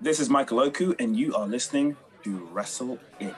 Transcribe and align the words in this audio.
This 0.00 0.18
is 0.20 0.28
Michael 0.28 0.60
Oku, 0.60 0.94
and 0.98 1.16
you 1.16 1.34
are 1.34 1.46
listening 1.46 1.96
to 2.24 2.48
Wrestle 2.52 2.98
In. 3.20 3.34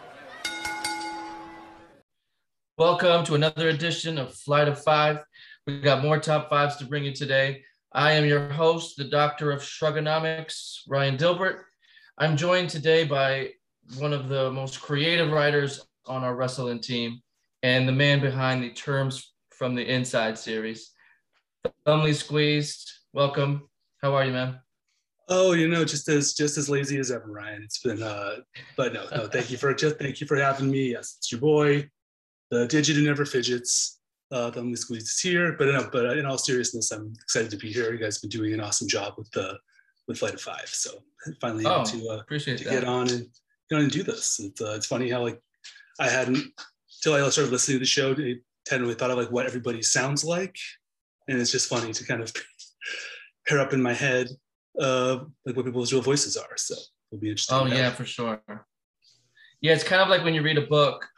Welcome 2.79 3.25
to 3.27 3.35
another 3.35 3.69
edition 3.69 4.16
of 4.18 4.34
Flight 4.34 4.66
of 4.66 4.82
Five. 4.82 5.22
We've 5.66 5.82
got 5.82 6.03
more 6.03 6.19
top 6.19 6.48
fives 6.48 6.77
to 6.77 6.87
bring 6.87 7.04
you 7.04 7.12
today. 7.12 7.62
I 7.92 8.12
am 8.12 8.24
your 8.24 8.48
host, 8.48 8.96
the 8.96 9.04
Doctor 9.04 9.53
of 9.53 9.61
Shrugonomics, 9.61 10.79
Ryan 10.88 11.16
Dilbert. 11.16 11.61
I'm 12.19 12.37
joined 12.37 12.70
today 12.70 13.04
by 13.04 13.50
one 13.98 14.14
of 14.14 14.29
the 14.29 14.50
most 14.50 14.80
creative 14.80 15.30
writers 15.30 15.86
on 16.07 16.25
our 16.25 16.34
wrestling 16.34 16.80
team 16.80 17.20
and 17.62 17.86
the 17.86 17.93
man 17.93 18.20
behind 18.20 18.64
the 18.64 18.70
Terms 18.70 19.34
from 19.50 19.75
the 19.75 19.84
Inside 19.84 20.38
series. 20.38 20.91
Thumbly 21.84 22.14
Squeezed, 22.14 22.91
welcome. 23.12 23.68
How 24.02 24.14
are 24.14 24.25
you, 24.25 24.32
man? 24.32 24.61
Oh, 25.29 25.52
you 25.52 25.66
know, 25.68 25.84
just 25.84 26.08
as 26.08 26.34
just 26.34 26.56
as 26.56 26.68
lazy 26.70 26.98
as 26.98 27.11
ever, 27.11 27.27
Ryan. 27.27 27.62
It's 27.64 27.80
been 27.80 28.02
uh 28.02 28.37
but 28.77 28.92
no, 28.92 29.06
no, 29.14 29.27
thank 29.27 29.51
you 29.51 29.56
for 29.56 29.74
just 29.74 29.98
thank 29.98 30.20
you 30.20 30.27
for 30.27 30.37
having 30.37 30.70
me. 30.70 30.92
Yes, 30.92 31.16
it's 31.18 31.32
your 31.32 31.41
boy, 31.41 31.88
the 32.51 32.66
digit 32.66 32.96
who 32.96 33.02
never 33.05 33.24
fidgets. 33.24 33.98
Uh 34.30 34.51
Thumbly 34.51 34.77
Squeezed 34.78 35.06
is 35.09 35.20
here. 35.20 35.56
But 35.59 35.66
no, 35.68 35.88
but 35.92 36.16
in 36.18 36.27
all 36.27 36.38
seriousness, 36.38 36.91
I'm 36.92 37.12
excited 37.23 37.51
to 37.51 37.56
be 37.56 37.73
here. 37.73 37.92
You 37.92 37.98
guys 37.98 38.16
have 38.16 38.23
been 38.30 38.38
doing 38.41 38.52
an 38.54 38.60
awesome 38.60 38.88
job 38.88 39.15
with 39.18 39.30
the 39.32 39.59
with 40.06 40.18
Flight 40.18 40.34
of 40.34 40.41
Five. 40.41 40.68
So 40.68 40.91
finally 41.40 41.65
Oh, 41.66 41.77
able 41.80 41.84
to 41.87 42.09
uh 42.10 42.18
appreciate 42.18 42.59
to 42.59 42.65
that. 42.65 42.70
get 42.70 42.84
on 42.84 43.09
and 43.10 43.27
get 43.68 43.77
on 43.77 43.82
and 43.82 43.90
do 43.90 44.04
this. 44.04 44.38
It's, 44.40 44.60
uh, 44.60 44.74
it's 44.77 44.87
funny 44.87 45.10
how 45.10 45.23
like 45.23 45.40
I 45.98 46.09
hadn't 46.09 46.38
till 47.02 47.15
I 47.15 47.29
started 47.30 47.51
listening 47.52 47.77
to 47.77 47.80
the 47.80 47.87
show, 47.87 48.12
I 48.12 48.34
hadn't 48.70 48.82
really 48.87 48.95
thought 48.95 49.10
of 49.10 49.18
like 49.18 49.30
what 49.32 49.46
everybody 49.46 49.82
sounds 49.82 50.24
like, 50.24 50.56
and 51.29 51.40
it's 51.40 51.51
just 51.52 51.68
funny 51.68 51.93
to 51.93 52.04
kind 52.04 52.23
of 52.23 52.32
pair 53.48 53.59
up 53.60 53.73
in 53.73 53.82
my 53.82 53.93
head 53.95 54.29
uh, 54.80 55.25
like 55.45 55.57
what 55.57 55.65
people's 55.65 55.93
real 55.93 56.03
voices 56.03 56.37
are. 56.37 56.57
So 56.57 56.75
it'll 57.11 57.21
be 57.21 57.30
interesting. 57.30 57.57
Oh 57.57 57.66
yeah, 57.66 57.91
for 57.91 58.05
sure. 58.05 58.41
Yeah, 59.61 59.73
it's 59.73 59.85
kind 59.85 60.02
of 60.02 60.09
like 60.09 60.24
when 60.24 60.35
you 60.35 60.43
read 60.43 60.59
a 60.59 60.66
book 60.66 61.09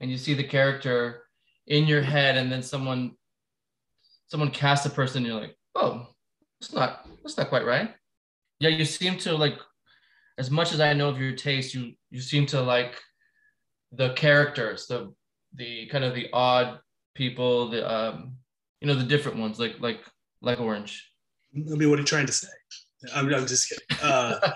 and 0.00 0.10
you 0.10 0.16
see 0.16 0.34
the 0.34 0.44
character 0.44 1.24
in 1.66 1.86
your 1.86 2.02
head, 2.02 2.36
and 2.36 2.50
then 2.50 2.62
someone 2.62 3.12
someone 4.28 4.50
casts 4.50 4.86
a 4.86 4.90
person, 4.90 5.24
you're 5.24 5.40
like, 5.40 5.56
oh, 5.74 6.06
it's 6.60 6.72
not 6.72 7.06
that's 7.22 7.36
not 7.36 7.48
quite 7.48 7.66
right. 7.66 7.94
Yeah, 8.60 8.70
you 8.70 8.84
seem 8.84 9.16
to 9.18 9.36
like, 9.36 9.58
as 10.36 10.50
much 10.50 10.72
as 10.72 10.80
I 10.80 10.92
know 10.92 11.08
of 11.08 11.20
your 11.20 11.32
taste, 11.32 11.74
you 11.74 11.92
you 12.10 12.20
seem 12.20 12.46
to 12.46 12.60
like 12.60 13.00
the 13.92 14.12
characters, 14.14 14.86
the 14.86 15.12
the 15.54 15.86
kind 15.86 16.04
of 16.04 16.14
the 16.14 16.28
odd 16.32 16.80
people, 17.14 17.68
the 17.68 17.88
um, 17.90 18.36
you 18.80 18.86
know, 18.86 18.94
the 18.94 19.04
different 19.04 19.38
ones, 19.38 19.58
like 19.58 19.80
like 19.80 20.00
like 20.40 20.60
Orange. 20.60 21.10
I 21.54 21.58
mean, 21.58 21.90
what 21.90 21.98
are 21.98 22.02
you 22.02 22.06
trying 22.06 22.26
to 22.26 22.32
say? 22.32 22.48
I'm, 23.14 23.32
I'm 23.34 23.46
just 23.46 23.68
kidding. 23.68 23.86
Uh, 24.02 24.52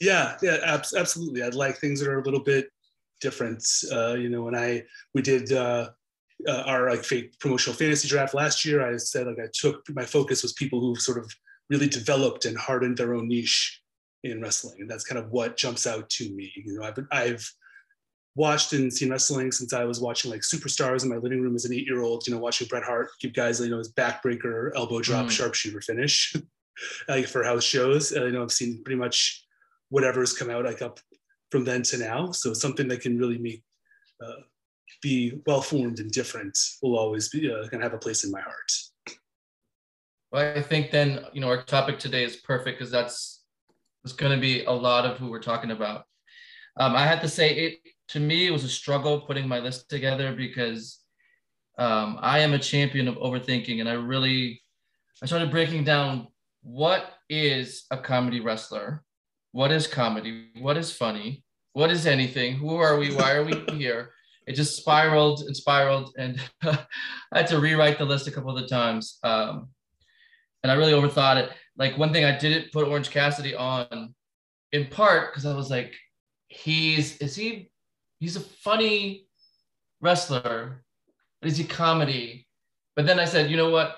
yeah, 0.00 0.36
yeah, 0.42 0.58
abs- 0.64 0.94
absolutely. 0.94 1.42
I'd 1.42 1.54
like 1.54 1.78
things 1.78 2.00
that 2.00 2.08
are 2.08 2.18
a 2.20 2.24
little 2.24 2.42
bit 2.42 2.68
different. 3.20 3.64
Uh, 3.92 4.14
you 4.14 4.28
know, 4.28 4.42
when 4.42 4.54
I 4.54 4.82
we 5.14 5.22
did 5.22 5.52
uh, 5.52 5.90
uh, 6.48 6.62
our 6.66 6.90
like 6.90 7.04
fake 7.04 7.38
promotional 7.38 7.76
fantasy 7.76 8.08
draft 8.08 8.34
last 8.34 8.64
year, 8.64 8.84
I 8.86 8.96
said 8.96 9.26
like 9.26 9.38
I 9.38 9.48
took 9.52 9.82
my 9.90 10.04
focus 10.04 10.42
was 10.42 10.52
people 10.54 10.80
who 10.80 10.96
sort 10.96 11.18
of 11.18 11.30
really 11.70 11.88
developed 11.88 12.44
and 12.44 12.56
hardened 12.58 12.96
their 12.98 13.14
own 13.14 13.28
niche 13.28 13.80
in 14.24 14.40
wrestling, 14.42 14.76
and 14.80 14.90
that's 14.90 15.04
kind 15.04 15.18
of 15.18 15.30
what 15.30 15.56
jumps 15.56 15.86
out 15.86 16.08
to 16.10 16.34
me. 16.34 16.52
You 16.56 16.78
know, 16.78 16.84
I've 16.86 16.98
I've 17.12 17.50
watched 18.36 18.72
and 18.72 18.92
seen 18.92 19.10
wrestling 19.10 19.52
since 19.52 19.72
I 19.72 19.84
was 19.84 20.00
watching 20.00 20.28
like 20.30 20.40
superstars 20.40 21.04
in 21.04 21.08
my 21.08 21.16
living 21.18 21.40
room 21.40 21.54
as 21.54 21.64
an 21.66 21.72
eight 21.72 21.86
year 21.86 22.02
old, 22.02 22.26
you 22.26 22.34
know, 22.34 22.40
watching 22.40 22.66
Bret 22.66 22.82
Hart 22.82 23.10
give 23.20 23.32
guys, 23.32 23.60
you 23.60 23.68
know, 23.70 23.78
his 23.78 23.92
backbreaker, 23.92 24.70
elbow 24.74 25.00
drop, 25.00 25.26
Mm. 25.26 25.30
sharpshooter 25.30 25.80
finish 25.80 26.34
like 27.08 27.26
for 27.26 27.44
house 27.44 27.64
shows. 27.64 28.12
You 28.12 28.30
know, 28.30 28.42
I've 28.42 28.52
seen 28.52 28.82
pretty 28.84 28.98
much 28.98 29.44
whatever's 29.90 30.32
come 30.32 30.50
out 30.50 30.64
like 30.64 30.82
up 30.82 31.00
from 31.50 31.64
then 31.64 31.82
to 31.84 31.98
now. 31.98 32.32
So 32.32 32.52
something 32.52 32.88
that 32.88 33.00
can 33.00 33.18
really 33.18 33.38
make 33.38 33.62
uh, 34.24 34.42
be 35.02 35.40
well 35.46 35.60
formed 35.60 36.00
and 36.00 36.10
different 36.10 36.58
will 36.82 36.98
always 36.98 37.28
be 37.28 37.50
uh, 37.50 37.66
gonna 37.68 37.82
have 37.82 37.94
a 37.94 37.98
place 37.98 38.24
in 38.24 38.30
my 38.30 38.40
heart. 38.40 38.72
Well, 40.32 40.56
I 40.56 40.62
think 40.62 40.90
then 40.90 41.24
you 41.32 41.40
know 41.40 41.48
our 41.48 41.62
topic 41.62 41.98
today 41.98 42.24
is 42.24 42.36
perfect 42.36 42.78
because 42.78 42.90
that's 42.90 43.42
it's 44.04 44.12
going 44.12 44.32
to 44.32 44.40
be 44.40 44.64
a 44.64 44.72
lot 44.72 45.06
of 45.06 45.16
who 45.16 45.30
we're 45.30 45.40
talking 45.40 45.70
about. 45.70 46.04
Um, 46.78 46.94
I 46.94 47.06
had 47.06 47.22
to 47.22 47.28
say 47.28 47.54
it 47.54 47.78
to 48.08 48.20
me 48.20 48.46
it 48.46 48.50
was 48.50 48.64
a 48.64 48.68
struggle 48.68 49.20
putting 49.20 49.48
my 49.48 49.60
list 49.60 49.88
together 49.88 50.34
because 50.34 51.00
um, 51.78 52.18
I 52.20 52.40
am 52.40 52.52
a 52.52 52.58
champion 52.58 53.08
of 53.08 53.14
overthinking, 53.16 53.80
and 53.80 53.88
I 53.88 53.94
really 53.94 54.60
I 55.22 55.26
started 55.26 55.50
breaking 55.50 55.84
down 55.84 56.28
what 56.64 57.12
is 57.28 57.84
a 57.90 57.98
comedy 57.98 58.40
wrestler, 58.40 59.04
what 59.52 59.70
is 59.70 59.86
comedy, 59.86 60.48
what 60.58 60.76
is 60.76 60.90
funny, 60.90 61.44
what 61.74 61.90
is 61.90 62.06
anything, 62.06 62.56
who 62.56 62.76
are 62.76 62.98
we, 62.98 63.14
why 63.14 63.32
are 63.32 63.44
we 63.44 63.62
here. 63.76 64.10
It 64.46 64.54
just 64.54 64.76
spiraled 64.76 65.40
and 65.42 65.56
spiraled, 65.56 66.14
and 66.18 66.40
I 66.62 66.78
had 67.32 67.46
to 67.48 67.60
rewrite 67.60 67.98
the 67.98 68.04
list 68.04 68.26
a 68.26 68.30
couple 68.30 68.54
of 68.54 68.60
the 68.60 68.68
times. 68.68 69.18
Um, 69.22 69.68
and 70.62 70.72
I 70.72 70.74
really 70.74 70.92
overthought 70.92 71.36
it. 71.36 71.50
Like 71.76 71.98
one 71.98 72.12
thing 72.12 72.24
I 72.24 72.36
didn't 72.36 72.72
put 72.72 72.88
Orange 72.88 73.10
Cassidy 73.10 73.54
on, 73.54 74.14
in 74.72 74.86
part 74.86 75.32
because 75.32 75.46
I 75.46 75.54
was 75.54 75.70
like, 75.70 75.92
he's 76.48 77.18
is 77.18 77.34
he 77.34 77.70
he's 78.20 78.36
a 78.36 78.40
funny 78.40 79.26
wrestler, 80.00 80.84
but 81.40 81.50
is 81.50 81.56
he 81.56 81.64
comedy? 81.64 82.46
But 82.96 83.06
then 83.06 83.18
I 83.18 83.24
said, 83.24 83.50
you 83.50 83.56
know 83.56 83.70
what? 83.70 83.96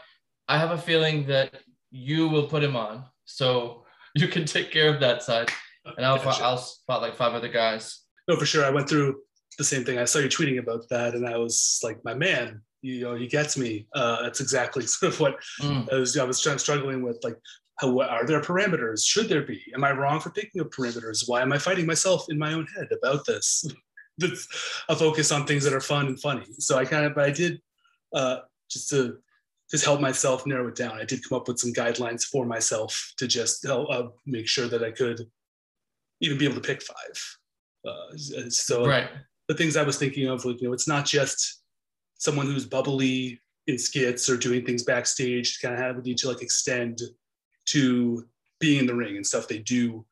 I 0.48 0.58
have 0.58 0.70
a 0.70 0.78
feeling 0.78 1.26
that 1.26 1.60
you 1.90 2.28
will 2.28 2.46
put 2.46 2.62
him 2.62 2.76
on, 2.76 3.04
so 3.24 3.84
you 4.14 4.28
can 4.28 4.44
take 4.44 4.70
care 4.70 4.92
of 4.92 5.00
that 5.00 5.22
side, 5.22 5.50
and 5.96 6.04
I'll. 6.04 6.20
I'll 6.42 6.58
spot 6.58 7.02
like 7.02 7.16
five 7.16 7.34
other 7.34 7.48
guys. 7.48 8.00
No, 8.28 8.36
for 8.36 8.46
sure. 8.46 8.64
I 8.64 8.70
went 8.70 8.88
through 8.88 9.20
the 9.58 9.64
same 9.64 9.84
thing. 9.84 9.98
I 9.98 10.04
saw 10.04 10.18
you 10.18 10.28
tweeting 10.28 10.58
about 10.58 10.88
that, 10.90 11.14
and 11.14 11.26
I 11.26 11.38
was 11.38 11.80
like, 11.82 12.04
my 12.04 12.14
man, 12.14 12.60
you 12.82 13.02
know, 13.02 13.14
he 13.14 13.26
gets 13.26 13.56
me. 13.56 13.86
Uh, 13.94 14.22
that's 14.22 14.40
exactly 14.40 14.86
sort 14.86 15.12
of 15.12 15.20
what 15.20 15.36
Mm. 15.60 15.92
I 15.92 15.96
was 15.96 16.16
I 16.16 16.24
was 16.24 16.40
trying 16.40 16.58
struggling 16.58 17.02
with 17.02 17.18
like 17.22 17.36
how 17.78 17.90
what 17.90 18.08
are 18.08 18.26
there 18.26 18.40
parameters? 18.40 19.06
Should 19.06 19.28
there 19.28 19.42
be? 19.42 19.62
Am 19.74 19.84
I 19.84 19.92
wrong 19.92 20.20
for 20.20 20.30
thinking 20.30 20.60
of 20.60 20.70
parameters? 20.70 21.24
Why 21.26 21.42
am 21.42 21.52
I 21.52 21.58
fighting 21.58 21.86
myself 21.86 22.26
in 22.28 22.38
my 22.38 22.52
own 22.52 22.66
head 22.74 22.88
about 22.92 23.26
this? 23.26 23.64
That's 24.18 24.48
a 24.88 24.96
focus 24.96 25.30
on 25.30 25.46
things 25.46 25.62
that 25.64 25.74
are 25.74 25.80
fun 25.80 26.06
and 26.06 26.18
funny. 26.18 26.46
So 26.58 26.78
I 26.78 26.86
kind 26.86 27.04
of 27.04 27.14
but 27.14 27.24
I 27.24 27.30
did 27.30 27.60
uh, 28.14 28.38
just 28.70 28.88
to 28.90 29.18
just 29.70 29.84
help 29.84 30.00
myself 30.00 30.46
narrow 30.46 30.68
it 30.68 30.76
down. 30.76 30.92
I 30.92 31.04
did 31.04 31.26
come 31.28 31.36
up 31.36 31.48
with 31.48 31.58
some 31.58 31.72
guidelines 31.72 32.24
for 32.24 32.46
myself 32.46 33.12
to 33.18 33.26
just 33.26 33.66
help 33.66 33.90
uh, 33.90 34.08
make 34.24 34.46
sure 34.46 34.68
that 34.68 34.84
I 34.84 34.90
could 34.92 35.20
even 36.20 36.38
be 36.38 36.44
able 36.44 36.54
to 36.54 36.60
pick 36.60 36.82
five. 36.82 37.36
Uh, 37.84 38.16
so 38.48 38.86
Right. 38.86 39.08
the 39.48 39.54
things 39.54 39.76
I 39.76 39.82
was 39.82 39.98
thinking 39.98 40.28
of, 40.28 40.44
like, 40.44 40.60
you 40.60 40.68
know, 40.68 40.72
it's 40.74 40.88
not 40.88 41.04
just 41.04 41.62
someone 42.18 42.46
who's 42.46 42.64
bubbly 42.64 43.40
in 43.66 43.78
skits 43.78 44.28
or 44.30 44.36
doing 44.36 44.64
things 44.64 44.84
backstage 44.84 45.58
to 45.58 45.66
kind 45.66 45.74
of 45.74 45.80
have 45.80 46.04
need 46.04 46.18
to 46.18 46.28
like 46.28 46.42
extend 46.42 47.00
to 47.66 48.24
being 48.60 48.80
in 48.80 48.86
the 48.86 48.94
ring 48.94 49.16
and 49.16 49.26
stuff 49.26 49.48
they 49.48 49.58
do 49.58 50.04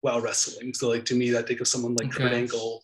while 0.00 0.20
wrestling. 0.20 0.72
So 0.74 0.88
like 0.88 1.04
to 1.06 1.14
me, 1.14 1.36
I 1.36 1.42
think 1.42 1.60
of 1.60 1.68
someone 1.68 1.94
like 1.94 2.10
Kurt 2.10 2.32
Angle, 2.32 2.82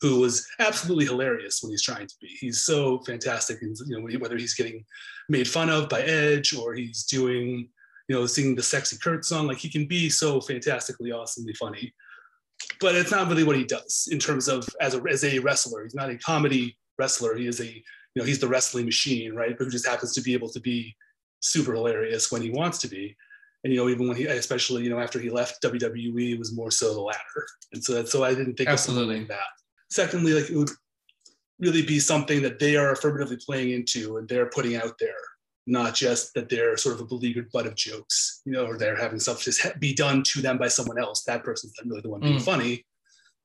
who 0.00 0.20
was 0.20 0.46
absolutely 0.60 1.06
hilarious 1.06 1.62
when 1.62 1.70
he's 1.70 1.82
trying 1.82 2.06
to 2.06 2.14
be. 2.20 2.28
He's 2.28 2.60
so 2.60 2.98
fantastic, 3.00 3.62
and 3.62 3.76
you 3.86 3.98
know 3.98 4.18
whether 4.18 4.36
he's 4.36 4.54
getting 4.54 4.84
made 5.28 5.48
fun 5.48 5.70
of 5.70 5.88
by 5.88 6.02
Edge 6.02 6.54
or 6.54 6.74
he's 6.74 7.04
doing, 7.04 7.68
you 8.08 8.16
know, 8.16 8.26
singing 8.26 8.54
the 8.54 8.62
sexy 8.62 8.96
Kurt 9.02 9.24
song, 9.24 9.46
like 9.46 9.58
he 9.58 9.68
can 9.68 9.86
be 9.86 10.08
so 10.08 10.40
fantastically, 10.40 11.12
awesomely 11.12 11.54
funny. 11.54 11.92
But 12.80 12.94
it's 12.94 13.10
not 13.10 13.28
really 13.28 13.44
what 13.44 13.56
he 13.56 13.64
does 13.64 14.08
in 14.10 14.18
terms 14.18 14.48
of 14.48 14.68
as 14.80 14.94
a 14.94 15.02
as 15.08 15.24
a 15.24 15.38
wrestler. 15.38 15.84
He's 15.84 15.94
not 15.94 16.10
a 16.10 16.18
comedy 16.18 16.76
wrestler. 16.98 17.36
He 17.36 17.46
is 17.46 17.60
a 17.60 17.66
you 17.66 17.82
know 18.16 18.24
he's 18.24 18.40
the 18.40 18.48
wrestling 18.48 18.84
machine, 18.84 19.34
right? 19.34 19.56
But 19.56 19.64
who 19.64 19.70
just 19.70 19.86
happens 19.86 20.14
to 20.14 20.22
be 20.22 20.32
able 20.34 20.48
to 20.50 20.60
be 20.60 20.94
super 21.40 21.74
hilarious 21.74 22.30
when 22.30 22.42
he 22.42 22.50
wants 22.50 22.78
to 22.78 22.88
be. 22.88 23.16
And 23.64 23.72
you 23.72 23.78
know, 23.78 23.88
even 23.88 24.06
when 24.08 24.16
he, 24.16 24.26
especially 24.26 24.84
you 24.84 24.90
know, 24.90 25.00
after 25.00 25.18
he 25.18 25.30
left 25.30 25.62
WWE, 25.62 26.32
it 26.32 26.38
was 26.38 26.54
more 26.54 26.70
so 26.70 26.94
the 26.94 27.00
latter. 27.00 27.46
And 27.72 27.82
so 27.82 27.92
that's 27.94 28.12
so 28.12 28.24
I 28.24 28.34
didn't 28.34 28.54
think 28.54 28.68
Absolutely. 28.68 29.24
that. 29.24 29.40
Secondly, 29.90 30.32
like 30.34 30.50
it 30.50 30.56
would 30.56 30.70
really 31.60 31.82
be 31.82 31.98
something 31.98 32.42
that 32.42 32.58
they 32.58 32.76
are 32.76 32.92
affirmatively 32.92 33.36
playing 33.44 33.70
into 33.72 34.16
and 34.18 34.28
they're 34.28 34.50
putting 34.50 34.76
out 34.76 34.96
there, 35.00 35.14
not 35.66 35.94
just 35.94 36.34
that 36.34 36.48
they're 36.48 36.76
sort 36.76 36.94
of 36.94 37.00
a 37.00 37.04
beleaguered 37.06 37.50
butt 37.52 37.66
of 37.66 37.74
jokes, 37.74 38.42
you 38.44 38.52
know, 38.52 38.64
or 38.66 38.78
they're 38.78 38.96
having 38.96 39.18
stuff 39.18 39.42
just 39.42 39.66
be 39.80 39.94
done 39.94 40.22
to 40.24 40.40
them 40.40 40.58
by 40.58 40.68
someone 40.68 40.98
else. 40.98 41.24
That 41.24 41.42
person's 41.44 41.72
not 41.78 41.88
really 41.88 42.02
the 42.02 42.10
one 42.10 42.20
being 42.20 42.36
Mm. 42.38 42.44
funny, 42.44 42.86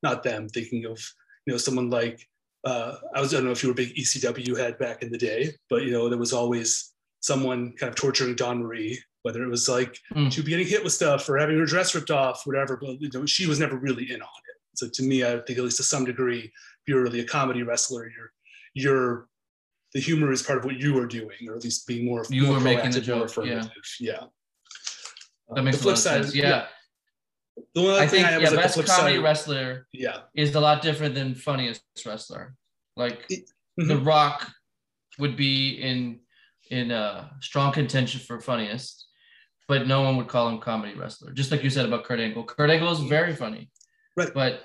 not 0.03 0.23
them. 0.23 0.47
Thinking 0.49 0.85
of 0.85 0.99
you 1.45 1.53
know 1.53 1.57
someone 1.57 1.89
like 1.89 2.27
uh, 2.65 2.95
I 3.13 3.19
was 3.19 3.33
I 3.33 3.37
don't 3.37 3.45
know 3.45 3.51
if 3.51 3.61
you 3.63 3.69
were 3.69 3.73
a 3.73 3.75
big 3.75 3.95
ECW 3.95 4.55
head 4.57 4.77
back 4.77 5.01
in 5.03 5.11
the 5.11 5.17
day, 5.17 5.53
but 5.69 5.83
you 5.83 5.91
know 5.91 6.07
there 6.07 6.17
was 6.19 6.31
always 6.33 6.93
someone 7.19 7.73
kind 7.77 7.89
of 7.89 7.95
torturing 7.95 8.35
Dawn 8.35 8.61
Marie, 8.61 9.01
whether 9.23 9.43
it 9.43 9.49
was 9.49 9.67
like 9.67 9.97
Mm. 10.13 10.31
she 10.31 10.41
be 10.41 10.51
getting 10.51 10.67
hit 10.67 10.83
with 10.83 10.93
stuff 10.93 11.27
or 11.27 11.37
having 11.37 11.57
her 11.57 11.65
dress 11.65 11.95
ripped 11.95 12.11
off, 12.11 12.45
whatever. 12.45 12.77
But 12.77 13.01
you 13.01 13.09
know, 13.13 13.25
she 13.25 13.47
was 13.47 13.59
never 13.59 13.75
really 13.77 14.11
in 14.11 14.21
on 14.21 14.27
it. 14.49 14.52
So 14.75 14.87
to 14.89 15.03
me, 15.03 15.23
I 15.23 15.39
think 15.39 15.57
at 15.59 15.63
least 15.63 15.77
to 15.77 15.83
some 15.83 16.05
degree, 16.05 16.39
if 16.41 16.87
you're 16.87 17.03
really 17.03 17.19
a 17.19 17.25
comedy 17.25 17.63
wrestler, 17.63 18.09
you're 18.09 18.31
you're 18.73 19.27
the 19.93 19.99
humor 19.99 20.31
is 20.31 20.41
part 20.41 20.57
of 20.57 20.65
what 20.65 20.77
you 20.79 20.97
are 20.97 21.05
doing, 21.05 21.37
or 21.47 21.55
at 21.55 21.63
least 21.63 21.85
being 21.87 22.05
more 22.05 22.25
You 22.29 22.47
more 22.47 22.57
are 22.57 22.59
making 22.59 22.91
the 22.91 23.01
joke, 23.01 23.31
yeah. 23.45 23.63
Yeah. 23.99 24.23
That 25.53 25.63
makes 25.63 25.77
the 25.77 25.81
a 25.81 25.83
flip 25.83 25.97
side, 25.97 26.23
sense. 26.23 26.35
Yeah. 26.35 26.65
The 27.75 27.83
one 27.83 27.91
I 28.01 28.07
think 28.07 28.25
I 28.25 28.31
have 28.31 28.41
yeah, 28.41 28.47
is 28.47 28.53
like 28.55 28.63
best 28.63 28.85
comedy 28.87 29.17
side. 29.17 29.23
wrestler 29.23 29.87
Yeah. 29.91 30.21
is 30.35 30.55
a 30.55 30.59
lot 30.59 30.81
different 30.81 31.13
than 31.13 31.35
funniest 31.35 31.83
wrestler. 32.05 32.55
Like 32.97 33.27
Mhm. 33.79 33.87
The 33.87 33.97
Rock 33.97 34.51
would 35.19 35.35
be 35.35 35.73
in 35.81 36.19
in 36.69 36.91
uh, 36.91 37.29
strong 37.41 37.71
contention 37.71 38.19
for 38.19 38.39
funniest, 38.39 39.05
but 39.67 39.85
no 39.87 40.01
one 40.01 40.17
would 40.17 40.27
call 40.27 40.49
him 40.49 40.59
comedy 40.59 40.95
wrestler. 40.95 41.31
Just 41.33 41.51
like 41.51 41.63
you 41.63 41.69
said 41.69 41.85
about 41.85 42.03
Kurt 42.03 42.19
Angle. 42.19 42.45
Kurt 42.45 42.69
Angle 42.71 42.91
is 42.91 42.99
very 43.01 43.35
funny, 43.35 43.69
Right. 44.15 44.33
But 44.33 44.63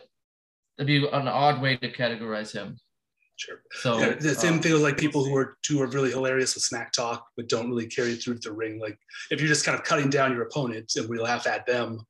it'd 0.78 0.86
be 0.86 1.06
an 1.06 1.28
odd 1.28 1.60
way 1.60 1.76
to 1.76 1.90
categorize 1.92 2.52
him. 2.52 2.78
Sure. 3.36 3.60
So 3.72 4.00
Yeah, 4.00 4.14
the 4.14 4.34
same 4.34 4.54
um, 4.54 4.60
thing 4.60 4.72
with 4.72 4.82
like 4.82 4.96
people 4.96 5.24
who 5.24 5.36
are 5.36 5.56
who 5.68 5.80
are 5.80 5.86
really 5.86 6.10
hilarious 6.10 6.54
with 6.54 6.64
smack 6.64 6.92
talk, 6.92 7.24
but 7.36 7.48
don't 7.48 7.68
really 7.68 7.86
carry 7.86 8.12
it 8.12 8.22
through 8.22 8.38
to 8.38 8.48
the 8.48 8.52
ring. 8.52 8.80
Like 8.80 8.98
if 9.30 9.40
you're 9.40 9.48
just 9.48 9.64
kind 9.64 9.78
of 9.78 9.84
cutting 9.84 10.10
down 10.10 10.32
your 10.32 10.42
opponent 10.42 10.92
and 10.96 11.08
we 11.08 11.18
laugh 11.20 11.46
at 11.46 11.64
them, 11.64 12.00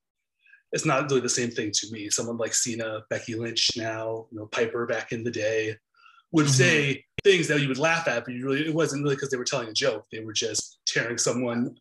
it's 0.73 0.87
not 0.87 1.09
really 1.11 1.21
the 1.21 1.29
same 1.29 1.51
thing 1.51 1.71
to 1.73 1.91
me. 1.93 2.09
Someone 2.09 2.39
like 2.39 2.55
Cena, 2.55 3.03
Becky 3.11 3.35
Lynch 3.35 3.73
now, 3.77 4.27
you 4.31 4.39
know, 4.39 4.47
Piper 4.47 4.87
back 4.87 5.13
in 5.13 5.23
the 5.23 5.31
day 5.31 5.77
would 6.33 6.47
Mhm. 6.47 6.51
say 6.51 7.05
things 7.25 7.47
that 7.49 7.61
you 7.61 7.69
would 7.69 7.79
laugh 7.79 8.09
at, 8.09 8.25
but 8.25 8.33
you 8.33 8.47
really 8.47 8.67
it 8.67 8.75
wasn't 8.75 9.03
really 9.03 9.15
because 9.15 9.29
they 9.31 9.37
were 9.37 9.45
telling 9.45 9.69
a 9.69 9.73
joke. 9.75 10.07
They 10.11 10.21
were 10.21 10.33
just 10.33 10.81
tearing 10.87 11.19
someone 11.19 11.77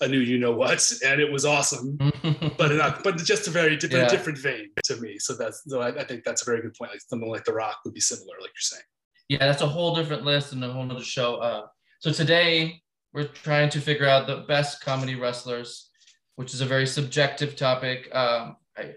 a 0.00 0.08
new 0.08 0.18
you 0.20 0.38
know 0.38 0.52
what, 0.52 0.92
and 1.04 1.20
it 1.20 1.30
was 1.30 1.44
awesome. 1.44 1.98
But 2.58 2.72
not, 2.72 3.02
but 3.04 3.16
just 3.18 3.46
a 3.48 3.50
very 3.50 3.76
different, 3.76 4.04
Yeah. 4.04 4.08
different 4.16 4.38
vein 4.38 4.70
to 4.84 4.96
me. 4.96 5.18
So 5.18 5.34
that's 5.34 5.62
so 5.66 5.80
I, 5.80 5.88
I 6.00 6.04
think 6.04 6.24
that's 6.24 6.42
a 6.42 6.44
very 6.44 6.60
good 6.62 6.74
point. 6.74 6.90
Like 6.92 7.00
something 7.00 7.28
like 7.28 7.44
The 7.44 7.52
Rock 7.52 7.78
would 7.84 7.94
be 7.94 8.00
similar, 8.00 8.34
like 8.40 8.50
you're 8.50 8.70
saying. 8.72 8.82
yeah, 9.28 9.38
that's 9.38 9.62
a 9.62 9.66
whole 9.66 9.94
different 9.94 10.24
list 10.24 10.52
and 10.52 10.62
a 10.64 10.70
whole 10.72 10.84
nother 10.84 11.02
show. 11.02 11.36
Uh, 11.36 11.66
so 12.00 12.12
today 12.12 12.82
we're 13.12 13.28
trying 13.28 13.68
to 13.70 13.80
figure 13.80 14.06
out 14.06 14.26
the 14.26 14.44
best 14.48 14.82
comedy 14.84 15.14
wrestlers, 15.14 15.90
which 16.36 16.52
is 16.54 16.60
a 16.60 16.66
very 16.66 16.86
subjective 16.86 17.56
topic. 17.56 18.08
Um, 18.14 18.56
I, 18.76 18.94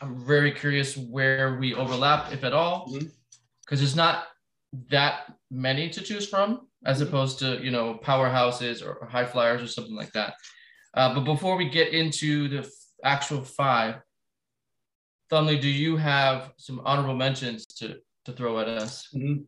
I'm 0.00 0.24
very 0.26 0.52
curious 0.52 0.96
where 0.96 1.56
we 1.58 1.74
overlap, 1.74 2.32
if 2.32 2.44
at 2.44 2.52
all, 2.52 2.88
Mhm. 2.90 3.10
because 3.64 3.78
there's 3.80 3.96
not 3.96 4.26
that 4.90 5.32
many 5.52 5.90
to 5.90 6.00
choose 6.00 6.26
from, 6.26 6.66
as 6.86 7.00
Mhm. 7.00 7.08
opposed 7.08 7.38
to 7.40 7.62
you 7.62 7.70
know 7.70 8.00
powerhouses 8.02 8.82
or 8.84 9.06
high 9.06 9.26
flyers 9.26 9.62
or 9.62 9.66
something 9.68 9.94
like 9.94 10.12
that. 10.12 10.34
Uh, 10.94 11.14
but 11.14 11.20
before 11.24 11.56
we 11.56 11.68
get 11.68 11.92
into 11.92 12.48
the 12.48 12.58
f- 12.60 12.70
actual 13.04 13.44
five, 13.44 14.00
Thumley, 15.30 15.60
do 15.60 15.68
you 15.68 15.96
have 15.96 16.52
some 16.56 16.80
honorable 16.84 17.14
mentions 17.16 17.66
to 17.66 18.00
to 18.24 18.32
throw 18.32 18.58
at 18.60 18.68
us? 18.68 19.08
Mhm. 19.14 19.44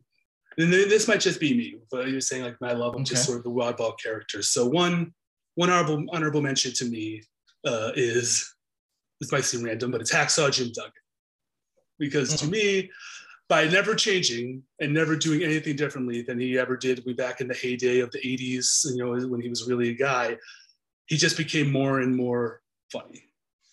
And 0.57 0.71
this 0.71 1.07
might 1.07 1.19
just 1.19 1.39
be 1.39 1.53
me, 1.55 1.79
but 1.91 2.07
you're 2.07 2.21
saying 2.21 2.43
like 2.43 2.59
my 2.61 2.71
love 2.71 2.95
of 2.95 3.03
just 3.03 3.25
sort 3.25 3.39
of 3.39 3.43
the 3.43 3.49
oddball 3.49 3.97
characters. 4.01 4.49
So 4.49 4.65
one 4.65 5.13
one 5.55 5.69
honorable 5.69 6.05
honorable 6.13 6.41
mention 6.41 6.71
to 6.73 6.85
me 6.85 7.23
uh, 7.65 7.91
is 7.95 8.53
this 9.19 9.31
might 9.31 9.43
seem 9.45 9.63
random, 9.63 9.91
but 9.91 10.01
it's 10.01 10.11
Hacksaw 10.13 10.51
Jim 10.51 10.71
Duggan, 10.71 10.91
because 11.97 12.35
to 12.39 12.45
Mhm. 12.45 12.51
me, 12.51 12.91
by 13.47 13.67
never 13.67 13.93
changing 13.93 14.63
and 14.79 14.93
never 14.93 15.15
doing 15.15 15.43
anything 15.43 15.75
differently 15.75 16.21
than 16.21 16.39
he 16.39 16.57
ever 16.57 16.75
did 16.75 17.05
way 17.05 17.13
back 17.13 17.41
in 17.41 17.47
the 17.47 17.53
heyday 17.53 17.99
of 17.99 18.11
the 18.11 18.19
'80s, 18.19 18.85
you 18.85 19.03
know, 19.03 19.27
when 19.27 19.41
he 19.41 19.49
was 19.49 19.67
really 19.67 19.89
a 19.89 19.93
guy, 19.93 20.37
he 21.05 21.17
just 21.17 21.37
became 21.37 21.71
more 21.71 22.01
and 22.01 22.15
more 22.15 22.61
funny. 22.91 23.23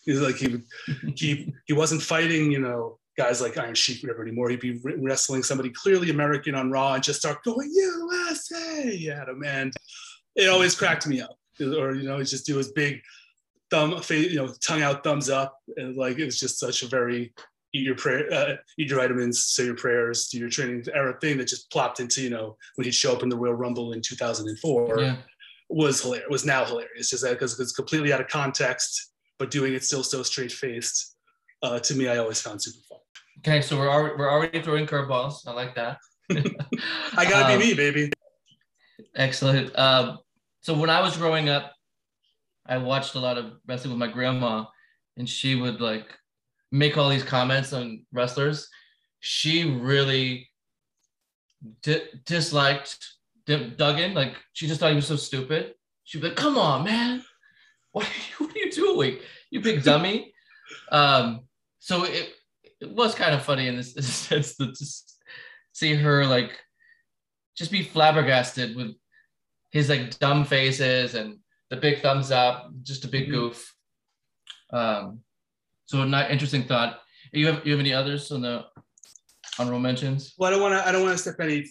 He's 0.04 0.20
like 0.20 0.36
he 0.36 0.48
would 0.48 0.64
he 1.16 1.52
he 1.66 1.72
wasn't 1.72 2.02
fighting, 2.02 2.52
you 2.52 2.60
know, 2.60 2.98
guys 3.16 3.40
like 3.40 3.56
Iron 3.56 3.74
Sheik, 3.74 4.02
whatever 4.02 4.22
anymore. 4.22 4.50
He'd 4.50 4.60
be 4.60 4.80
wrestling 4.98 5.42
somebody 5.42 5.70
clearly 5.70 6.10
American 6.10 6.54
on 6.54 6.70
Raw 6.70 6.94
and 6.94 7.02
just 7.02 7.20
start 7.20 7.42
going 7.44 7.70
USA 7.72 9.08
at 9.08 9.28
him, 9.28 9.42
and 9.44 9.72
it 10.36 10.48
always 10.48 10.74
cracked 10.74 11.06
me 11.06 11.20
up. 11.20 11.36
Or 11.60 11.94
you 11.94 12.08
know, 12.08 12.18
he'd 12.18 12.26
just 12.26 12.46
do 12.46 12.56
his 12.56 12.72
big 12.72 13.00
thumb, 13.70 14.00
you 14.10 14.36
know, 14.36 14.52
tongue 14.62 14.82
out, 14.82 15.04
thumbs 15.04 15.30
up, 15.30 15.58
and 15.76 15.96
like 15.96 16.18
it 16.18 16.24
was 16.24 16.38
just 16.38 16.58
such 16.58 16.82
a 16.82 16.88
very 16.88 17.32
eat 17.74 17.84
your 17.86 17.94
prayer, 17.94 18.30
uh, 18.32 18.56
eat 18.78 18.88
your 18.90 18.98
vitamins, 19.00 19.46
say 19.46 19.64
your 19.64 19.74
prayers, 19.74 20.28
do 20.28 20.38
your 20.38 20.50
training 20.50 20.84
era 20.94 21.16
thing 21.20 21.38
that 21.38 21.48
just 21.48 21.70
plopped 21.70 22.00
into 22.00 22.22
you 22.22 22.30
know 22.30 22.56
when 22.76 22.84
he'd 22.84 22.94
show 22.94 23.12
up 23.12 23.22
in 23.22 23.28
the 23.28 23.36
Royal 23.36 23.54
Rumble 23.54 23.92
in 23.92 24.00
2004 24.02 25.00
Yeah. 25.00 25.16
was 25.68 26.02
hilarious. 26.02 26.26
Was 26.30 26.44
now 26.44 26.64
hilarious, 26.64 27.10
just 27.10 27.22
that 27.22 27.30
because 27.32 27.58
it's 27.58 27.72
completely 27.72 28.12
out 28.12 28.20
of 28.20 28.28
context, 28.28 29.12
but 29.38 29.50
doing 29.50 29.72
it 29.74 29.84
still 29.84 30.02
so 30.02 30.22
straight 30.22 30.52
faced. 30.52 31.16
Uh, 31.62 31.78
to 31.78 31.94
me, 31.94 32.08
I 32.08 32.18
always 32.18 32.40
found 32.40 32.60
super 32.60 32.78
fun. 32.88 32.98
Okay, 33.38 33.62
so 33.62 33.78
we're 33.78 33.90
already 33.90 34.16
we're 34.16 34.30
already 34.30 34.60
throwing 34.62 34.86
curveballs. 34.86 35.46
I 35.46 35.52
like 35.52 35.74
that. 35.76 35.98
I 36.30 37.24
gotta 37.24 37.54
Um, 37.54 37.58
be 37.58 37.66
me, 37.68 37.74
baby. 37.74 38.10
Excellent. 39.16 39.76
Um, 39.78 40.18
so 40.60 40.74
when 40.74 40.90
I 40.90 41.00
was 41.00 41.16
growing 41.16 41.48
up, 41.48 41.72
I 42.66 42.78
watched 42.78 43.14
a 43.14 43.18
lot 43.18 43.38
of 43.38 43.52
wrestling 43.66 43.92
with 43.92 43.98
my 43.98 44.12
grandma, 44.12 44.64
and 45.16 45.28
she 45.28 45.54
would 45.56 45.80
like 45.80 46.16
make 46.72 46.96
all 46.98 47.08
these 47.08 47.22
comments 47.22 47.72
on 47.72 48.04
wrestlers. 48.12 48.68
She 49.20 49.70
really 49.70 50.48
di- 51.82 52.08
disliked 52.26 53.06
D- 53.46 53.74
Duggan. 53.76 54.14
Like 54.14 54.34
she 54.52 54.66
just 54.66 54.80
thought 54.80 54.90
he 54.90 54.96
was 54.96 55.06
so 55.06 55.16
stupid. 55.16 55.74
She'd 56.04 56.20
be 56.22 56.28
like, 56.28 56.36
"Come 56.36 56.58
on, 56.58 56.84
man, 56.84 57.22
what 57.92 58.04
are 58.06 58.08
you, 58.08 58.34
what 58.46 58.56
are 58.56 58.58
you 58.58 58.72
doing, 58.72 59.18
you 59.50 59.60
big 59.60 59.84
dummy?" 59.84 60.32
um, 60.90 61.42
so 61.78 62.04
it 62.04 62.34
it 62.80 62.90
was 62.90 63.14
kind 63.14 63.34
of 63.34 63.44
funny 63.44 63.68
in 63.68 63.76
this, 63.76 63.92
this 63.92 64.06
sense 64.28 64.56
to 64.56 64.66
just 64.72 65.20
see 65.72 65.94
her 65.94 66.26
like 66.26 66.58
just 67.56 67.70
be 67.70 67.82
flabbergasted 67.82 68.74
with 68.74 68.92
his 69.70 69.88
like 69.88 70.18
dumb 70.18 70.44
faces 70.44 71.14
and 71.14 71.38
the 71.70 71.76
big 71.76 72.00
thumbs 72.02 72.30
up, 72.30 72.70
just 72.82 73.04
a 73.04 73.08
big 73.08 73.28
Mhm. 73.28 73.32
goof. 73.32 73.74
Um, 74.72 75.20
so 75.92 76.04
not 76.04 76.30
interesting 76.30 76.64
thought. 76.64 77.00
You 77.32 77.46
have 77.48 77.66
you 77.66 77.72
have 77.72 77.80
any 77.80 77.92
others 77.92 78.32
on 78.32 78.40
the 78.40 78.64
honorable 79.58 79.78
mentions? 79.78 80.32
Well, 80.38 80.48
I 80.48 80.50
don't 80.52 80.62
want 80.62 80.72
to. 80.74 80.88
I 80.88 80.90
don't 80.90 81.02
want 81.02 81.14
to 81.16 81.22
step 81.22 81.38
any 81.38 81.66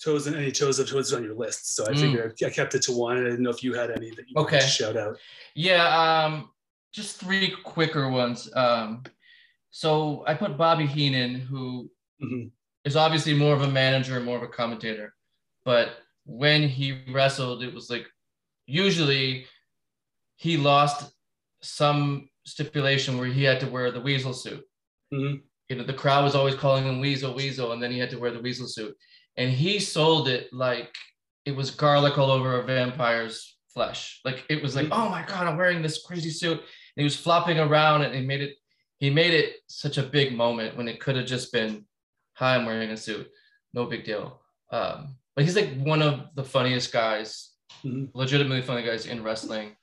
toes 0.00 0.28
in 0.28 0.36
any 0.36 0.52
toes 0.52 0.78
of 0.78 0.88
toes 0.88 1.12
on 1.12 1.24
your 1.24 1.34
list. 1.34 1.74
So 1.74 1.84
I 1.86 1.90
Mm. 1.90 2.00
figured 2.00 2.34
I 2.46 2.50
kept 2.50 2.76
it 2.76 2.82
to 2.82 2.92
one. 2.92 3.16
and 3.16 3.26
I 3.26 3.30
didn't 3.30 3.42
know 3.42 3.50
if 3.50 3.64
you 3.64 3.74
had 3.74 3.90
any 3.90 4.10
that 4.10 4.28
you 4.28 4.34
Okay. 4.36 4.56
wanted 4.58 4.66
to 4.66 4.72
shout 4.72 4.96
out. 4.96 5.18
Yeah, 5.54 5.84
um, 6.24 6.52
just 6.92 7.16
three 7.18 7.50
quicker 7.64 8.08
ones. 8.08 8.48
Um, 8.54 9.02
so 9.70 10.22
I 10.28 10.34
put 10.34 10.56
Bobby 10.56 10.86
Heenan, 10.86 11.34
who 11.40 11.90
Mhm. 12.22 12.52
is 12.84 12.94
obviously 12.94 13.34
more 13.34 13.54
of 13.54 13.62
a 13.62 13.68
manager, 13.68 14.16
and 14.16 14.24
more 14.24 14.36
of 14.36 14.44
a 14.44 14.48
commentator, 14.48 15.16
but 15.64 15.98
when 16.24 16.68
he 16.68 17.02
wrestled, 17.10 17.64
it 17.64 17.74
was 17.74 17.90
like 17.90 18.06
usually 18.66 19.46
he 20.36 20.56
lost 20.56 21.12
some 21.60 22.28
stipulation 22.44 23.18
where 23.18 23.28
he 23.28 23.44
had 23.44 23.60
to 23.60 23.66
wear 23.68 23.90
the 23.90 24.00
weasel 24.00 24.32
suit. 24.32 24.64
Mhm. 25.12 25.42
You 25.68 25.76
know, 25.76 25.84
the 25.84 25.94
crowd 25.94 26.24
was 26.24 26.34
always 26.34 26.54
calling 26.54 26.84
him 26.84 27.00
Weasel, 27.00 27.34
Weasel, 27.34 27.72
and 27.72 27.82
then 27.82 27.92
he 27.92 27.98
had 27.98 28.10
to 28.10 28.18
wear 28.18 28.30
the 28.30 28.40
weasel 28.40 28.66
suit. 28.66 28.96
And 29.36 29.50
he 29.50 29.78
sold 29.78 30.28
it 30.28 30.52
like 30.52 30.94
it 31.44 31.52
was 31.52 31.70
garlic 31.70 32.18
all 32.18 32.30
over 32.30 32.58
a 32.60 32.64
vampire's 32.64 33.56
flesh. 33.72 34.20
Like 34.24 34.44
it 34.48 34.62
was 34.62 34.76
like, 34.76 34.88
Mhm. 34.88 34.92
oh 34.92 35.08
my 35.08 35.22
god, 35.24 35.46
I'm 35.46 35.56
wearing 35.56 35.80
this 35.82 36.02
crazy 36.02 36.30
suit. 36.30 36.58
And 36.58 36.66
he 36.96 37.04
was 37.04 37.16
flopping 37.16 37.58
around, 37.58 38.02
and 38.02 38.14
he 38.14 38.20
made 38.20 38.42
it. 38.42 38.56
He 38.98 39.08
made 39.10 39.34
it 39.34 39.56
such 39.66 39.98
a 39.98 40.02
big 40.02 40.36
moment 40.36 40.76
when 40.76 40.86
it 40.88 41.00
could 41.00 41.16
have 41.16 41.26
just 41.26 41.50
been, 41.52 41.86
"Hi, 42.34 42.54
I'm 42.54 42.66
wearing 42.66 42.90
a 42.90 42.96
suit, 42.96 43.30
no 43.72 43.86
big 43.86 44.04
deal." 44.04 44.42
Um, 44.70 45.16
but 45.34 45.44
he's 45.44 45.56
like 45.56 45.74
one 45.80 46.02
of 46.02 46.34
the 46.34 46.44
funniest 46.44 46.92
guys, 46.92 47.52
Mhm. 47.82 48.10
legitimately 48.14 48.62
funny 48.62 48.82
guys 48.82 49.06
in 49.06 49.22
wrestling. 49.24 49.76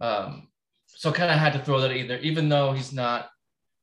Um, 0.00 0.49
so 1.00 1.10
kind 1.10 1.30
of 1.32 1.38
had 1.38 1.54
to 1.54 1.58
throw 1.60 1.80
that 1.80 1.92
either, 1.96 2.18
even 2.18 2.50
though 2.50 2.72
he's 2.72 2.92
not 2.92 3.30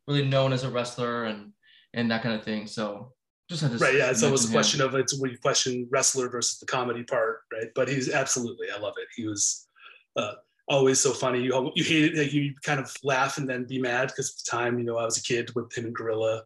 really 0.08 0.24
known 0.24 0.54
as 0.54 0.64
a 0.64 0.70
wrestler 0.70 1.24
and 1.24 1.52
and 1.96 2.12
that 2.12 2.22
kind 2.22 2.36
of 2.36 2.44
thing. 2.44 2.68
So 2.68 3.14
just 3.50 3.64
had 3.64 3.72
to 3.72 3.78
Right. 3.80 3.96
Yeah. 3.96 4.14
So 4.14 4.28
it 4.28 4.32
was 4.32 4.44
a 4.46 4.48
him. 4.50 4.54
question 4.54 4.82
of 4.82 4.94
it's 4.94 5.20
when 5.20 5.32
you 5.32 5.38
question 5.40 5.88
wrestler 5.90 6.30
versus 6.30 6.60
the 6.60 6.68
comedy 6.68 7.02
part, 7.04 7.40
right? 7.52 7.70
But 7.74 7.88
he's 7.88 8.12
absolutely. 8.12 8.68
I 8.70 8.78
love 8.78 8.94
it. 8.98 9.08
He 9.16 9.26
was 9.26 9.68
uh, 10.16 10.34
always 10.68 11.00
so 11.00 11.12
funny. 11.12 11.42
You 11.42 11.72
you 11.74 11.84
hate 11.84 12.04
it. 12.14 12.18
Like 12.20 12.34
you 12.34 12.54
kind 12.62 12.80
of 12.80 12.96
laugh 13.04 13.40
and 13.40 13.50
then 13.50 13.66
be 13.66 13.82
mad 13.82 14.10
because 14.10 14.30
at 14.30 14.38
the 14.46 14.52
time, 14.58 14.78
you 14.78 14.86
know, 14.86 14.98
I 15.00 15.06
was 15.06 15.18
a 15.18 15.24
kid 15.24 15.50
with 15.56 15.76
him 15.76 15.86
and 15.86 15.96
Gorilla. 15.96 16.44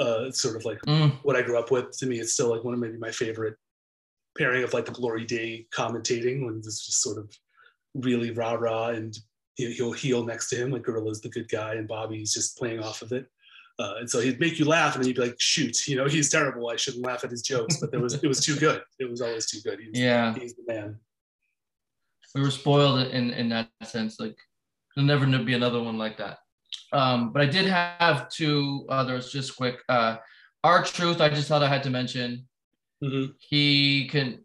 Uh, 0.00 0.24
it's 0.26 0.42
sort 0.42 0.56
of 0.56 0.64
like 0.64 0.80
Mm, 0.88 1.12
what 1.22 1.36
I 1.36 1.42
grew 1.42 1.60
up 1.60 1.70
with. 1.70 1.96
To 1.98 2.06
me, 2.06 2.18
it's 2.18 2.32
still 2.32 2.50
like 2.50 2.64
one 2.64 2.74
of 2.74 2.80
maybe 2.80 2.98
my 2.98 3.12
favorite 3.12 3.54
pairing 4.36 4.64
of 4.64 4.74
like 4.74 4.86
the 4.86 4.98
Glory 5.00 5.24
Day 5.24 5.68
commentating 5.72 6.44
when 6.44 6.56
it's 6.58 6.84
just 6.84 7.02
sort 7.02 7.18
of 7.18 7.30
really 7.94 8.32
rah 8.32 8.54
rah 8.54 8.88
and 8.88 9.16
he'll 9.66 9.92
heal 9.92 10.24
next 10.24 10.48
to 10.50 10.56
him 10.56 10.70
like 10.70 10.82
Gorilla's 10.82 11.20
the 11.20 11.28
good 11.28 11.48
guy 11.48 11.74
and 11.74 11.88
Bobby's 11.88 12.32
just 12.32 12.56
playing 12.56 12.80
off 12.80 13.02
of 13.02 13.12
it. 13.12 13.26
Uh, 13.80 13.94
and 13.98 14.10
so 14.10 14.20
he'd 14.20 14.40
make 14.40 14.58
you 14.58 14.64
laugh 14.64 14.94
and 14.94 15.02
then 15.04 15.08
you'd 15.08 15.16
be 15.16 15.22
like, 15.22 15.36
shoot, 15.40 15.86
you 15.86 15.96
know, 15.96 16.06
he's 16.08 16.30
terrible. 16.30 16.68
I 16.68 16.76
shouldn't 16.76 17.04
laugh 17.04 17.24
at 17.24 17.30
his 17.30 17.42
jokes, 17.42 17.76
but 17.78 17.90
there 17.90 18.00
was 18.00 18.14
it 18.14 18.26
was 18.26 18.44
too 18.44 18.56
good. 18.56 18.82
It 18.98 19.10
was 19.10 19.20
always 19.20 19.46
too 19.46 19.58
good. 19.62 19.80
He 19.80 19.88
was, 19.88 19.98
yeah, 19.98 20.34
he's 20.34 20.54
the 20.54 20.62
man. 20.66 20.98
we 22.34 22.40
were 22.40 22.50
spoiled 22.50 23.08
in 23.08 23.30
in 23.30 23.48
that 23.50 23.68
sense. 23.84 24.18
Like 24.18 24.36
there'll 24.94 25.06
never 25.06 25.26
be 25.44 25.54
another 25.54 25.82
one 25.82 25.98
like 25.98 26.16
that. 26.18 26.38
Um, 26.92 27.32
but 27.32 27.42
I 27.42 27.46
did 27.46 27.66
have 27.66 28.28
two 28.30 28.86
others, 28.88 29.30
just 29.32 29.56
quick. 29.56 29.76
Uh, 29.88 30.16
R-Truth, 30.64 31.20
I 31.20 31.28
just 31.28 31.48
thought 31.48 31.62
I 31.62 31.68
had 31.68 31.82
to 31.84 31.90
mention. 31.90 32.46
Mhm. 33.00 33.32
he 33.38 34.08
can 34.08 34.44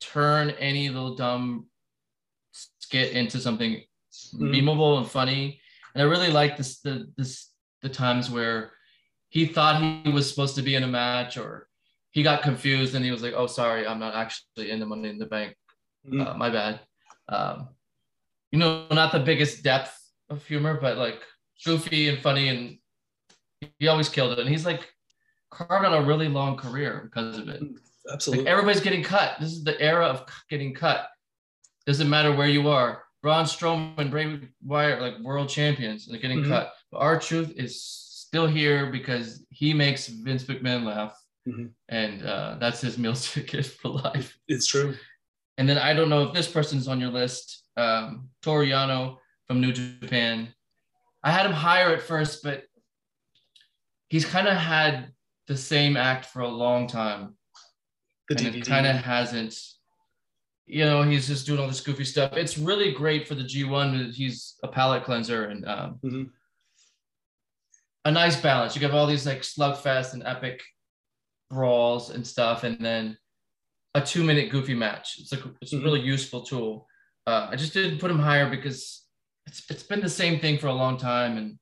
turn 0.00 0.50
any 0.52 0.88
little 0.88 1.14
dumb 1.16 1.66
skit 2.52 3.12
into 3.12 3.38
something 3.38 3.82
Mhm. 4.34 4.50
memeable 4.54 4.98
and 4.98 5.08
funny 5.10 5.60
And 5.94 6.00
I 6.02 6.06
really 6.06 6.30
like 6.30 6.56
this 6.56 6.80
the 6.80 6.94
this 7.18 7.50
the 7.82 7.88
times 7.88 8.30
where 8.30 8.72
he 9.28 9.44
thought 9.46 9.82
he 9.82 10.10
was 10.10 10.28
supposed 10.28 10.54
to 10.56 10.62
be 10.62 10.74
in 10.74 10.84
a 10.84 10.86
match 11.02 11.36
or 11.36 11.68
he 12.12 12.22
got 12.22 12.42
confused 12.42 12.94
and 12.94 13.04
he 13.04 13.10
was 13.10 13.22
like, 13.22 13.34
"Oh, 13.36 13.46
sorry, 13.46 13.86
I'm 13.86 13.98
not 13.98 14.14
actually 14.14 14.70
in 14.70 14.78
the 14.80 14.86
Money 14.86 15.08
in 15.10 15.18
the 15.18 15.26
Bank. 15.26 15.56
Mhm. 16.06 16.26
Uh, 16.26 16.34
my 16.34 16.48
bad." 16.50 16.80
Um, 17.28 17.68
you 18.52 18.58
know, 18.58 18.86
not 18.90 19.12
the 19.12 19.20
biggest 19.20 19.62
depth 19.62 19.92
of 20.30 20.44
humor, 20.46 20.74
but 20.80 20.96
like 20.96 21.20
goofy 21.64 22.08
and 22.08 22.18
funny, 22.20 22.48
and 22.48 22.78
he 23.78 23.88
always 23.88 24.08
killed 24.08 24.32
it. 24.32 24.38
And 24.38 24.48
he's 24.48 24.64
like 24.66 24.82
carved 25.50 25.84
out 25.86 25.92
a 26.02 26.06
really 26.06 26.28
long 26.28 26.56
career 26.56 27.02
because 27.04 27.36
of 27.38 27.48
it. 27.48 27.62
Absolutely. 28.10 28.44
Like 28.44 28.50
everybody's 28.52 28.82
getting 28.82 29.02
cut. 29.02 29.38
This 29.40 29.52
is 29.52 29.62
the 29.64 29.78
era 29.80 30.06
of 30.06 30.24
getting 30.48 30.72
cut. 30.74 31.08
Doesn't 31.86 32.08
matter 32.10 32.32
where 32.34 32.48
you 32.48 32.68
are. 32.68 33.04
Braun 33.22 33.44
Strowman, 33.44 34.10
Bray 34.10 34.40
Wyatt, 34.64 34.98
are 34.98 35.00
like 35.00 35.18
world 35.20 35.48
champions, 35.48 36.06
and 36.06 36.14
they're 36.14 36.20
getting 36.20 36.42
Mhm. 36.42 36.48
cut. 36.48 36.74
But 36.90 36.98
R-Truth 36.98 37.52
is 37.56 37.80
still 37.82 38.46
here 38.46 38.90
because 38.90 39.44
he 39.50 39.72
makes 39.74 40.08
Vince 40.08 40.44
McMahon 40.44 40.84
laugh, 40.84 41.16
Mhm. 41.46 41.72
and 41.88 42.22
uh, 42.24 42.56
that's 42.58 42.80
his 42.80 42.98
meal 42.98 43.14
ticket 43.14 43.66
for 43.66 43.90
life. 43.90 44.36
it's 44.48 44.66
true. 44.66 44.96
And 45.58 45.68
then 45.68 45.78
I 45.78 45.92
don't 45.94 46.08
know 46.08 46.24
if 46.24 46.34
this 46.34 46.50
person's 46.50 46.88
on 46.88 46.98
your 47.00 47.10
list. 47.10 47.62
Um, 47.76 48.30
Toru 48.42 48.66
Yano 48.66 49.18
from 49.46 49.60
New 49.60 49.72
Japan. 49.72 50.52
I 51.22 51.30
had 51.30 51.46
him 51.46 51.52
higher 51.52 51.92
at 51.94 52.02
first, 52.02 52.42
but 52.42 52.64
he's 54.08 54.24
kind 54.24 54.48
of 54.48 54.56
had 54.56 55.12
the 55.46 55.56
same 55.56 55.96
act 55.96 56.26
for 56.26 56.40
a 56.40 56.48
long 56.48 56.86
time 56.88 57.36
The 58.28 58.36
and 58.36 58.46
DVD. 58.54 58.58
it 58.62 58.66
kind 58.66 58.86
of 58.86 58.96
hasn't. 58.96 59.54
You 60.66 60.84
know, 60.84 61.02
he's 61.02 61.26
just 61.26 61.44
doing 61.46 61.58
all 61.60 61.66
this 61.68 61.80
goofy 61.80 62.04
stuff. 62.04 62.32
It's 62.34 62.56
really 62.56 62.92
great 62.92 63.26
for 63.28 63.34
the 63.34 63.42
G1. 63.42 64.12
He's 64.14 64.56
a 64.62 64.68
palate 64.68 65.04
cleanser 65.04 65.46
and 65.46 65.66
um, 65.66 65.98
Mhm. 66.04 66.30
a 68.04 68.10
nice 68.10 68.40
balance. 68.40 68.74
You 68.76 68.82
have 68.82 68.94
all 68.94 69.06
these 69.06 69.26
like 69.26 69.40
slugfest 69.42 70.12
and 70.14 70.22
epic 70.24 70.62
brawls 71.50 72.10
and 72.10 72.26
stuff, 72.26 72.64
and 72.64 72.78
then 72.84 73.18
a 73.94 74.00
two-minute 74.00 74.50
goofy 74.50 74.74
match. 74.74 75.16
It's 75.18 75.32
like 75.32 75.42
it's 75.60 75.72
a 75.72 75.76
Mhm. 75.76 75.84
really 75.84 76.00
useful 76.00 76.42
tool. 76.42 76.86
Uh, 77.26 77.48
I 77.50 77.56
just 77.56 77.72
didn't 77.74 77.98
put 77.98 78.10
him 78.10 78.18
higher 78.18 78.48
because 78.48 79.06
it's 79.46 79.68
it's 79.70 79.82
been 79.82 80.00
the 80.00 80.08
same 80.08 80.40
thing 80.40 80.58
for 80.58 80.68
a 80.68 80.72
long 80.74 80.96
time, 80.96 81.36
and 81.36 81.58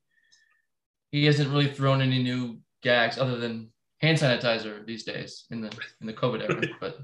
he 1.10 1.24
hasn't 1.24 1.50
really 1.50 1.72
thrown 1.72 2.00
any 2.00 2.22
new 2.22 2.60
gags 2.82 3.18
other 3.18 3.36
than 3.38 3.72
hand 4.00 4.16
sanitizer 4.18 4.86
these 4.86 5.04
days 5.04 5.46
in 5.50 5.60
the 5.62 5.70
in 6.00 6.06
the 6.06 6.14
COVID 6.14 6.42
era. 6.42 6.60
But 6.80 6.98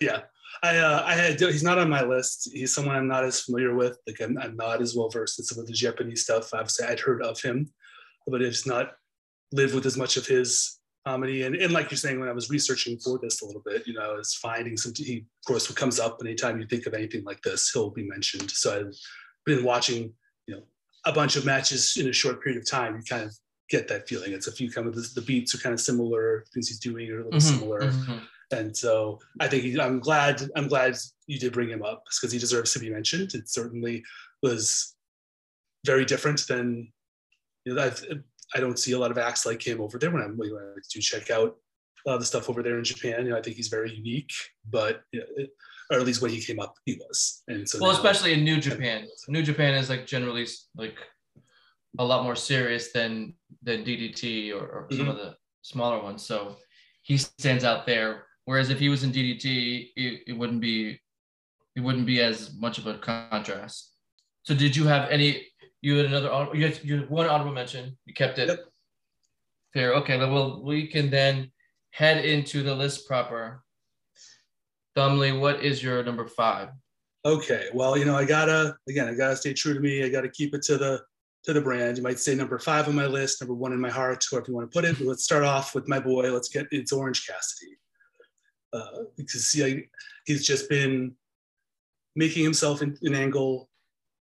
yeah. 0.00 0.22
I 0.66 0.78
uh, 0.78 1.02
I 1.06 1.14
had 1.14 1.38
he's 1.40 1.62
not 1.62 1.78
on 1.78 1.88
my 1.88 2.02
list. 2.02 2.50
He's 2.52 2.74
someone 2.74 2.96
I'm 2.96 3.08
not 3.08 3.24
as 3.24 3.40
familiar 3.40 3.74
with. 3.74 3.98
Like 4.06 4.20
I'm, 4.20 4.36
I'm 4.38 4.56
not 4.56 4.80
as 4.82 4.94
well 4.96 5.08
versed 5.08 5.38
in 5.38 5.44
some 5.44 5.58
of 5.58 5.66
the 5.66 5.72
Japanese 5.72 6.22
stuff. 6.24 6.52
Obviously, 6.52 6.86
I'd 6.86 7.00
heard 7.00 7.22
of 7.22 7.40
him, 7.40 7.68
but 8.26 8.42
it's 8.42 8.66
not 8.66 8.92
lived 9.52 9.74
with 9.74 9.86
as 9.86 9.96
much 9.96 10.16
of 10.16 10.26
his 10.26 10.78
comedy. 11.06 11.44
And, 11.44 11.54
and 11.54 11.72
like 11.72 11.90
you're 11.90 11.98
saying, 11.98 12.18
when 12.18 12.28
I 12.28 12.32
was 12.32 12.50
researching 12.50 12.98
for 12.98 13.18
this 13.22 13.42
a 13.42 13.46
little 13.46 13.62
bit, 13.64 13.86
you 13.86 13.94
know, 13.94 14.12
I 14.12 14.16
was 14.16 14.34
finding 14.34 14.76
some. 14.76 14.92
He 14.96 15.18
of 15.18 15.46
course 15.46 15.68
what 15.68 15.78
comes 15.78 16.00
up 16.00 16.18
anytime 16.20 16.60
you 16.60 16.66
think 16.66 16.86
of 16.86 16.94
anything 16.94 17.24
like 17.24 17.42
this, 17.42 17.70
he'll 17.70 17.90
be 17.90 18.08
mentioned. 18.08 18.50
So 18.50 18.76
I've 18.78 18.94
been 19.44 19.64
watching, 19.64 20.12
you 20.46 20.54
know, 20.56 20.62
a 21.04 21.12
bunch 21.12 21.36
of 21.36 21.44
matches 21.44 21.96
in 21.96 22.08
a 22.08 22.12
short 22.12 22.42
period 22.42 22.60
of 22.60 22.68
time. 22.68 22.96
You 22.96 23.02
kind 23.02 23.22
of 23.22 23.32
get 23.68 23.86
that 23.88 24.08
feeling. 24.08 24.32
It's 24.32 24.48
a 24.48 24.52
few 24.52 24.70
kind 24.70 24.88
of 24.88 24.94
the, 24.94 25.08
the 25.14 25.22
beats 25.22 25.54
are 25.54 25.58
kind 25.58 25.72
of 25.72 25.80
similar. 25.80 26.44
Things 26.52 26.68
he's 26.68 26.80
doing 26.80 27.08
are 27.10 27.20
a 27.20 27.24
little 27.24 27.40
Mhm, 27.40 27.42
similar 27.42 27.80
mhm. 27.82 28.20
And 28.52 28.76
so 28.76 29.18
I 29.40 29.48
think 29.48 29.64
he, 29.64 29.80
I'm 29.80 29.98
glad 30.00 30.42
I'm 30.56 30.68
glad 30.68 30.96
you 31.26 31.38
did 31.38 31.52
bring 31.52 31.68
him 31.68 31.82
up 31.82 32.04
because 32.04 32.32
he 32.32 32.38
deserves 32.38 32.72
to 32.72 32.78
be 32.78 32.90
mentioned. 32.90 33.34
It 33.34 33.48
certainly 33.48 34.04
was 34.42 34.94
very 35.84 36.04
different 36.04 36.46
than 36.46 36.92
you 37.64 37.74
know. 37.74 37.82
I've, 37.82 38.04
I 38.54 38.60
don't 38.60 38.78
see 38.78 38.92
a 38.92 38.98
lot 38.98 39.10
of 39.10 39.18
acts 39.18 39.44
like 39.44 39.66
him 39.66 39.80
over 39.80 39.98
there 39.98 40.10
when 40.10 40.22
I'm 40.22 40.36
when 40.36 40.50
I 40.54 40.78
do 40.92 41.00
check 41.00 41.30
out 41.30 41.56
a 42.06 42.08
lot 42.08 42.14
of 42.14 42.20
the 42.20 42.26
stuff 42.26 42.48
over 42.48 42.62
there 42.62 42.78
in 42.78 42.84
Japan. 42.84 43.24
You 43.24 43.32
know, 43.32 43.38
I 43.38 43.42
think 43.42 43.56
he's 43.56 43.68
very 43.68 43.92
unique, 43.92 44.30
but 44.70 45.02
you 45.12 45.20
know, 45.20 45.26
it, 45.36 45.50
or 45.90 45.98
at 45.98 46.06
least 46.06 46.22
when 46.22 46.30
he 46.30 46.40
came 46.40 46.60
up, 46.60 46.74
he 46.84 46.94
was. 46.94 47.42
And 47.48 47.68
so 47.68 47.78
well, 47.80 47.90
especially 47.90 48.32
in 48.32 48.44
New 48.44 48.60
Japan. 48.60 49.06
New 49.28 49.42
Japan 49.42 49.74
is 49.74 49.90
like 49.90 50.06
generally 50.06 50.46
like 50.76 50.96
a 51.98 52.04
lot 52.04 52.22
more 52.22 52.36
serious 52.36 52.92
than 52.92 53.34
than 53.62 53.84
DDT 53.84 54.52
or, 54.52 54.66
or 54.66 54.88
some 54.92 55.06
Mhm. 55.06 55.10
of 55.10 55.16
the 55.16 55.36
smaller 55.62 56.00
ones. 56.00 56.24
So 56.24 56.56
he 57.02 57.16
stands 57.16 57.64
out 57.64 57.86
there. 57.86 58.25
Whereas 58.46 58.70
if 58.70 58.78
he 58.78 58.88
was 58.88 59.02
in 59.02 59.12
DDT, 59.12 59.90
it, 59.96 60.22
it 60.28 60.32
wouldn't 60.32 60.60
be 60.60 61.00
it 61.74 61.80
wouldn't 61.80 62.06
be 62.06 62.22
as 62.22 62.54
much 62.58 62.78
of 62.78 62.86
a 62.86 62.96
contrast. 62.98 63.92
So 64.44 64.54
did 64.54 64.74
you 64.74 64.86
have 64.86 65.10
any? 65.10 65.48
You 65.82 65.96
had 65.96 66.06
another. 66.06 66.48
You 66.54 66.66
had, 66.66 66.82
you 66.82 67.00
had 67.00 67.10
one 67.10 67.26
honorable 67.26 67.52
mention. 67.52 67.98
You 68.06 68.14
kept 68.14 68.38
it 68.38 68.48
Yep. 68.48 68.60
fair. 69.74 69.92
Okay. 69.94 70.16
Well, 70.18 70.62
we 70.62 70.86
can 70.86 71.10
then 71.10 71.50
head 71.90 72.24
into 72.24 72.62
the 72.62 72.74
list 72.74 73.06
proper. 73.06 73.62
Thumley, 74.96 75.38
what 75.38 75.62
is 75.62 75.82
your 75.82 76.02
number 76.04 76.26
five? 76.26 76.68
Okay, 77.26 77.66
well, 77.74 77.98
you 77.98 78.04
know, 78.04 78.16
I 78.16 78.24
gotta 78.24 78.76
again, 78.88 79.08
I 79.08 79.14
gotta 79.14 79.36
stay 79.36 79.52
true 79.52 79.74
to 79.74 79.80
me. 79.80 80.04
I 80.04 80.08
gotta 80.08 80.28
keep 80.28 80.54
it 80.54 80.62
to 80.62 80.78
the 80.78 81.02
to 81.42 81.52
the 81.52 81.60
brand. 81.60 81.96
You 81.96 82.04
might 82.04 82.20
say 82.20 82.36
number 82.36 82.60
five 82.60 82.86
on 82.86 82.94
my 82.94 83.06
list, 83.06 83.42
number 83.42 83.54
one 83.54 83.72
in 83.72 83.80
my 83.80 83.90
heart, 83.90 84.24
however 84.30 84.46
you 84.48 84.54
want 84.54 84.70
to 84.70 84.74
put 84.74 84.84
it. 84.88 84.96
But 84.96 85.08
let's 85.08 85.24
start 85.24 85.42
off 85.42 85.74
with 85.74 85.88
my 85.88 85.98
boy. 85.98 86.32
Let's 86.32 86.48
get 86.48 86.68
it's 86.70 86.92
Orange 86.92 87.26
Cassidy 87.26 87.76
uh, 88.76 89.04
because 89.16 89.46
see, 89.46 89.86
he's 90.26 90.46
just 90.46 90.68
been 90.68 91.14
making 92.14 92.44
himself 92.44 92.82
in 92.82 92.96
an 93.02 93.14
angle 93.14 93.68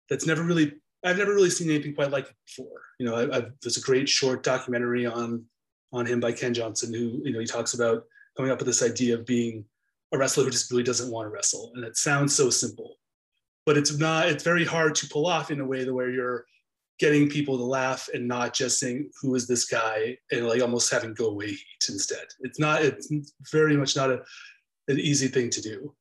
that's 0.09 0.25
never 0.25 0.43
really 0.43 0.73
I've 1.03 1.17
never 1.17 1.33
really 1.33 1.49
seen 1.49 1.69
anything 1.69 1.95
quite 1.95 2.11
like 2.11 2.25
it 2.25 2.35
before. 2.45 2.81
You 2.99 3.05
know, 3.05 3.15
I, 3.15 3.37
I've, 3.37 3.51
there's 3.61 3.77
a 3.77 3.81
great 3.81 4.09
short 4.09 4.43
documentary 4.43 5.05
on 5.05 5.45
on 5.93 6.05
him 6.05 6.19
by 6.19 6.31
Ken 6.31 6.53
Johnson, 6.53 6.93
who 6.93 7.21
you 7.23 7.31
know 7.31 7.39
he 7.39 7.45
talks 7.45 7.73
about 7.73 8.03
coming 8.35 8.51
up 8.51 8.59
with 8.59 8.67
this 8.67 8.83
idea 8.83 9.15
of 9.15 9.25
being 9.25 9.65
a 10.13 10.17
wrestler 10.17 10.43
who 10.43 10.49
just 10.49 10.71
really 10.71 10.83
doesn't 10.83 11.11
want 11.11 11.25
to 11.25 11.29
wrestle, 11.29 11.71
and 11.75 11.83
it 11.83 11.97
sounds 11.97 12.35
so 12.35 12.49
simple, 12.49 12.97
but 13.65 13.77
it's 13.77 13.97
not. 13.97 14.29
It's 14.29 14.43
very 14.43 14.65
hard 14.65 14.95
to 14.95 15.07
pull 15.07 15.27
off 15.27 15.51
in 15.51 15.59
a 15.59 15.65
way 15.65 15.83
that 15.83 15.93
where 15.93 16.09
you're 16.09 16.45
getting 16.99 17.29
people 17.29 17.57
to 17.57 17.63
laugh 17.63 18.09
and 18.13 18.27
not 18.27 18.53
just 18.53 18.79
saying 18.79 19.09
who 19.21 19.35
is 19.35 19.47
this 19.47 19.65
guy 19.65 20.17
and 20.31 20.47
like 20.47 20.61
almost 20.61 20.91
having 20.91 21.13
go 21.13 21.27
away 21.27 21.47
heat 21.47 21.85
instead. 21.89 22.25
It's 22.41 22.59
not. 22.59 22.81
It's 22.83 23.09
very 23.51 23.77
much 23.77 23.95
not 23.95 24.09
a 24.09 24.21
an 24.87 24.99
easy 24.99 25.27
thing 25.27 25.49
to 25.49 25.61
do. 25.61 25.93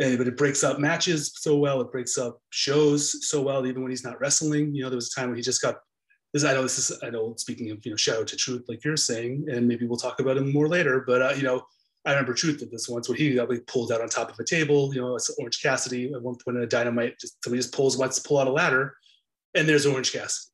And, 0.00 0.18
but 0.18 0.26
it 0.26 0.36
breaks 0.36 0.64
up 0.64 0.78
matches 0.78 1.32
so 1.36 1.56
well. 1.56 1.80
It 1.80 1.92
breaks 1.92 2.18
up 2.18 2.40
shows 2.50 3.28
so 3.28 3.42
well, 3.42 3.66
even 3.66 3.82
when 3.82 3.90
he's 3.90 4.04
not 4.04 4.20
wrestling. 4.20 4.74
You 4.74 4.82
know, 4.82 4.90
there 4.90 4.96
was 4.96 5.12
a 5.14 5.20
time 5.20 5.28
when 5.28 5.36
he 5.36 5.42
just 5.42 5.62
got. 5.62 5.76
This, 6.32 6.44
I 6.44 6.54
know 6.54 6.62
this 6.62 6.78
is. 6.78 6.98
I 7.02 7.10
know. 7.10 7.34
Speaking 7.36 7.70
of, 7.70 7.84
you 7.84 7.90
know, 7.90 7.96
shout 7.96 8.18
out 8.18 8.26
to 8.28 8.36
Truth, 8.36 8.64
like 8.66 8.84
you're 8.84 8.96
saying, 8.96 9.46
and 9.50 9.68
maybe 9.68 9.86
we'll 9.86 9.98
talk 9.98 10.18
about 10.18 10.38
him 10.38 10.52
more 10.52 10.66
later. 10.66 11.04
But 11.06 11.22
uh, 11.22 11.34
you 11.36 11.42
know, 11.42 11.62
I 12.06 12.12
remember 12.12 12.32
Truth 12.32 12.58
did 12.58 12.70
this 12.70 12.88
once 12.88 13.08
where 13.08 13.16
he 13.16 13.34
got 13.34 13.50
like, 13.50 13.66
pulled 13.66 13.92
out 13.92 14.00
on 14.00 14.08
top 14.08 14.30
of 14.30 14.38
a 14.38 14.44
table. 14.44 14.94
You 14.94 15.02
know, 15.02 15.14
it's 15.14 15.30
Orange 15.38 15.62
Cassidy 15.62 16.12
at 16.12 16.22
one 16.22 16.36
point 16.42 16.56
in 16.56 16.62
a 16.62 16.66
dynamite. 16.66 17.18
Just 17.20 17.36
somebody 17.44 17.60
just 17.60 17.74
pulls 17.74 17.98
wants 17.98 18.18
to 18.18 18.26
pull 18.26 18.38
out 18.38 18.48
a 18.48 18.52
ladder, 18.52 18.96
and 19.54 19.68
there's 19.68 19.86
Orange 19.86 20.12
Cassidy. 20.12 20.50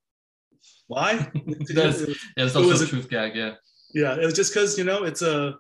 Why? 0.86 1.16
That's- 1.74 2.00
Yeah, 2.36 2.44
it's 2.44 2.54
It 2.54 2.64
also 2.64 2.84
a 2.84 2.88
truth 2.88 3.08
gag. 3.10 3.36
Yeah. 3.36 3.54
yeah, 3.94 4.14
it 4.20 4.24
was 4.24 4.34
just 4.34 4.52
because 4.52 4.78
you 4.78 4.84
know 4.84 5.04
it's 5.04 5.22
a 5.22 5.54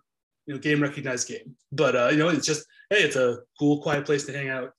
you 0.46 0.54
know 0.54 0.58
game 0.60 0.82
recognized 0.82 1.28
game, 1.28 1.54
but 1.72 1.94
uh, 1.96 2.08
you 2.08 2.16
know 2.18 2.28
it's 2.30 2.46
just 2.46 2.64
hey, 2.90 3.02
it's 3.02 3.16
a 3.16 3.38
cool, 3.58 3.82
quiet 3.82 4.06
place 4.06 4.24
to 4.26 4.32
hang 4.32 4.48
out. 4.48 4.72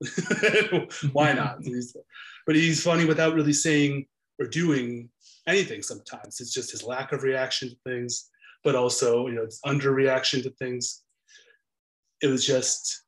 Why 1.12 1.32
not? 1.32 1.58
But 2.46 2.56
he's 2.56 2.82
funny 2.82 3.04
without 3.04 3.34
really 3.34 3.52
saying 3.52 4.06
or 4.40 4.46
doing 4.46 5.10
anything. 5.46 5.82
Sometimes 5.82 6.40
it's 6.40 6.50
just 6.54 6.70
his 6.70 6.82
lack 6.82 7.12
of 7.12 7.22
reaction 7.22 7.68
to 7.68 7.76
things, 7.84 8.30
but 8.64 8.74
also 8.74 9.26
you 9.26 9.34
know 9.34 9.42
it's 9.42 9.60
under 9.64 9.92
reaction 9.92 10.42
to 10.44 10.50
things. 10.58 11.02
It 12.22 12.28
was 12.28 12.46
just 12.46 13.04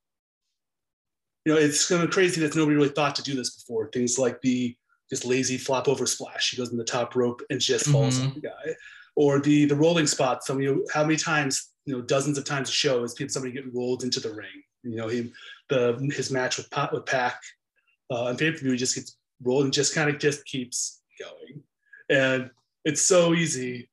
you 1.45 1.53
know 1.53 1.59
it's 1.59 1.89
kind 1.89 2.03
of 2.03 2.11
crazy 2.11 2.41
that 2.41 2.55
nobody 2.57 2.77
really 2.77 2.89
thought 2.91 3.15
to 3.17 3.23
do 3.23 3.35
this 3.35 3.55
before. 3.57 3.89
Things 3.91 4.19
like 4.19 4.41
the 4.43 4.77
just 5.09 5.25
lazy 5.25 5.59
flop 5.59 5.89
over 5.89 6.07
splash. 6.07 6.51
He 6.51 6.57
goes 6.57 6.71
in 6.71 6.77
the 6.79 6.85
top 6.85 7.17
rope 7.17 7.43
and 7.51 7.61
just 7.61 7.87
falls 7.87 8.19
Mhm. 8.19 8.29
on 8.29 8.35
the 8.35 8.41
guy 8.41 8.75
or 9.17 9.41
the 9.41 9.65
the 9.65 9.75
rolling 9.75 10.07
spot. 10.07 10.45
Some 10.45 10.59
of 10.59 10.63
you, 10.63 10.87
how 10.93 11.03
many 11.03 11.17
times, 11.17 11.71
you 11.85 11.95
know, 11.97 12.01
dozens 12.03 12.39
of 12.39 12.45
times 12.45 12.69
a 12.69 12.73
show 12.73 13.03
is 13.03 13.15
people 13.15 13.33
somebody 13.33 13.53
getting 13.53 13.75
rolled 13.75 14.05
into 14.05 14.21
the 14.21 14.33
ring. 14.33 14.63
You 14.85 14.97
know, 14.97 15.09
he 15.09 15.33
the 15.69 15.95
his 16.15 16.31
match 16.31 16.57
with 16.57 16.71
Pat 16.71 16.93
with 16.93 17.05
Pac 17.07 17.41
uh, 18.11 18.25
on 18.25 18.37
pay 18.37 18.51
per 18.53 18.59
view, 18.59 18.71
he 18.73 18.77
just 18.77 18.95
gets 18.95 19.17
rolled 19.43 19.65
and 19.65 19.73
just 19.73 19.95
kind 19.95 20.09
of 20.09 20.19
just 20.19 20.45
keeps 20.47 21.01
going, 21.19 21.63
and 22.09 22.51
it's 22.85 23.03
so 23.03 23.35
easy. 23.35 23.90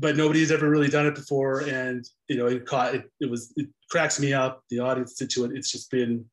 But 0.00 0.16
nobody's 0.16 0.52
ever 0.52 0.70
really 0.70 0.88
done 0.88 1.06
it 1.06 1.16
before, 1.16 1.62
and 1.62 2.08
you 2.28 2.36
know, 2.36 2.46
it 2.46 2.64
caught 2.66 2.94
it. 2.94 3.10
It 3.20 3.28
was 3.28 3.52
it 3.56 3.66
cracks 3.90 4.20
me 4.20 4.32
up. 4.32 4.62
The 4.70 4.78
audience 4.78 5.14
did 5.14 5.28
to 5.30 5.44
it. 5.44 5.52
It's 5.56 5.72
just 5.72 5.90
been 5.90 6.24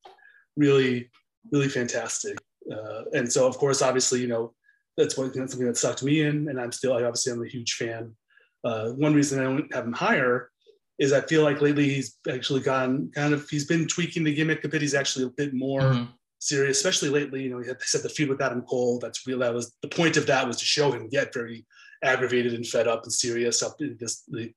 really, 0.55 1.10
really 1.51 1.67
fantastic. 1.69 2.38
Uh, 2.72 3.03
and 3.13 3.31
so, 3.31 3.48
of 3.48 3.57
course, 3.57 3.81
obviously, 3.81 4.22
you 4.22 4.27
know, 4.27 4.53
that's 4.98 5.17
what 5.17 5.34
that's 5.34 5.51
something 5.51 5.67
that 5.67 5.77
sucked 5.77 6.03
me 6.03 6.22
in, 6.22 6.48
and 6.50 6.62
I'm 6.62 6.72
still 6.72 6.93
I 6.93 7.03
obviously 7.03 7.34
I'm 7.34 7.43
a 7.43 7.48
huge 7.48 7.74
fan. 7.74 8.15
Uh, 8.63 8.89
one 8.91 9.13
reason 9.15 9.39
I 9.39 9.43
don't 9.43 9.74
have 9.74 9.86
him 9.86 9.93
higher 9.93 10.50
is 10.98 11.12
I 11.12 11.22
feel 11.22 11.43
like 11.43 11.62
lately 11.62 11.89
he's 11.93 12.17
actually 12.31 12.62
gone 12.62 13.12
kind 13.13 13.34
of 13.34 13.50
he's 13.50 13.65
been 13.65 13.88
tweaking 13.88 14.24
the 14.24 14.34
gimmick 14.34 14.63
a 14.63 14.69
bit. 14.69 14.81
He's 14.81 14.93
actually 14.95 15.25
a 15.25 15.29
bit 15.29 15.53
more 15.53 15.81
Mhm. 15.81 16.07
serious, 16.39 16.77
especially 16.77 17.10
lately. 17.10 17.43
You 17.43 17.50
know, 17.50 17.60
he 17.60 17.67
had 17.67 17.81
said 17.81 18.01
the 18.03 18.10
feud 18.10 18.29
with 18.29 18.41
Adam 18.41 18.62
Cole. 18.62 19.00
That's 19.00 19.25
real. 19.27 19.39
That 19.39 19.53
was 19.53 19.75
the 19.81 19.88
point 19.89 20.17
of 20.17 20.25
that 20.27 20.48
was 20.48 20.57
to 20.57 20.65
show 20.65 20.91
him 20.91 21.10
get 21.10 21.34
very 21.34 21.65
aggravated 22.03 22.53
and 22.53 22.65
fed 22.67 22.87
up 22.87 23.03
and 23.03 23.13
serious 23.13 23.63
up 23.63 23.79
in 23.81 23.97
this 23.99 24.23
the 24.27 24.51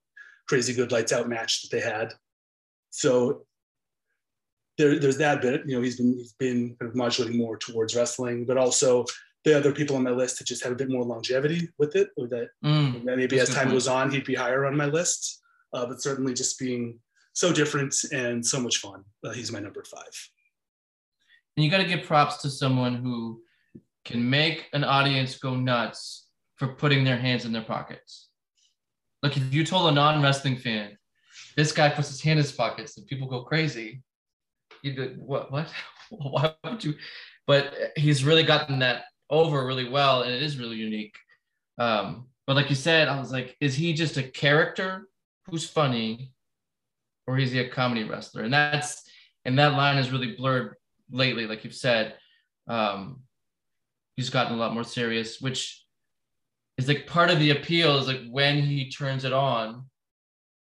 crazy 0.48 0.72
good 0.72 0.92
lights 0.92 1.12
out 1.12 1.28
match 1.28 1.62
that 1.62 1.70
they 1.70 1.82
had. 1.82 2.12
So 2.90 3.44
there, 4.78 4.98
there's 4.98 5.18
that 5.18 5.42
bit. 5.42 5.62
You 5.66 5.76
know, 5.76 5.82
he's 5.82 5.96
been 5.96 6.14
he's 6.14 6.32
been 6.34 6.76
kind 6.80 6.88
of 6.90 6.96
modulating 6.96 7.38
more 7.38 7.56
towards 7.56 7.94
wrestling, 7.96 8.44
but 8.46 8.56
also 8.56 9.04
the 9.44 9.56
other 9.56 9.72
people 9.72 9.96
on 9.96 10.02
my 10.02 10.10
list 10.10 10.38
that 10.38 10.46
just 10.46 10.62
had 10.62 10.72
a 10.72 10.76
bit 10.76 10.90
more 10.90 11.04
longevity 11.04 11.68
with 11.78 11.94
it, 11.96 12.10
or 12.16 12.26
that, 12.28 12.48
Mm, 12.64 13.04
that 13.04 13.16
maybe 13.16 13.38
as 13.38 13.48
That's 13.48 13.50
a 13.50 13.52
good 13.52 13.56
time 13.58 13.66
point. 13.66 13.74
goes 13.74 13.88
on, 13.88 14.10
he'd 14.10 14.24
be 14.24 14.34
higher 14.34 14.66
on 14.66 14.76
my 14.76 14.86
list. 14.86 15.42
Uh, 15.72 15.86
but 15.86 16.00
certainly 16.02 16.32
just 16.34 16.58
being 16.58 16.98
so 17.34 17.52
different 17.52 17.94
and 18.12 18.44
so 18.44 18.58
much 18.58 18.78
fun. 18.78 19.04
Uh, 19.22 19.30
he's 19.30 19.52
my 19.52 19.60
number 19.60 19.84
five. 19.84 20.28
And 21.56 21.64
you 21.64 21.70
got 21.70 21.78
to 21.78 21.84
give 21.84 22.04
props 22.04 22.38
to 22.42 22.50
someone 22.50 22.94
who 22.96 23.42
can 24.04 24.28
make 24.28 24.66
an 24.72 24.82
audience 24.82 25.38
go 25.38 25.54
nuts 25.54 26.27
for 26.58 26.68
putting 26.68 27.04
their 27.04 27.16
hands 27.16 27.44
in 27.44 27.52
their 27.52 27.62
pockets. 27.62 28.28
Like 29.22 29.36
if 29.36 29.52
you 29.52 29.64
told 29.64 29.90
a 29.90 29.94
non-wrestling 29.94 30.56
fan, 30.56 30.96
this 31.56 31.72
guy 31.72 31.88
puts 31.88 32.08
his 32.08 32.20
hand 32.20 32.38
in 32.38 32.44
his 32.44 32.52
pockets 32.52 32.96
and 32.96 33.06
people 33.06 33.28
go 33.28 33.42
crazy, 33.42 34.02
you'd 34.82 34.96
be 34.96 35.02
like, 35.02 35.16
what, 35.16 35.50
what? 35.50 35.72
Why 36.10 36.54
would 36.64 36.84
you? 36.84 36.94
But 37.46 37.74
he's 37.96 38.24
really 38.24 38.42
gotten 38.42 38.78
that 38.80 39.04
over 39.30 39.66
really 39.66 39.88
well 39.88 40.22
and 40.22 40.32
it 40.32 40.42
is 40.42 40.58
really 40.58 40.76
unique. 40.76 41.16
Um, 41.78 42.26
but 42.46 42.56
like 42.56 42.70
you 42.70 42.76
said, 42.76 43.08
I 43.08 43.18
was 43.18 43.30
like, 43.30 43.56
is 43.60 43.74
he 43.74 43.92
just 43.92 44.16
a 44.16 44.22
character 44.22 45.08
who's 45.46 45.68
funny 45.68 46.32
or 47.26 47.38
is 47.38 47.52
he 47.52 47.60
a 47.60 47.68
comedy 47.68 48.04
wrestler? 48.04 48.42
And 48.42 48.52
that's, 48.52 49.02
and 49.44 49.58
that 49.58 49.74
line 49.74 49.98
is 49.98 50.10
really 50.10 50.34
blurred 50.34 50.74
lately, 51.10 51.46
like 51.46 51.62
you've 51.62 51.74
said, 51.74 52.14
um, 52.68 53.20
he's 54.16 54.30
gotten 54.30 54.54
a 54.54 54.56
lot 54.56 54.74
more 54.74 54.84
serious, 54.84 55.40
which 55.40 55.84
is 56.78 56.88
like 56.88 57.06
part 57.06 57.30
of 57.30 57.38
the 57.40 57.50
appeal 57.50 57.98
is 57.98 58.06
like 58.06 58.22
when 58.30 58.62
he 58.62 58.88
turns 58.90 59.24
it 59.24 59.32
on, 59.32 59.84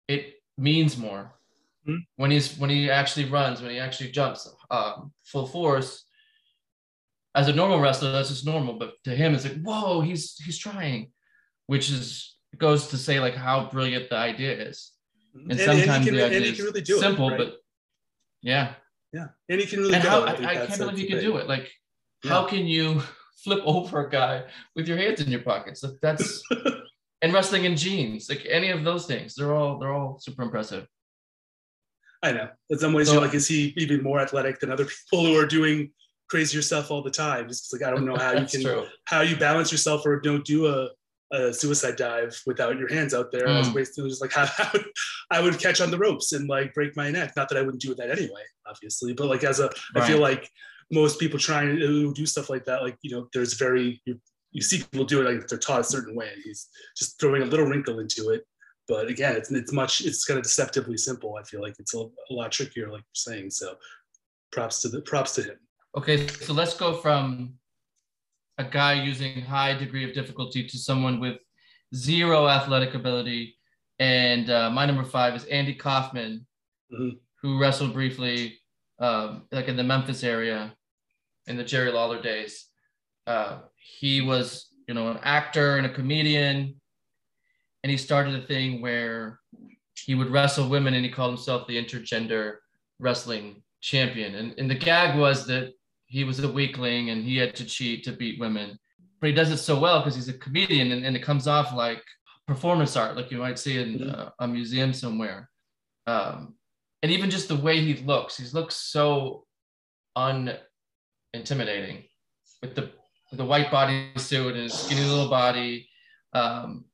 it 0.07 0.35
means 0.57 0.97
more. 0.97 1.33
Mhm. 1.87 2.05
When 2.17 2.29
he's 2.29 2.57
when 2.59 2.69
he 2.69 2.91
actually 2.91 3.25
runs, 3.29 3.61
when 3.61 3.71
he 3.71 3.79
actually 3.79 4.11
jumps 4.11 4.47
um, 4.69 5.11
full 5.23 5.47
force. 5.47 6.05
As 7.33 7.47
a 7.47 7.53
normal 7.53 7.79
wrestler, 7.79 8.11
that's 8.11 8.27
just 8.27 8.45
normal, 8.45 8.73
but 8.73 8.95
to 9.05 9.15
him, 9.15 9.33
it's 9.33 9.45
like, 9.45 9.61
whoa, 9.61 10.01
he's 10.01 10.35
he's 10.35 10.57
trying, 10.57 11.11
which 11.67 11.89
is 11.89 12.35
goes 12.57 12.87
to 12.89 12.97
say 12.97 13.21
like 13.21 13.35
how 13.35 13.69
brilliant 13.69 14.09
the 14.09 14.17
idea 14.17 14.51
is. 14.51 14.91
And, 15.33 15.57
sometimes 15.57 16.03
he 16.03 16.11
can, 16.11 16.15
the 16.15 16.25
and 16.25 16.35
idea 16.35 16.39
he 16.39 16.45
can 16.47 16.53
is 16.53 16.61
really 16.61 16.81
do 16.81 16.99
simple, 16.99 17.29
it. 17.29 17.31
right? 17.31 17.37
but 17.37 17.53
yeah, 18.41 18.73
yeah, 19.13 19.27
and 19.47 19.61
he 19.61 19.65
can 19.65 19.79
really 19.79 19.93
and 19.93 20.03
how 20.03 20.23
I, 20.23 20.33
I 20.33 20.65
can't 20.67 20.77
believe 20.77 20.99
you 20.99 21.07
thing. 21.07 21.15
can 21.19 21.23
do 21.23 21.37
it. 21.37 21.47
Like, 21.47 21.71
how 22.25 22.45
can 22.45 22.65
you 22.65 23.01
flip 23.43 23.61
over 23.65 24.05
a 24.05 24.09
guy 24.09 24.43
with 24.75 24.87
your 24.87 24.97
hands 24.97 25.21
in 25.21 25.29
your 25.29 25.41
pockets? 25.41 25.83
Like, 25.83 25.93
That's 26.01 26.41
and 27.21 27.33
wrestling 27.33 27.65
in 27.65 27.75
jeans, 27.75 28.29
like 28.29 28.45
any 28.49 28.69
of 28.69 28.83
those 28.83 29.05
things. 29.05 29.35
They're 29.35 29.53
all 29.53 29.77
they're 29.79 29.93
all 29.93 30.19
super 30.19 30.43
impressive. 30.43 30.87
I 32.23 32.31
know. 32.31 32.49
In 32.69 32.77
some 32.77 32.93
ways, 32.93 33.07
So- 33.07 33.13
you're 33.13 33.21
like, 33.21 33.33
is 33.33 33.47
he 33.47 33.73
even 33.77 34.03
more 34.03 34.19
athletic 34.19 34.59
than 34.59 34.71
other 34.71 34.85
people 34.85 35.25
who 35.25 35.35
are 35.39 35.45
doing 35.47 35.91
crazier 36.29 36.61
stuff 36.61 36.91
all 36.91 37.01
the 37.01 37.11
time? 37.11 37.47
Just 37.47 37.73
like 37.73 37.83
I 37.83 37.89
don't 37.91 38.05
know 38.05 38.15
how 38.15 38.33
you 38.33 38.45
can 38.51 38.61
true. 38.61 38.85
how 39.05 39.21
you 39.21 39.35
balance 39.35 39.71
yourself 39.71 40.05
or 40.05 40.19
don't 40.19 40.45
do 40.45 40.67
a, 40.67 40.89
a 41.35 41.53
suicide 41.53 41.95
dive 41.95 42.39
without 42.45 42.77
your 42.77 42.89
hands 42.93 43.13
out 43.13 43.31
there. 43.31 43.47
I 43.47 43.57
was 43.57 43.69
Mm. 43.69 43.73
wasting 43.75 44.07
just 44.07 44.21
like 44.21 44.31
how, 44.39 44.45
how 44.45 44.71
I 45.31 45.41
would 45.41 45.57
catch 45.59 45.81
on 45.81 45.89
the 45.91 45.97
ropes 45.97 46.33
and 46.33 46.47
like 46.47 46.73
break 46.73 46.95
my 46.95 47.09
neck. 47.09 47.33
Not 47.35 47.49
that 47.49 47.57
I 47.57 47.61
wouldn't 47.61 47.81
do 47.81 47.95
that 47.95 48.11
anyway, 48.11 48.43
obviously, 48.67 49.13
but 49.13 49.27
like 49.27 49.43
as 49.43 49.59
a 49.59 49.69
I 49.95 50.05
feel 50.07 50.19
like 50.19 50.47
most 50.91 51.19
people 51.19 51.39
trying 51.39 51.77
to 51.77 52.13
do 52.13 52.25
stuff 52.25 52.49
like 52.49 52.65
that, 52.65 52.83
like 52.83 52.97
you 53.01 53.11
know, 53.11 53.27
there's 53.33 53.53
very 53.53 54.01
you, 54.05 54.19
you 54.51 54.61
see 54.61 54.79
people 54.79 55.05
do 55.05 55.21
it 55.21 55.31
like 55.31 55.47
they're 55.47 55.57
taught 55.57 55.81
a 55.81 55.83
certain 55.83 56.15
way. 56.15 56.31
He's 56.43 56.67
just 56.97 57.19
throwing 57.19 57.41
a 57.41 57.45
little 57.45 57.65
wrinkle 57.65 57.99
into 57.99 58.29
it. 58.29 58.45
But 58.87 59.07
again, 59.07 59.35
it's 59.35 59.51
it's 59.51 59.71
much 59.71 60.01
it's 60.05 60.25
kind 60.25 60.37
of 60.37 60.43
deceptively 60.43 60.97
simple. 60.97 61.37
I 61.39 61.43
feel 61.43 61.61
like 61.61 61.75
it's 61.79 61.93
a, 61.93 61.99
a 61.99 62.31
lot 62.31 62.51
trickier, 62.51 62.87
like 62.91 63.01
you're 63.01 63.33
saying. 63.33 63.51
So 63.51 63.75
props 64.51 64.81
to 64.81 64.89
the 64.89 65.01
props 65.01 65.35
to 65.35 65.43
him. 65.43 65.57
Okay, 65.97 66.27
so 66.27 66.53
let's 66.53 66.75
go 66.75 66.93
from 66.93 67.53
a 68.57 68.63
guy 68.63 68.93
using 69.01 69.41
high 69.41 69.77
degree 69.77 70.03
of 70.07 70.13
difficulty 70.13 70.67
to 70.67 70.77
someone 70.77 71.19
with 71.19 71.37
zero 71.95 72.47
athletic 72.47 72.93
ability. 72.95 73.57
And 73.99 74.49
uh, 74.49 74.69
my 74.69 74.85
number 74.85 75.03
five 75.03 75.35
is 75.35 75.45
Andy 75.45 75.75
Kaufman, 75.75 76.45
Mhm. 76.91 77.19
who 77.41 77.59
wrestled 77.59 77.93
briefly, 77.93 78.59
um, 78.99 79.47
like 79.51 79.67
in 79.69 79.77
the 79.77 79.83
Memphis 79.83 80.23
area, 80.23 80.75
in 81.47 81.57
the 81.57 81.63
Jerry 81.63 81.91
Lawler 81.91 82.21
days. 82.21 82.65
Uh, 83.27 83.59
he 83.75 84.21
was, 84.21 84.67
you 84.87 84.93
know, 84.93 85.09
an 85.11 85.19
actor 85.23 85.77
and 85.77 85.85
a 85.85 85.93
comedian, 85.93 86.75
and 87.83 87.91
he 87.91 87.97
started 87.97 88.35
a 88.35 88.45
thing 88.45 88.81
where 88.81 89.39
he 90.05 90.15
would 90.15 90.29
wrestle 90.29 90.69
women, 90.69 90.93
and 90.93 91.05
he 91.05 91.11
called 91.11 91.31
himself 91.31 91.67
the 91.67 91.83
intergender 91.83 92.55
wrestling 92.99 93.61
champion. 93.81 94.35
And, 94.35 94.53
and 94.57 94.69
the 94.69 94.75
gag 94.75 95.17
was 95.17 95.47
that 95.47 95.73
he 96.05 96.23
was 96.23 96.39
a 96.39 96.51
weakling 96.51 97.09
and 97.09 97.23
he 97.23 97.37
had 97.37 97.55
to 97.55 97.65
cheat 97.65 98.03
to 98.03 98.11
beat 98.11 98.39
women. 98.39 98.77
But 99.19 99.27
he 99.27 99.33
does 99.33 99.51
it 99.51 99.57
so 99.57 99.79
well 99.79 99.99
because 99.99 100.15
he's 100.15 100.27
a 100.27 100.33
comedian 100.33 100.91
and, 100.91 101.05
and 101.05 101.15
it 101.15 101.23
comes 101.23 101.47
off 101.47 101.73
like 101.73 102.03
performance 102.47 102.97
art, 102.97 103.15
like 103.15 103.31
you 103.31 103.37
might 103.37 103.57
see 103.57 103.77
in 103.81 103.99
Mhm. 103.99 104.13
uh, 104.19 104.29
a 104.39 104.47
museum 104.47 104.93
somewhere. 104.93 105.49
Um, 106.05 106.55
and 107.01 107.11
even 107.11 107.29
just 107.29 107.47
the 107.47 107.55
way 107.55 107.79
he 107.79 107.95
looks, 108.03 108.37
he 108.37 108.45
looks 108.49 108.75
so 108.75 109.45
unintimidating 111.35 112.05
with 112.61 112.75
the 112.75 112.91
the 113.33 113.45
white 113.45 113.67
bodysuit 113.67 114.49
and 114.49 114.63
his 114.63 114.73
skinny 114.73 115.03
little 115.05 115.29
body. 115.29 115.89
Um, 116.33 116.85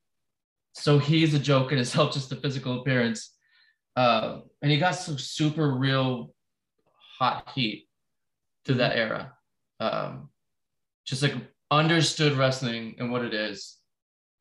so 0.73 0.99
he's 0.99 1.33
a 1.33 1.39
joke 1.39 1.71
in 1.71 1.77
himself, 1.77 2.13
just 2.13 2.29
the 2.29 2.35
physical 2.35 2.81
appearance. 2.81 3.33
Uh, 3.95 4.41
and 4.61 4.71
he 4.71 4.77
got 4.77 4.91
some 4.91 5.17
super 5.17 5.71
real 5.71 6.33
hot 7.17 7.49
heat 7.55 7.87
to 8.65 8.75
that 8.75 8.95
era. 8.95 9.33
Um, 9.79 10.29
just 11.05 11.23
like 11.23 11.33
understood 11.71 12.33
wrestling 12.33 12.95
and 12.99 13.11
what 13.11 13.25
it 13.25 13.33
is, 13.33 13.77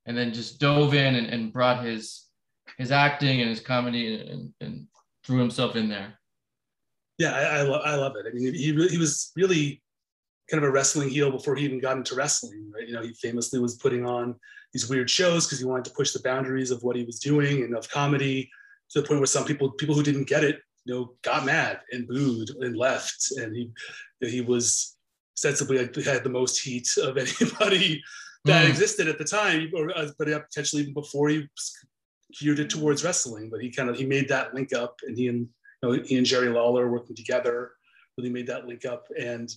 and 0.04 0.16
then 0.16 0.34
just 0.34 0.60
dove 0.60 0.94
in 0.94 1.14
and, 1.14 1.26
and 1.28 1.52
brought 1.52 1.84
his 1.84 2.26
his 2.78 2.90
acting 2.90 3.40
and 3.40 3.48
his 3.48 3.60
comedy 3.60 4.28
and, 4.28 4.52
and 4.60 4.86
threw 5.24 5.38
himself 5.38 5.76
in 5.76 5.88
there. 5.88 6.18
Yeah, 7.18 7.32
I, 7.32 7.58
I, 7.58 7.62
lo- 7.62 7.82
I 7.84 7.94
love 7.94 8.12
it. 8.16 8.26
I 8.28 8.34
mean, 8.34 8.52
he 8.52 8.72
he 8.88 8.98
was 8.98 9.32
really 9.36 9.82
kind 10.50 10.62
of 10.62 10.68
a 10.68 10.72
wrestling 10.72 11.08
heel 11.08 11.30
before 11.30 11.56
he 11.56 11.64
even 11.64 11.80
got 11.80 11.96
into 11.96 12.14
wrestling, 12.14 12.70
right? 12.74 12.86
You 12.86 12.94
know, 12.94 13.02
he 13.02 13.12
famously 13.14 13.58
was 13.58 13.76
putting 13.76 14.06
on 14.06 14.34
these 14.72 14.88
weird 14.88 15.10
shows 15.10 15.46
because 15.46 15.58
he 15.58 15.64
wanted 15.64 15.86
to 15.86 15.92
push 15.92 16.12
the 16.12 16.22
boundaries 16.22 16.70
of 16.70 16.82
what 16.82 16.96
he 16.96 17.04
was 17.04 17.18
doing 17.18 17.62
and 17.62 17.76
of 17.76 17.88
comedy 17.90 18.48
to 18.90 19.00
the 19.00 19.06
point 19.06 19.20
where 19.20 19.26
some 19.26 19.44
people, 19.44 19.70
people 19.72 19.94
who 19.94 20.02
didn't 20.02 20.28
get 20.28 20.44
it, 20.44 20.60
you 20.84 20.94
know, 20.94 21.14
got 21.22 21.44
mad 21.44 21.80
and 21.90 22.06
booed 22.06 22.50
and 22.60 22.76
left. 22.76 23.32
And 23.36 23.56
he, 23.56 23.70
he 24.20 24.40
was 24.40 24.96
sensibly 25.34 25.78
like, 25.78 25.94
had 25.96 26.24
the 26.24 26.30
most 26.30 26.60
heat 26.60 26.88
of 27.02 27.16
anybody 27.40 28.02
that 28.44 28.64
Mm. 28.64 28.68
existed 28.68 29.08
at 29.08 29.18
the 29.18 29.24
time, 29.24 29.70
or 29.74 29.90
uh, 29.96 30.08
but 30.18 30.30
uh, 30.30 30.38
potentially 30.38 30.82
even 30.82 30.94
before 30.94 31.28
he 31.28 31.48
geared 32.38 32.60
it 32.60 32.70
towards 32.70 33.02
wrestling. 33.04 33.50
But 33.50 33.60
he 33.60 33.70
kind 33.70 33.90
of 33.90 33.96
he 33.96 34.06
made 34.06 34.28
that 34.28 34.54
link 34.54 34.72
up, 34.72 35.00
and 35.02 35.18
he 35.18 35.26
and 35.26 35.48
you 35.82 35.82
know, 35.82 35.92
he 36.04 36.16
and 36.16 36.24
Jerry 36.24 36.48
Lawler 36.48 36.88
working 36.88 37.16
together 37.16 37.72
really 38.16 38.30
made 38.30 38.46
that 38.46 38.66
link 38.66 38.84
up 38.84 39.08
and 39.20 39.50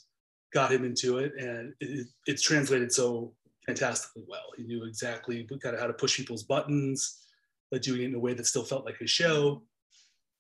got 0.54 0.72
him 0.72 0.84
into 0.86 1.20
it, 1.20 1.34
and 1.38 1.74
it, 1.80 2.08
it's 2.26 2.42
translated 2.42 2.92
so 2.92 3.34
fantastically 3.66 4.24
well. 4.28 4.52
He 4.58 4.64
knew 4.64 4.86
exactly 4.86 5.48
kind 5.62 5.76
of 5.76 5.82
how 5.82 5.88
to 5.88 5.94
push 5.94 6.18
people's 6.18 6.44
buttons, 6.44 7.24
but 7.72 7.82
doing 7.82 8.02
it 8.02 8.06
in 8.06 8.16
a 8.16 8.20
way 8.20 8.34
that 8.34 8.46
still 8.48 8.64
felt 8.64 8.86
like 8.86 9.00
a 9.02 9.08
show, 9.08 9.62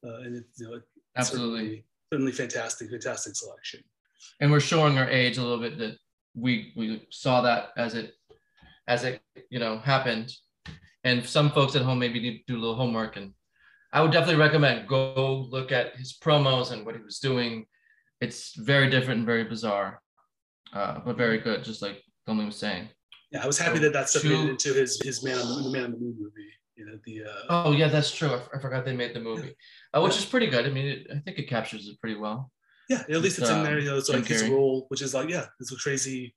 uh, 0.05 0.19
and 0.21 0.37
it, 0.37 0.45
you 0.57 0.67
know, 0.67 0.73
it's 0.75 0.85
Absolutely. 1.15 1.59
certainly, 1.59 1.83
certainly 2.11 2.31
fantastic, 2.31 2.89
fantastic 2.89 3.35
selection. 3.35 3.83
and 4.41 4.51
we're 4.51 4.59
showing 4.59 4.97
our 4.97 5.09
age 5.09 5.37
a 5.37 5.41
little 5.41 5.59
bit 5.59 5.77
that 5.77 5.97
we 6.35 6.73
we 6.75 7.05
saw 7.09 7.41
that 7.41 7.69
as 7.77 7.95
it 7.95 8.13
as 8.87 9.03
it 9.03 9.21
you 9.49 9.59
know 9.59 9.79
happened 9.79 10.31
and 11.03 11.25
some 11.25 11.49
folks 11.51 11.75
at 11.75 11.81
home 11.81 11.99
maybe 11.99 12.19
need 12.19 12.39
to 12.39 12.53
do 12.53 12.57
a 12.57 12.61
little 12.61 12.75
homework 12.75 13.17
and 13.17 13.33
i 13.93 14.01
would 14.01 14.11
definitely 14.11 14.39
recommend 14.39 14.87
go 14.87 15.47
look 15.49 15.71
at 15.71 15.95
his 15.95 16.13
promos 16.13 16.71
and 16.71 16.85
what 16.85 16.95
he 16.95 17.01
was 17.01 17.19
doing 17.19 17.65
it's 18.21 18.55
very 18.55 18.89
different 18.89 19.19
and 19.19 19.25
very 19.25 19.43
bizarre 19.43 20.01
uh, 20.73 20.99
but 21.05 21.17
very 21.17 21.39
good 21.39 21.63
just 21.63 21.81
like 21.81 22.03
Gumley 22.27 22.45
was 22.45 22.57
saying 22.57 22.89
Yeah, 23.31 23.43
I 23.43 23.47
was 23.47 23.57
happy 23.57 23.77
So 23.77 23.83
that 23.83 23.93
that 23.93 24.09
stuff 24.09 24.23
made 24.23 24.31
it 24.31 24.35
two- 24.43 24.49
into 24.69 24.73
his 24.79 24.99
his 25.03 25.23
man 25.23 25.37
on 25.39 25.47
the, 25.57 25.63
the 25.69 25.71
man 25.75 25.85
on 25.85 25.91
the 25.91 25.97
moon 25.97 26.15
movie. 26.19 26.51
You 26.75 26.85
know, 26.85 26.97
the 27.05 27.23
uh, 27.25 27.41
oh 27.67 27.71
yeah 27.73 27.89
that's 27.89 28.11
true 28.19 28.31
i, 28.55 28.59
forgot 28.59 28.85
they 28.85 28.95
made 28.95 29.13
the 29.13 29.19
movie 29.19 29.53
uh, 29.93 29.99
which 30.01 30.17
is 30.17 30.23
pretty 30.23 30.47
good 30.47 30.65
i 30.65 30.69
mean 30.69 30.87
it, 30.95 31.07
i 31.13 31.19
think 31.19 31.37
it 31.37 31.47
captures 31.49 31.87
it 31.89 31.99
pretty 31.99 32.15
well 32.25 32.51
yeah, 32.91 33.01
at 33.01 33.21
least 33.21 33.37
it's 33.37 33.49
in 33.49 33.61
there. 33.63 33.73
um, 33.73 33.79
You 33.83 33.85
know, 33.89 33.97
it's 33.99 34.09
like 34.09 34.25
his 34.25 34.43
role, 34.49 34.85
which 34.87 35.01
is 35.03 35.13
like 35.13 35.29
yeah, 35.29 35.45
it's 35.59 35.71
a 35.71 35.75
crazy 35.75 36.33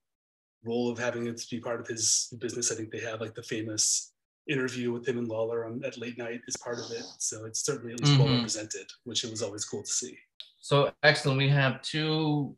role 0.65 0.91
of 0.91 0.99
having 0.99 1.27
it 1.27 1.39
to 1.39 1.47
be 1.51 1.61
part 1.61 1.81
of 1.81 1.87
his 1.87 2.29
business. 2.45 2.71
I 2.71 2.75
think 2.75 2.91
they 2.91 3.01
have 3.01 3.23
like 3.23 3.35
the 3.35 3.43
famous 3.43 4.13
interview 4.47 4.93
with 4.93 5.09
him 5.09 5.17
and 5.17 5.29
Lawler 5.29 5.65
on 5.65 5.83
at 5.83 5.97
late 5.97 6.19
night 6.19 6.41
is 6.47 6.57
part 6.59 6.79
of 6.79 6.91
it. 6.91 7.05
So 7.19 7.47
it's 7.47 7.65
certainly 7.65 7.95
at 7.95 8.01
least 8.01 8.19
well 8.19 8.29
Mhm. 8.29 8.37
represented, 8.37 8.87
which 9.05 9.25
it 9.25 9.31
was 9.31 9.41
always 9.43 9.65
cool 9.65 9.83
to 9.83 9.91
see. 10.01 10.15
So 10.63 10.93
excellent. 11.03 11.39
We 11.39 11.49
have 11.49 11.83
two 11.83 12.57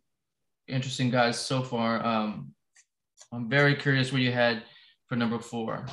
interesting 0.68 1.10
guys 1.10 1.38
so 1.38 1.62
far. 1.62 2.04
Um, 2.04 2.52
I'm 3.32 3.48
very 3.48 3.74
curious 3.74 4.12
what 4.12 4.20
you 4.20 4.30
had 4.30 4.62
for 5.06 5.16
number 5.16 5.38
four. 5.38 5.86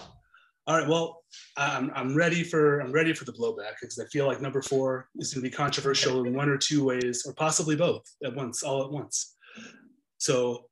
All 0.68 0.78
right. 0.78 0.88
Well, 0.88 1.24
I'm, 1.56 1.90
I'm 1.96 2.14
ready 2.14 2.44
for 2.44 2.82
I'm 2.82 2.92
ready 2.92 3.14
for 3.14 3.24
the 3.24 3.32
blowback 3.32 3.76
because 3.80 3.98
I 3.98 4.06
feel 4.08 4.28
like 4.28 4.42
number 4.42 4.62
four 4.62 5.08
is 5.16 5.34
going 5.34 5.42
to 5.44 5.50
be 5.50 5.56
controversial 5.56 6.26
in 6.26 6.36
one 6.36 6.50
or 6.50 6.58
two 6.58 6.84
ways, 6.84 7.24
or 7.26 7.34
possibly 7.34 7.78
both 7.78 8.04
at 8.26 8.36
once, 8.36 8.62
all 8.62 8.84
at 8.84 8.92
once. 8.92 9.38
So, 10.18 10.66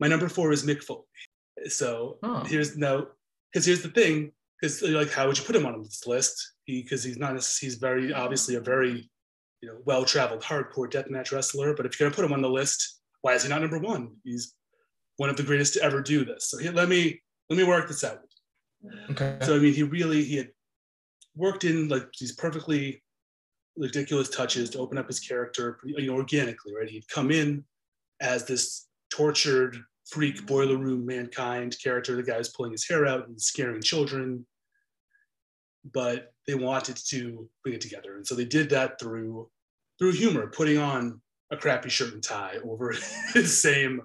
my 0.00 0.08
number 0.08 0.28
four 0.28 0.50
is 0.50 0.66
Mick 0.66 0.82
Foley. 0.82 1.04
So 1.68 2.18
oh. 2.24 2.42
here's 2.44 2.76
no, 2.76 3.06
because 3.52 3.64
here's 3.64 3.82
the 3.82 3.88
thing, 3.88 4.32
because 4.60 4.82
like 4.82 5.12
how 5.12 5.28
would 5.28 5.38
you 5.38 5.44
put 5.44 5.54
him 5.54 5.64
on 5.64 5.80
this 5.84 6.08
list? 6.08 6.54
He 6.64 6.82
because 6.82 7.04
he's 7.04 7.18
not 7.18 7.34
he's 7.34 7.76
very 7.76 8.12
obviously 8.12 8.56
a 8.56 8.60
very 8.60 9.08
you 9.66 9.72
know 9.72 9.80
well-traveled 9.84 10.42
hardcore 10.42 10.88
deathmatch 10.88 11.32
wrestler. 11.32 11.74
But 11.74 11.86
if 11.86 11.98
you're 11.98 12.08
gonna 12.08 12.14
put 12.14 12.24
him 12.24 12.32
on 12.32 12.42
the 12.42 12.48
list, 12.48 13.00
why 13.22 13.34
is 13.34 13.42
he 13.42 13.48
not 13.48 13.60
number 13.60 13.78
one? 13.78 14.12
He's 14.22 14.54
one 15.16 15.28
of 15.28 15.36
the 15.36 15.42
greatest 15.42 15.74
to 15.74 15.82
ever 15.82 16.00
do 16.00 16.24
this. 16.24 16.48
So 16.48 16.58
he, 16.58 16.70
let 16.70 16.88
me 16.88 17.20
let 17.50 17.56
me 17.56 17.64
work 17.64 17.88
this 17.88 18.04
out. 18.04 18.20
Okay. 19.10 19.38
So 19.42 19.56
I 19.56 19.58
mean, 19.58 19.74
he 19.74 19.82
really 19.82 20.22
he 20.22 20.36
had 20.36 20.50
worked 21.34 21.64
in 21.64 21.88
like 21.88 22.06
these 22.20 22.32
perfectly 22.36 23.02
ridiculous 23.76 24.28
touches 24.28 24.70
to 24.70 24.78
open 24.78 24.98
up 24.98 25.08
his 25.08 25.20
character, 25.20 25.78
you 25.84 26.06
know, 26.06 26.14
organically, 26.14 26.72
right? 26.74 26.88
He'd 26.88 27.08
come 27.08 27.30
in 27.30 27.64
as 28.20 28.46
this 28.46 28.86
tortured 29.10 29.76
freak 30.08 30.46
boiler 30.46 30.78
room 30.78 31.04
mankind 31.04 31.76
character, 31.82 32.14
the 32.14 32.22
guy 32.22 32.36
who's 32.36 32.50
pulling 32.50 32.72
his 32.72 32.88
hair 32.88 33.04
out 33.04 33.26
and 33.26 33.40
scaring 33.40 33.82
children. 33.82 34.46
But 35.92 36.32
they 36.46 36.54
wanted 36.54 36.96
to 37.08 37.48
bring 37.62 37.74
it 37.74 37.80
together, 37.80 38.16
and 38.16 38.26
so 38.26 38.34
they 38.34 38.44
did 38.44 38.70
that 38.70 38.98
through 39.00 39.50
through 39.98 40.12
humor, 40.12 40.48
putting 40.48 40.78
on 40.78 41.20
a 41.50 41.56
crappy 41.56 41.88
shirt 41.88 42.12
and 42.12 42.22
tie 42.22 42.56
over 42.64 42.94
his 43.34 43.60
same 43.60 44.00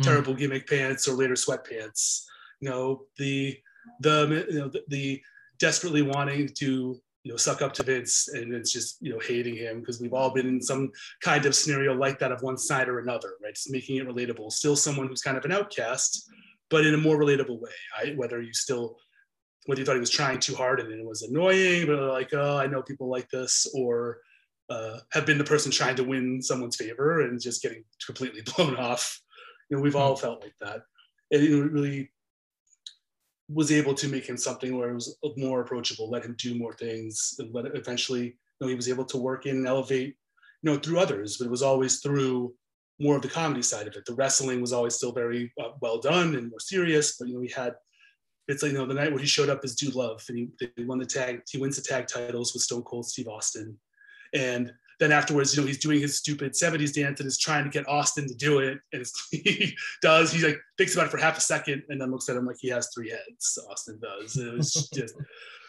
mm. 0.00 0.04
terrible 0.04 0.34
gimmick 0.34 0.68
pants 0.68 1.08
or 1.08 1.14
later 1.14 1.34
sweatpants. 1.34 2.24
You 2.60 2.70
know 2.70 3.02
the 3.18 3.58
the 4.00 4.46
you 4.50 4.58
know 4.58 4.68
the, 4.68 4.82
the 4.88 5.22
desperately 5.58 6.02
wanting 6.02 6.48
to 6.58 7.00
you 7.24 7.32
know 7.32 7.36
suck 7.36 7.62
up 7.62 7.72
to 7.74 7.82
Vince 7.82 8.28
and 8.28 8.54
it's 8.54 8.72
just 8.72 8.98
you 9.00 9.12
know 9.12 9.18
hating 9.18 9.56
him 9.56 9.80
because 9.80 10.00
we've 10.00 10.12
all 10.12 10.30
been 10.30 10.46
in 10.46 10.62
some 10.62 10.90
kind 11.22 11.46
of 11.46 11.54
scenario 11.54 11.94
like 11.94 12.18
that 12.18 12.32
of 12.32 12.42
one 12.42 12.58
side 12.58 12.88
or 12.88 13.00
another, 13.00 13.32
right? 13.42 13.54
Just 13.54 13.70
making 13.70 13.96
it 13.96 14.06
relatable. 14.06 14.52
Still 14.52 14.76
someone 14.76 15.08
who's 15.08 15.22
kind 15.22 15.36
of 15.36 15.44
an 15.44 15.52
outcast, 15.52 16.30
but 16.70 16.86
in 16.86 16.94
a 16.94 16.98
more 16.98 17.18
relatable 17.18 17.60
way. 17.60 17.70
Right? 17.98 18.16
Whether 18.16 18.42
you 18.42 18.52
still 18.52 18.96
whether 19.66 19.80
you 19.80 19.86
thought 19.86 19.94
he 19.94 20.00
was 20.00 20.10
trying 20.10 20.38
too 20.38 20.54
hard 20.54 20.80
and 20.80 20.92
it 20.92 21.06
was 21.06 21.22
annoying, 21.22 21.86
but 21.86 21.98
like 21.98 22.32
oh 22.34 22.58
I 22.58 22.66
know 22.66 22.82
people 22.82 23.08
like 23.08 23.28
this, 23.30 23.66
or 23.74 24.18
uh, 24.70 24.98
have 25.12 25.26
been 25.26 25.38
the 25.38 25.44
person 25.44 25.70
trying 25.70 25.96
to 25.96 26.04
win 26.04 26.40
someone's 26.42 26.76
favor 26.76 27.20
and 27.22 27.40
just 27.40 27.62
getting 27.62 27.84
completely 28.04 28.42
blown 28.56 28.76
off. 28.76 29.20
You 29.68 29.76
know, 29.76 29.82
we've 29.82 29.96
all 29.96 30.16
felt 30.16 30.42
like 30.42 30.54
that. 30.60 30.82
And 31.30 31.42
it 31.42 31.72
really 31.72 32.10
was 33.48 33.70
able 33.70 33.94
to 33.94 34.08
make 34.08 34.26
him 34.26 34.36
something 34.36 34.76
where 34.76 34.90
it 34.90 34.94
was 34.94 35.16
more 35.36 35.60
approachable, 35.60 36.10
let 36.10 36.24
him 36.24 36.34
do 36.38 36.56
more 36.56 36.72
things, 36.74 37.34
and 37.38 37.52
let 37.52 37.66
eventually, 37.66 38.24
you 38.24 38.34
know, 38.60 38.68
he 38.68 38.74
was 38.74 38.88
able 38.88 39.04
to 39.04 39.18
work 39.18 39.46
in 39.46 39.56
and 39.56 39.66
elevate, 39.66 40.16
you 40.62 40.70
know, 40.70 40.78
through 40.78 40.98
others, 40.98 41.36
but 41.36 41.46
it 41.46 41.50
was 41.50 41.62
always 41.62 42.00
through 42.00 42.54
more 43.00 43.16
of 43.16 43.22
the 43.22 43.28
comedy 43.28 43.62
side 43.62 43.86
of 43.86 43.96
it. 43.96 44.06
The 44.06 44.14
wrestling 44.14 44.60
was 44.60 44.72
always 44.72 44.94
still 44.94 45.12
very 45.12 45.52
uh, 45.60 45.70
well 45.80 45.98
done 45.98 46.36
and 46.36 46.50
more 46.50 46.60
serious, 46.60 47.16
but 47.18 47.28
you 47.28 47.34
know, 47.34 47.40
we 47.40 47.48
had 47.48 47.74
it's 48.46 48.62
like 48.62 48.72
you 48.72 48.78
know 48.78 48.86
the 48.86 48.94
night 48.94 49.10
where 49.10 49.20
he 49.20 49.26
showed 49.26 49.48
up 49.48 49.60
as 49.64 49.74
Dude 49.74 49.94
Love 49.94 50.22
and 50.28 50.38
he, 50.38 50.48
he 50.76 50.84
won 50.84 50.98
the 50.98 51.06
tag, 51.06 51.42
he 51.50 51.58
wins 51.58 51.76
the 51.76 51.82
tag 51.82 52.06
titles 52.06 52.52
with 52.52 52.62
Stone 52.62 52.82
Cold 52.82 53.06
Steve 53.06 53.28
Austin, 53.28 53.78
and 54.34 54.72
then 55.00 55.12
afterwards, 55.12 55.54
you 55.54 55.62
know, 55.62 55.66
he's 55.66 55.78
doing 55.78 56.00
his 56.00 56.18
stupid 56.18 56.52
70s 56.52 56.92
dance 56.94 57.20
and 57.20 57.26
is 57.26 57.38
trying 57.38 57.64
to 57.64 57.70
get 57.70 57.88
Austin 57.88 58.28
to 58.28 58.34
do 58.34 58.60
it. 58.60 58.78
And 58.92 59.04
he 59.30 59.74
does, 60.02 60.32
he's 60.32 60.44
like, 60.44 60.58
thinks 60.78 60.94
about 60.94 61.06
it 61.06 61.10
for 61.10 61.18
half 61.18 61.38
a 61.38 61.40
second 61.40 61.82
and 61.88 62.00
then 62.00 62.10
looks 62.10 62.28
at 62.28 62.36
him 62.36 62.46
like 62.46 62.56
he 62.58 62.68
has 62.68 62.90
three 62.94 63.10
heads. 63.10 63.58
Austin 63.70 63.98
does. 64.00 64.36
It 64.36 64.52
was 64.52 64.88
just, 64.94 65.14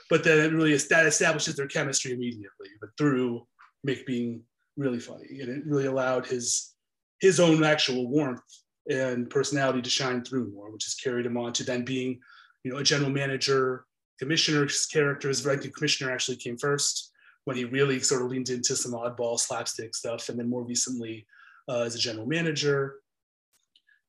but 0.10 0.24
then 0.24 0.40
it 0.40 0.54
really 0.54 0.76
that 0.76 1.06
establishes 1.06 1.56
their 1.56 1.68
chemistry 1.68 2.12
immediately, 2.12 2.70
but 2.80 2.90
through 2.98 3.46
Mick 3.88 4.06
being 4.06 4.42
really 4.78 5.00
funny. 5.00 5.40
And 5.42 5.50
it 5.50 5.66
really 5.66 5.88
allowed 5.88 6.26
his 6.26 6.74
his 7.22 7.40
own 7.40 7.64
actual 7.64 8.08
warmth 8.08 8.44
and 8.90 9.30
personality 9.30 9.82
to 9.82 9.90
shine 9.90 10.24
through 10.24 10.52
more, 10.54 10.72
which 10.72 10.84
has 10.84 10.94
carried 10.94 11.26
him 11.26 11.38
on 11.38 11.54
to 11.54 11.64
then 11.64 11.84
being, 11.84 12.20
you 12.64 12.72
know, 12.72 12.78
a 12.78 12.84
general 12.84 13.10
manager, 13.10 13.86
commissioner's 14.20 14.86
characters. 14.86 15.46
Right, 15.46 15.62
the 15.62 15.70
commissioner 15.70 16.12
actually 16.12 16.38
came 16.38 16.58
first 16.58 17.12
when 17.46 17.56
he 17.56 17.64
really 17.64 18.00
sort 18.00 18.22
of 18.22 18.28
leaned 18.28 18.50
into 18.50 18.76
some 18.76 18.92
oddball 18.92 19.40
slapstick 19.40 19.96
stuff, 19.96 20.30
and 20.30 20.38
then 20.38 20.50
more 20.50 20.64
recently 20.64 21.26
uh, 21.70 21.82
as 21.82 21.96
a 21.96 22.00
general 22.00 22.26
manager. 22.26 22.96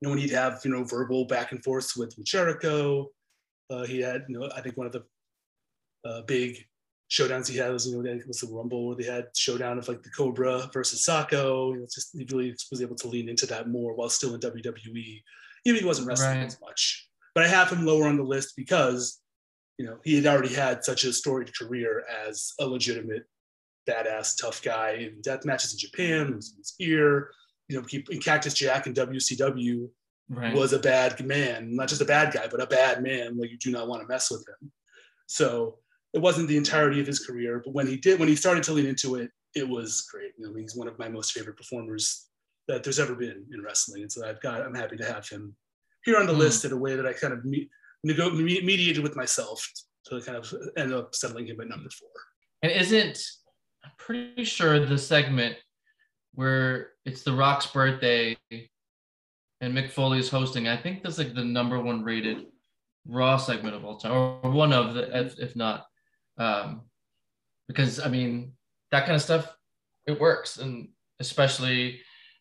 You 0.01 0.09
know, 0.09 0.11
when 0.11 0.19
he'd 0.19 0.31
have 0.31 0.61
you 0.65 0.71
know 0.71 0.85
verbal 0.85 1.27
back 1.27 1.53
and 1.53 1.63
forths 1.63 1.97
with 1.97 2.17
Jericho, 2.25 3.11
uh, 3.71 3.85
he 3.85 4.01
had 4.01 4.25
you 4.29 4.39
know 4.39 4.51
I 4.55 4.61
think 4.61 4.77
one 4.77 4.87
of 4.87 4.93
the 4.93 5.05
uh, 6.05 6.23
big 6.23 6.59
showdowns 7.11 7.49
he 7.49 7.57
had 7.57 7.73
was 7.73 7.87
you 7.87 8.03
know 8.03 8.11
it 8.11 8.27
was 8.27 8.41
the 8.41 8.53
Rumble 8.53 8.89
where 8.89 8.97
they 8.97 9.05
had 9.05 9.27
showdown 9.35 9.79
of 9.79 9.89
like 9.89 10.03
the 10.03 10.11
Cobra 10.11 10.69
versus 10.73 11.07
Socko. 11.07 11.73
You 11.73 11.81
know, 11.81 11.87
just 11.93 12.17
he 12.17 12.27
really 12.33 12.55
was 12.71 12.83
able 12.83 12.97
to 12.97 13.09
lean 13.09 13.29
into 13.29 13.47
that 13.47 13.69
more 13.69 13.95
while 13.95 14.09
still 14.09 14.35
in 14.35 14.41
WWE, 14.41 15.23
even 15.65 15.77
if 15.77 15.81
he 15.81 15.87
wasn't 15.87 16.09
wrestling 16.09 16.39
right. 16.39 16.47
as 16.47 16.61
much. 16.61 17.09
But 17.35 17.45
I 17.45 17.49
have 17.49 17.71
him 17.71 17.85
lower 17.85 18.07
on 18.09 18.17
the 18.17 18.23
list 18.23 18.55
because 18.57 19.21
you 19.79 19.87
know, 19.87 19.99
he 20.05 20.17
had 20.17 20.27
already 20.27 20.55
had 20.55 20.85
such 20.85 21.05
a 21.05 21.13
storied 21.13 21.57
career 21.57 22.05
as 22.27 22.53
a 22.61 22.67
legitimate 22.67 23.25
badass 23.89 24.41
tough 24.41 24.63
guy 24.63 24.93
in 24.93 25.21
death 25.21 25.45
matches 25.45 25.73
in 25.73 25.79
Japan, 25.79 26.35
was 26.35 26.53
in 26.53 26.59
his 26.59 26.75
ear, 26.81 27.31
you 27.69 27.79
know, 27.79 27.87
in 28.11 28.21
Cactus 28.21 28.55
Jack 28.55 28.87
and 28.87 28.97
WCW 28.97 29.89
right. 30.29 30.55
was 30.55 30.73
a 30.73 30.79
bad 30.79 31.25
man, 31.25 31.75
not 31.75 31.89
just 31.89 32.01
a 32.01 32.07
bad 32.07 32.33
guy, 32.33 32.47
but 32.51 32.63
a 32.63 32.67
bad 32.67 33.03
man. 33.03 33.39
Like 33.39 33.51
you 33.51 33.59
do 33.59 33.71
not 33.71 33.89
want 33.89 34.03
to 34.03 34.09
mess 34.09 34.31
with 34.31 34.45
him. 34.49 34.71
So 35.27 35.79
it 36.13 36.21
wasn't 36.21 36.49
the 36.49 36.57
entirety 36.57 37.01
of 37.01 37.07
his 37.07 37.25
career, 37.25 37.61
but 37.65 37.75
when 37.75 37.87
he 37.87 37.97
did, 37.97 38.19
when 38.19 38.29
he 38.29 38.37
started 38.37 38.63
to 38.65 38.73
lean 38.73 38.87
into 38.87 39.17
it, 39.17 39.31
it 39.55 39.69
was 39.69 40.07
great. 40.13 40.33
You 40.39 40.47
know, 40.47 40.55
he's 40.55 40.77
one 40.77 40.89
of 40.89 40.99
my 40.99 41.09
most 41.09 41.33
favorite 41.33 41.57
performers 41.57 42.27
that 42.69 42.83
there's 42.83 42.99
ever 42.99 43.15
been 43.15 43.45
in 43.53 43.63
wrestling, 43.63 44.03
and 44.03 44.11
so 44.11 44.27
I've 44.27 44.41
got, 44.41 44.63
I'm 44.63 44.75
happy 44.75 44.97
to 44.97 45.05
have 45.05 45.29
him 45.29 45.55
here 46.05 46.19
on 46.19 46.27
the 46.27 46.33
mm. 46.33 46.39
list 46.39 46.65
in 46.65 46.73
a 46.73 46.77
way 46.77 46.97
that 46.97 47.07
I 47.07 47.13
kind 47.13 47.33
of 47.33 47.45
meet 47.45 47.71
nego- 48.07 48.31
mediated 48.31 49.03
with 49.03 49.17
myself 49.17 49.69
to 50.07 50.21
kind 50.21 50.39
of 50.39 50.53
end 50.77 50.93
up 50.93 51.15
settling 51.15 51.47
him 51.47 51.61
at 51.61 51.69
number 51.69 51.91
four. 51.91 52.09
And 52.63 52.73
isn't 52.73 53.19
I'm 53.85 53.91
pretty 53.99 54.45
sure 54.45 54.85
the 54.85 54.99
segment 54.99 55.57
where 56.35 56.91
it's 57.05 57.23
The 57.23 57.33
Rock's 57.33 57.67
birthday 57.67 58.37
and 58.51 59.75
Mick 59.75 59.91
Foley 59.91 60.19
is 60.19 60.29
hosting, 60.29 60.69
I 60.69 60.77
think 60.77 61.03
that's 61.03 61.19
like 61.19 61.35
the 61.35 61.45
number 61.45 61.81
one 61.81 62.03
rated 62.03 62.47
Raw 63.09 63.37
segment 63.37 63.75
of 63.75 63.85
all 63.85 63.97
time, 63.97 64.13
or 64.13 64.51
one 64.51 64.73
of 64.73 64.95
the, 64.95 65.19
if, 65.19 65.39
if 65.39 65.57
not. 65.57 65.87
Um, 66.39 66.83
because 67.69 68.01
I 68.01 68.09
mean, 68.09 68.53
that 68.91 69.07
kind 69.07 69.17
of 69.17 69.23
stuff, 69.23 69.55
it 70.07 70.21
works. 70.21 70.59
And 70.59 70.89
especially 71.21 72.01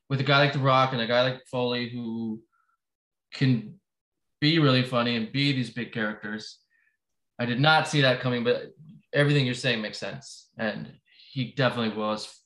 with 0.09 0.19
a 0.19 0.23
guy 0.23 0.39
like 0.39 0.53
The 0.53 0.59
Rock 0.59 0.93
and 0.93 1.01
a 1.01 1.07
guy 1.07 1.21
like 1.23 1.45
Foley 1.49 1.89
who 1.89 2.41
can 3.33 3.79
be 4.45 4.59
really 4.59 4.83
funny 4.83 5.15
and 5.15 5.31
be 5.31 5.51
these 5.53 5.71
big 5.71 5.91
characters. 5.91 6.59
I 7.39 7.45
did 7.45 7.59
not 7.59 7.87
see 7.87 8.01
that 8.01 8.19
coming, 8.19 8.43
but 8.43 8.75
everything 9.11 9.43
you're 9.43 9.55
saying 9.55 9.81
makes 9.81 9.97
sense. 9.97 10.49
And 10.59 10.91
he 11.31 11.53
definitely 11.53 11.97
was 11.97 12.41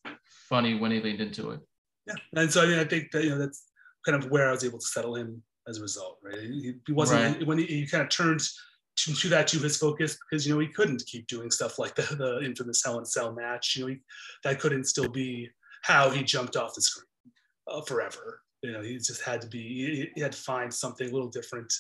funny 0.48 0.80
when 0.80 0.92
he 0.92 1.02
leaned 1.02 1.20
into 1.20 1.52
it. 1.52 1.60
Yeah. 2.08 2.14
And 2.36 2.50
so 2.50 2.64
I 2.64 2.68
mean 2.68 2.80
I 2.80 2.86
think 2.86 3.12
that 3.12 3.26
you 3.26 3.32
know 3.32 3.38
that's 3.38 3.66
kind 4.06 4.22
of 4.22 4.32
where 4.32 4.48
I 4.48 4.52
was 4.52 4.64
able 4.64 4.80
to 4.80 4.86
settle 4.86 5.16
him 5.16 5.44
as 5.68 5.78
a 5.78 5.82
result, 5.82 6.20
right? 6.24 6.40
He, 6.40 6.76
he 6.88 6.94
wasn't 6.94 7.38
right. 7.38 7.48
when 7.48 7.58
he, 7.58 7.66
he, 7.66 7.86
kind 7.86 8.02
of 8.02 8.10
turned 8.10 8.40
to, 8.96 9.14
to, 9.14 9.28
that 9.28 9.48
to 9.50 9.60
his 9.60 9.76
focus 9.76 10.18
because 10.18 10.48
you 10.48 10.54
know 10.54 10.60
he 10.60 10.70
couldn't 10.70 11.04
keep 11.06 11.28
doing 11.28 11.52
stuff 11.52 11.78
like 11.78 11.96
the, 11.96 12.16
the 12.16 12.40
infamous 12.46 12.82
Hell 12.84 12.98
in 12.98 13.06
Cell 13.06 13.34
match. 13.34 13.76
You 13.76 13.84
know, 13.84 13.90
he, 13.90 13.98
that 14.46 14.62
couldn't 14.62 14.86
still 14.86 15.10
be 15.10 15.50
how 15.84 16.10
he 16.10 16.24
jumped 16.24 16.56
off 16.56 16.76
the 16.76 16.82
screen 16.82 17.06
uh, 17.68 17.82
forever. 17.82 18.42
You 18.64 18.72
know, 18.72 18.82
he 18.82 18.98
just 18.98 19.22
had 19.22 19.42
to 19.42 19.48
be 19.48 19.62
he, 19.62 20.12
he 20.16 20.22
had 20.22 20.32
to 20.32 20.42
find 20.42 20.74
something 20.74 21.10
a 21.10 21.14
little 21.14 21.30
different 21.30 21.72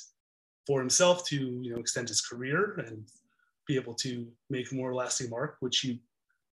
for 0.69 0.79
himself 0.79 1.25
to 1.25 1.35
you 1.35 1.71
know 1.71 1.79
extend 1.79 2.07
his 2.07 2.21
career 2.21 2.75
and 2.85 3.03
be 3.65 3.75
able 3.75 3.95
to 3.95 4.27
make 4.51 4.71
more 4.71 4.93
lasting 4.93 5.27
mark, 5.27 5.57
which 5.61 5.79
he 5.79 5.99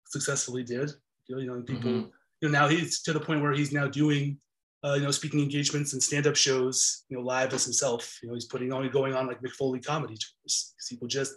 successfully 0.06 0.64
did. 0.64 0.90
You 1.28 1.46
know, 1.46 1.62
people. 1.62 1.90
Mm-hmm. 1.90 2.08
You 2.40 2.48
know, 2.48 2.58
now 2.58 2.66
he's 2.66 3.02
to 3.02 3.12
the 3.12 3.20
point 3.20 3.40
where 3.40 3.52
he's 3.52 3.72
now 3.72 3.86
doing, 3.86 4.38
uh, 4.82 4.94
you 4.94 5.02
know, 5.02 5.12
speaking 5.12 5.40
engagements 5.40 5.92
and 5.92 6.02
stand-up 6.02 6.34
shows, 6.34 7.04
you 7.08 7.16
know, 7.16 7.22
live 7.22 7.52
as 7.52 7.64
himself. 7.64 8.18
You 8.20 8.28
know, 8.28 8.34
he's 8.34 8.46
putting 8.46 8.72
on 8.72 8.88
going 8.90 9.14
on 9.14 9.28
like 9.28 9.40
Mick 9.42 9.52
Foley 9.52 9.78
comedy 9.78 10.16
tours. 10.16 10.74
People 10.88 11.06
just, 11.06 11.34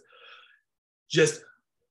just 1.11 1.43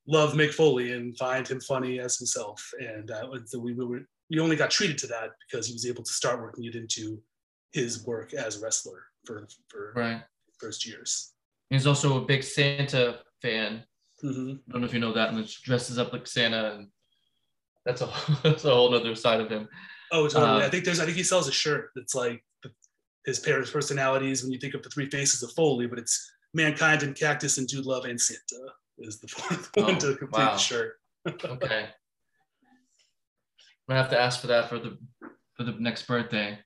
love 0.08 0.32
Mick 0.32 0.52
Foley 0.52 0.92
and 0.92 1.16
find 1.16 1.46
him 1.46 1.60
funny 1.60 2.00
as 2.00 2.16
himself. 2.16 2.58
And 2.80 3.10
uh, 3.10 3.28
so 3.44 3.60
we, 3.60 3.74
we 3.74 3.84
were 3.84 4.00
we 4.30 4.40
only 4.40 4.56
got 4.56 4.70
treated 4.70 4.98
to 4.98 5.06
that 5.08 5.30
because 5.44 5.68
he 5.68 5.74
was 5.74 5.86
able 5.86 6.02
to 6.02 6.12
start 6.12 6.40
working 6.40 6.64
it 6.64 6.74
into 6.74 7.20
his 7.72 8.04
work 8.04 8.32
as 8.34 8.56
a 8.56 8.64
wrestler 8.64 9.04
for 9.24 9.46
for 9.68 9.92
right 9.94 10.22
first 10.62 10.86
years. 10.86 11.32
He's 11.70 11.86
also 11.86 12.22
a 12.22 12.26
big 12.26 12.42
Santa 12.42 13.18
fan. 13.40 13.82
Mm-hmm. 14.22 14.54
I 14.68 14.72
don't 14.72 14.80
know 14.82 14.86
if 14.86 14.94
you 14.94 15.00
know 15.00 15.12
that, 15.12 15.30
and 15.30 15.38
he 15.44 15.52
dresses 15.64 15.98
up 15.98 16.12
like 16.12 16.26
Santa, 16.26 16.74
and 16.74 16.88
that's 17.84 18.02
a 18.02 18.12
that's 18.42 18.64
a 18.64 18.74
whole 18.74 18.94
other 18.94 19.14
side 19.14 19.40
of 19.40 19.50
him. 19.50 19.68
Oh, 20.12 20.28
totally. 20.28 20.62
Uh, 20.62 20.66
I 20.66 20.70
think 20.70 20.84
there's. 20.84 21.00
I 21.00 21.04
think 21.04 21.16
he 21.16 21.22
sells 21.22 21.48
a 21.48 21.52
shirt 21.52 21.90
that's 21.96 22.14
like 22.14 22.44
his 23.24 23.38
pair 23.38 23.60
of 23.60 23.72
personalities 23.72 24.42
when 24.42 24.52
you 24.52 24.58
think 24.58 24.74
of 24.74 24.82
the 24.82 24.90
three 24.90 25.08
faces 25.08 25.42
of 25.42 25.52
Foley, 25.52 25.86
but 25.86 25.98
it's 25.98 26.30
mankind 26.54 27.02
and 27.02 27.16
cactus 27.16 27.58
and 27.58 27.66
dude 27.66 27.86
love 27.86 28.04
and 28.04 28.20
Santa 28.20 28.66
is 28.98 29.20
the 29.20 29.28
fourth 29.34 29.70
one 29.74 29.96
Oh, 29.96 29.98
to 29.98 30.16
complete 30.16 30.44
wow. 30.44 30.52
the 30.52 30.58
shirt. 30.58 30.94
Okay. 31.28 31.86
I'm 33.88 33.96
gonna 33.96 34.02
have 34.02 34.10
to 34.10 34.20
ask 34.20 34.40
for 34.40 34.48
that 34.48 34.68
for 34.68 34.78
the 34.78 34.98
for 35.56 35.64
the 35.64 35.72
next 35.78 36.06
birthday. 36.06 36.58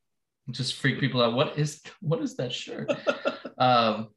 Just 0.50 0.74
freak 0.74 1.00
people 1.00 1.22
out. 1.22 1.34
What 1.34 1.58
is 1.58 1.82
what 2.00 2.20
is 2.22 2.36
that 2.36 2.52
shirt? 2.52 2.90
um, 3.58 4.08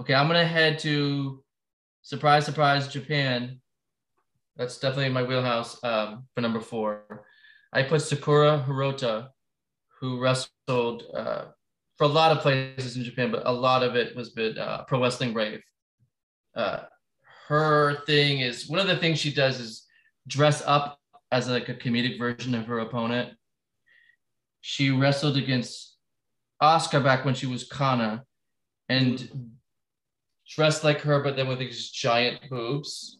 okay, 0.00 0.14
I'm 0.14 0.26
gonna 0.26 0.46
head 0.46 0.78
to 0.80 1.42
surprise, 2.02 2.44
surprise, 2.44 2.88
Japan. 2.88 3.60
That's 4.56 4.78
definitely 4.78 5.06
in 5.06 5.12
my 5.12 5.22
wheelhouse 5.22 5.82
um, 5.82 6.24
for 6.34 6.40
number 6.40 6.60
four. 6.60 7.24
I 7.72 7.82
put 7.82 8.02
Sakura 8.02 8.64
Hirota, 8.68 9.28
who 9.98 10.20
wrestled 10.20 11.04
uh, 11.14 11.44
for 11.96 12.04
a 12.04 12.08
lot 12.08 12.32
of 12.32 12.42
places 12.42 12.96
in 12.96 13.04
Japan, 13.04 13.30
but 13.30 13.46
a 13.46 13.52
lot 13.52 13.82
of 13.82 13.96
it 13.96 14.14
was 14.14 14.34
with 14.34 14.58
uh, 14.58 14.84
Pro 14.84 15.00
Wrestling 15.00 15.32
Wave. 15.32 15.62
Uh, 16.54 16.80
her 17.48 18.02
thing 18.06 18.40
is 18.40 18.68
one 18.68 18.78
of 18.78 18.86
the 18.86 18.96
things 18.96 19.18
she 19.18 19.32
does 19.32 19.58
is 19.58 19.86
dress 20.26 20.62
up 20.66 20.98
as 21.30 21.48
like 21.48 21.68
a 21.68 21.74
comedic 21.74 22.18
version 22.18 22.54
of 22.54 22.66
her 22.66 22.80
opponent. 22.80 23.34
She 24.62 24.90
wrestled 24.90 25.36
against 25.36 25.96
Asuka 26.62 27.02
back 27.02 27.24
when 27.24 27.34
she 27.34 27.46
was 27.46 27.64
Kana 27.64 28.24
and 28.88 29.50
dressed 30.48 30.84
like 30.84 31.00
her, 31.00 31.22
but 31.22 31.36
then 31.36 31.48
with 31.48 31.58
these 31.58 31.90
giant 31.90 32.48
boobs. 32.48 33.18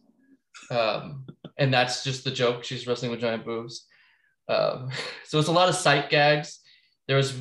Um, 0.71 1.27
and 1.59 1.75
that's 1.75 2.05
just 2.05 2.25
the 2.25 2.31
joke. 2.31 2.65
She's 2.65 2.87
wrestling 2.87 3.11
with 3.11 3.21
giant 3.21 3.45
boobs. 3.45 3.87
Um, 4.49 4.91
so 5.25 5.39
it's 5.39 5.49
a 5.49 5.53
lot 5.53 5.69
of 5.69 5.75
sight 5.75 6.11
gags. 6.11 6.61
There 7.09 7.17
was 7.17 7.35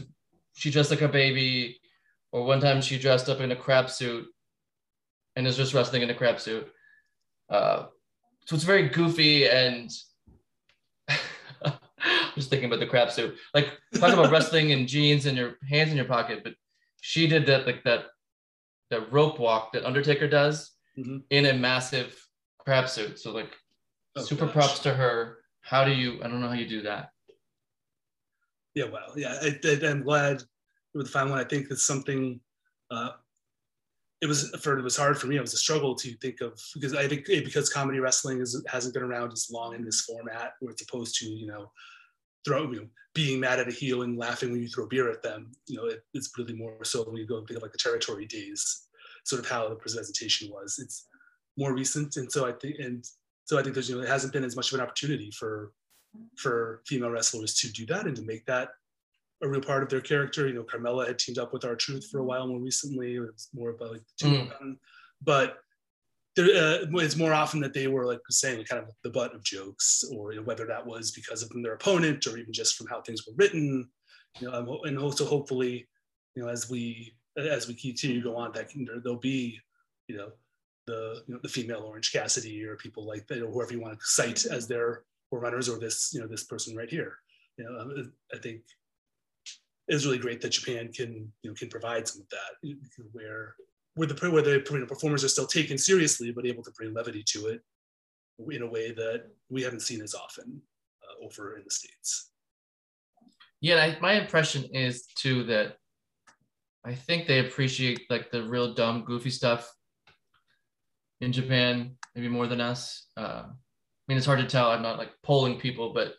she 0.56 0.72
dressed 0.72 0.92
like 0.92 1.02
a 1.02 1.08
baby, 1.08 1.80
or 2.32 2.44
one 2.44 2.60
time 2.60 2.82
she 2.82 3.00
dressed 3.00 3.30
up 3.30 3.40
in 3.40 3.52
a 3.52 3.56
crab 3.56 3.90
suit 3.90 4.28
and 5.36 5.48
is 5.48 5.58
just 5.58 5.74
wrestling 5.74 6.02
in 6.02 6.10
a 6.10 6.16
crab 6.16 6.40
suit. 6.40 6.68
Uh, 7.50 7.86
so 8.46 8.56
it's 8.56 8.66
very 8.66 8.90
goofy 8.90 9.48
and 9.48 9.92
just 12.36 12.50
thinking 12.50 12.68
about 12.68 12.80
the 12.80 12.88
crab 12.88 13.12
suit. 13.12 13.36
Like 13.54 13.70
talk 13.96 14.14
about 14.14 14.32
wrestling 14.36 14.70
in 14.72 14.88
jeans 14.88 15.26
and 15.26 15.38
your 15.38 15.56
hands 15.70 15.92
in 15.92 15.98
your 15.98 16.06
pocket, 16.06 16.44
but 16.44 16.54
she 17.02 17.28
did 17.28 17.46
that 17.48 17.66
like 17.66 17.84
that 17.84 18.06
that 18.90 19.12
rope 19.12 19.40
walk 19.40 19.74
that 19.74 19.86
Undertaker 19.86 20.28
does 20.28 20.72
Mhm. 20.98 21.24
in 21.30 21.46
a 21.46 21.54
massive 21.54 22.22
crab 22.60 22.90
suit. 22.90 23.18
So 23.20 23.32
like 23.32 23.56
Oh, 24.18 24.22
super 24.22 24.46
gosh. 24.46 24.54
props 24.54 24.80
to 24.80 24.94
her. 24.94 25.38
How 25.62 25.86
do 25.86 25.92
you 25.92 26.20
I 26.24 26.28
don't 26.28 26.42
know 26.42 26.50
how 26.50 26.54
you 26.56 26.68
do 26.68 26.82
that. 26.82 27.12
Yeah, 28.74 28.86
well, 28.86 29.14
yeah, 29.18 29.38
I, 29.42 29.80
I'm 29.86 30.04
glad 30.04 30.44
with 30.94 31.06
the 31.08 31.12
final 31.12 31.32
one. 31.32 31.40
I 31.40 31.44
think 31.48 31.68
it's 31.72 31.84
something. 31.84 32.40
Uh, 32.90 33.12
it 34.22 34.28
was 34.28 34.50
for 34.62 34.78
it 34.78 34.84
was 34.84 34.96
hard 34.96 35.18
for 35.18 35.28
me. 35.28 35.38
It 35.38 35.42
was 35.42 35.54
a 35.54 35.58
struggle 35.58 35.96
to 35.96 36.14
think 36.18 36.42
of 36.42 36.60
because 36.76 36.94
I 36.94 37.08
think 37.08 37.26
because 37.26 37.70
comedy 37.70 38.00
wrestling 38.00 38.40
is, 38.40 38.64
hasn't 38.70 38.94
been 38.94 39.04
around 39.04 39.34
as 39.34 39.50
long 39.52 39.74
in 39.74 39.84
this 39.84 40.02
format, 40.02 40.54
where 40.60 40.72
it's 40.72 40.84
opposed 40.84 41.16
to 41.20 41.26
you 41.28 41.48
know 41.48 41.72
throw 42.46 42.72
you 42.72 42.82
know 42.82 42.88
being 43.16 43.40
mad 43.40 43.60
at 43.60 43.68
a 43.68 43.72
heel 43.72 44.04
and 44.04 44.18
laughing 44.18 44.52
when 44.52 44.62
you 44.62 44.68
throw 44.68 44.88
beer 44.88 45.10
at 45.10 45.24
them. 45.24 45.52
You 45.68 45.78
know, 45.78 45.86
it, 45.86 46.04
it's 46.14 46.32
really 46.38 46.54
more 46.54 46.84
so 46.84 47.04
when 47.04 47.18
you 47.18 47.26
go 47.26 47.44
think 47.46 47.58
of 47.58 47.64
like 47.64 47.72
the 47.72 47.80
territory 47.80 48.26
days, 48.28 48.88
sort 49.26 49.44
of 49.44 49.50
how 49.50 49.68
the 49.68 49.76
presentation 49.76 50.50
was. 50.52 50.80
It's 50.80 51.08
more 51.58 51.74
recent, 51.74 52.16
and 52.18 52.32
so 52.32 52.48
I 52.48 52.52
think 52.52 52.76
and 52.78 53.04
so 53.46 53.58
I 53.58 53.64
think 53.64 53.74
there's 53.74 53.90
you 53.90 53.96
know 53.96 54.04
it 54.04 54.08
hasn't 54.08 54.34
been 54.34 54.44
as 54.44 54.56
much 54.56 54.72
of 54.72 54.80
an 54.80 54.86
opportunity 54.86 55.32
for 55.32 55.74
for 56.38 56.82
female 56.86 57.10
wrestlers 57.10 57.56
to 57.56 57.72
do 57.72 57.88
that 57.88 58.06
and 58.06 58.16
to 58.18 58.22
make 58.22 58.46
that 58.46 58.70
a 59.44 59.50
real 59.50 59.62
part 59.62 59.84
of 59.84 59.90
their 59.90 60.02
character. 60.02 60.48
You 60.48 60.54
know, 60.54 60.64
Carmella 60.64 61.08
had 61.08 61.20
teamed 61.20 61.38
up 61.38 61.54
with 61.54 61.66
R-Truth 61.66 62.10
for 62.12 62.20
a 62.20 62.24
while 62.24 62.48
more 62.48 62.60
recently. 62.60 63.16
It 63.16 63.20
was 63.20 63.50
more 63.54 63.72
about 63.72 63.92
like 63.92 64.02
the 64.02 64.28
two 64.28 64.36
of 64.36 64.50
them, 64.50 64.80
but 65.22 65.58
there, 66.36 66.46
uh, 66.46 66.86
it's 66.94 67.18
more 67.18 67.34
often 67.34 67.60
that 67.60 67.74
they 67.74 67.88
were 67.88 68.06
like 68.06 68.22
saying 68.30 68.64
kind 68.66 68.82
of 68.82 68.90
the 69.04 69.10
butt 69.10 69.36
of 69.36 69.44
jokes, 69.44 70.04
or 70.16 70.32
you 70.32 70.40
know, 70.40 70.46
whether 70.46 70.66
that 70.66 70.86
was 70.86 71.12
because 71.12 71.44
of 71.44 71.52
their 71.62 71.74
opponent 71.74 72.26
or 72.26 72.38
even 72.38 72.54
just 72.54 72.78
from 72.78 72.88
how 72.88 73.02
things 73.02 73.26
were 73.28 73.34
written. 73.36 73.90
You 74.40 74.50
know, 74.50 74.80
and 74.84 74.98
also 74.98 75.26
hopefully, 75.26 75.86
you 76.36 76.44
know, 76.44 76.50
as 76.50 76.70
we 76.70 77.14
as 77.38 77.68
we 77.68 77.74
continue 77.74 78.22
to 78.22 78.30
go 78.30 78.38
on, 78.38 78.54
that 78.54 78.70
can, 78.70 78.88
there'll 79.04 79.20
be, 79.20 79.60
you 80.08 80.18
know, 80.18 80.30
the 80.88 81.22
you 81.28 81.34
know 81.34 81.40
the 81.44 81.50
female 81.50 81.82
Orange 81.82 82.14
Cassidy 82.14 82.64
or 82.64 82.78
people 82.78 83.06
like 83.06 83.28
that, 83.28 83.44
or 83.44 83.52
whoever 83.52 83.74
you 83.74 83.82
want 83.82 84.00
to 84.00 84.06
cite 84.06 84.46
as 84.46 84.68
their 84.68 85.04
runners, 85.32 85.68
or 85.68 85.80
this 85.80 86.12
you 86.14 86.22
know 86.22 86.28
this 86.28 86.46
person 86.46 86.76
right 86.76 86.90
here. 86.90 87.18
You 87.58 87.66
know, 87.66 88.06
I 88.34 88.38
think 88.40 88.62
it's 89.88 90.06
really 90.06 90.18
great 90.18 90.42
that 90.42 90.50
Japan 90.50 90.92
can 90.92 91.32
you 91.42 91.50
know 91.50 91.54
can 91.54 91.70
provide 91.70 92.08
some 92.08 92.22
of 92.22 92.30
that 92.30 92.76
where 93.12 93.56
where 93.96 94.08
the 94.08 94.32
where 94.32 94.42
the 94.42 94.64
you 94.70 94.80
know, 94.80 94.86
performers 94.86 95.24
are 95.24 95.30
still 95.30 95.48
taken 95.48 95.78
seriously 95.78 96.32
but 96.32 96.46
able 96.46 96.64
to 96.64 96.72
bring 96.72 96.94
levity 96.94 97.24
to 97.28 97.48
it 97.48 97.62
in 98.50 98.62
a 98.62 98.70
way 98.70 98.92
that 98.92 99.26
we 99.50 99.62
haven't 99.62 99.82
seen 99.82 100.02
as 100.02 100.16
often 100.16 100.62
uh, 101.04 101.26
over 101.26 101.58
in 101.58 101.64
the 101.64 101.70
states. 101.70 102.32
Yeah, 103.60 103.76
I, 103.76 103.98
my 104.02 104.14
impression 104.14 104.66
is 104.74 105.06
too 105.16 105.44
that 105.46 105.76
I 106.84 106.96
think 106.96 107.28
they 107.28 107.40
appreciate 107.40 108.10
like 108.10 108.32
the 108.32 108.44
real 108.44 108.74
dumb, 108.74 109.04
goofy 109.06 109.30
stuff 109.30 109.72
in 111.20 111.32
Japan, 111.32 111.96
maybe 112.16 112.28
more 112.28 112.48
than 112.48 112.60
us. 112.60 113.08
Uh, 113.16 113.44
I 113.46 113.54
mean, 114.08 114.18
it's 114.18 114.26
hard 114.26 114.40
to 114.40 114.48
tell. 114.48 114.72
I'm 114.72 114.82
not 114.82 114.98
like 114.98 115.12
polling 115.22 115.60
people, 115.60 115.94
but 115.94 116.16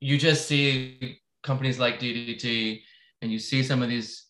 you 0.00 0.18
just 0.18 0.48
see 0.48 1.19
companies 1.42 1.78
like 1.78 1.98
DDT, 1.98 2.82
and 3.22 3.30
you 3.32 3.38
see 3.38 3.62
some 3.62 3.82
of 3.82 3.88
these 3.88 4.26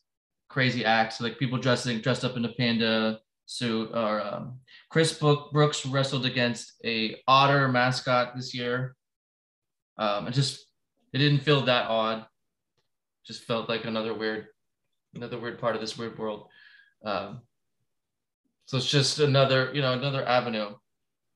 crazy 0.49 0.85
acts, 0.85 1.21
like 1.21 1.39
people 1.39 1.59
dressing 1.59 2.01
dressed 2.01 2.25
up 2.25 2.37
in 2.37 2.45
a 2.45 2.53
panda 2.53 3.21
suit. 3.47 3.91
Or 3.95 4.21
um, 4.21 4.59
Chris 4.91 5.13
Brookes 5.19 5.87
wrestled 5.87 6.27
against 6.27 6.75
a 6.85 7.17
otter 7.27 7.69
mascot 7.69 8.35
this 8.37 8.55
year. 8.55 8.97
Um, 9.99 10.27
it 10.27 10.33
just 10.33 10.67
it 11.13 11.19
didn't 11.19 11.41
feel 11.41 11.61
that 11.63 11.89
odd. 11.89 12.27
Just 13.27 13.45
felt 13.45 13.69
like 13.69 13.85
another 13.85 14.15
weird, 14.15 14.47
another 15.15 15.39
weird 15.39 15.59
part 15.59 15.75
of 15.75 15.81
this 15.81 15.99
weird 15.99 16.19
world. 16.19 16.49
Um, 17.05 17.43
so 18.67 18.77
it's 18.77 18.91
just 18.91 19.19
another, 19.19 19.71
you 19.75 19.83
know, 19.83 19.93
another 19.93 20.27
avenue 20.27 20.75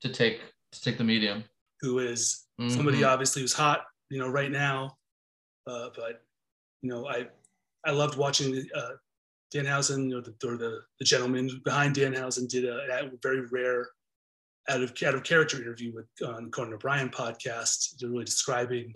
to 0.03 0.09
take 0.09 0.41
to 0.73 0.81
take 0.81 0.99
the 0.99 1.05
medium. 1.05 1.45
Who 1.81 1.99
is 1.99 2.47
somebody 2.69 3.01
Mhm. 3.01 3.09
obviously 3.09 3.43
who's 3.43 3.53
hot, 3.53 3.85
you 4.09 4.19
know, 4.19 4.29
right 4.29 4.51
now, 4.51 4.97
uh, 5.67 5.89
but 5.95 6.23
you 6.83 6.91
know, 6.91 7.09
I 7.09 7.27
I 7.85 7.91
loved 7.91 8.17
watching 8.17 8.67
uh, 8.75 8.93
Danhausen, 9.55 10.09
know, 10.09 10.21
the, 10.21 10.35
or 10.47 10.57
the 10.57 10.83
the 10.99 11.05
gentleman 11.05 11.61
behind 11.65 11.95
Danhausen 11.95 12.49
did 12.49 12.65
a, 12.65 12.79
a 12.91 13.11
very 13.23 13.47
rare 13.47 13.89
out 14.69 14.83
of 14.83 14.93
out 15.07 15.15
of 15.15 15.25
character 15.25 15.59
interview 15.59 15.93
with 15.95 16.07
on 16.27 16.51
Conan 16.51 16.75
O'Brien 16.75 17.09
podcast, 17.09 18.03
really 18.03 18.25
describing 18.25 18.93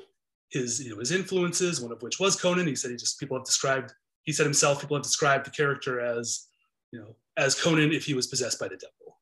his 0.51 0.83
you 0.83 0.91
know 0.91 0.99
his 0.99 1.13
influences. 1.13 1.81
One 1.81 1.93
of 1.93 2.03
which 2.03 2.19
was 2.19 2.41
Conan. 2.41 2.67
He 2.67 2.75
said 2.75 2.91
he 2.91 2.97
just 2.97 3.21
people 3.21 3.37
have 3.37 3.47
described. 3.47 3.93
He 4.25 4.33
said 4.33 4.45
himself 4.45 4.81
people 4.81 4.97
have 4.97 5.05
described 5.05 5.47
the 5.47 5.51
character 5.51 6.01
as 6.01 6.47
you 6.93 7.01
know 7.01 7.17
as 7.37 7.61
Conan 7.61 7.93
if 7.93 8.05
he 8.05 8.15
was 8.15 8.27
possessed 8.27 8.59
by 8.59 8.69
the 8.69 8.77
devil, 8.77 9.19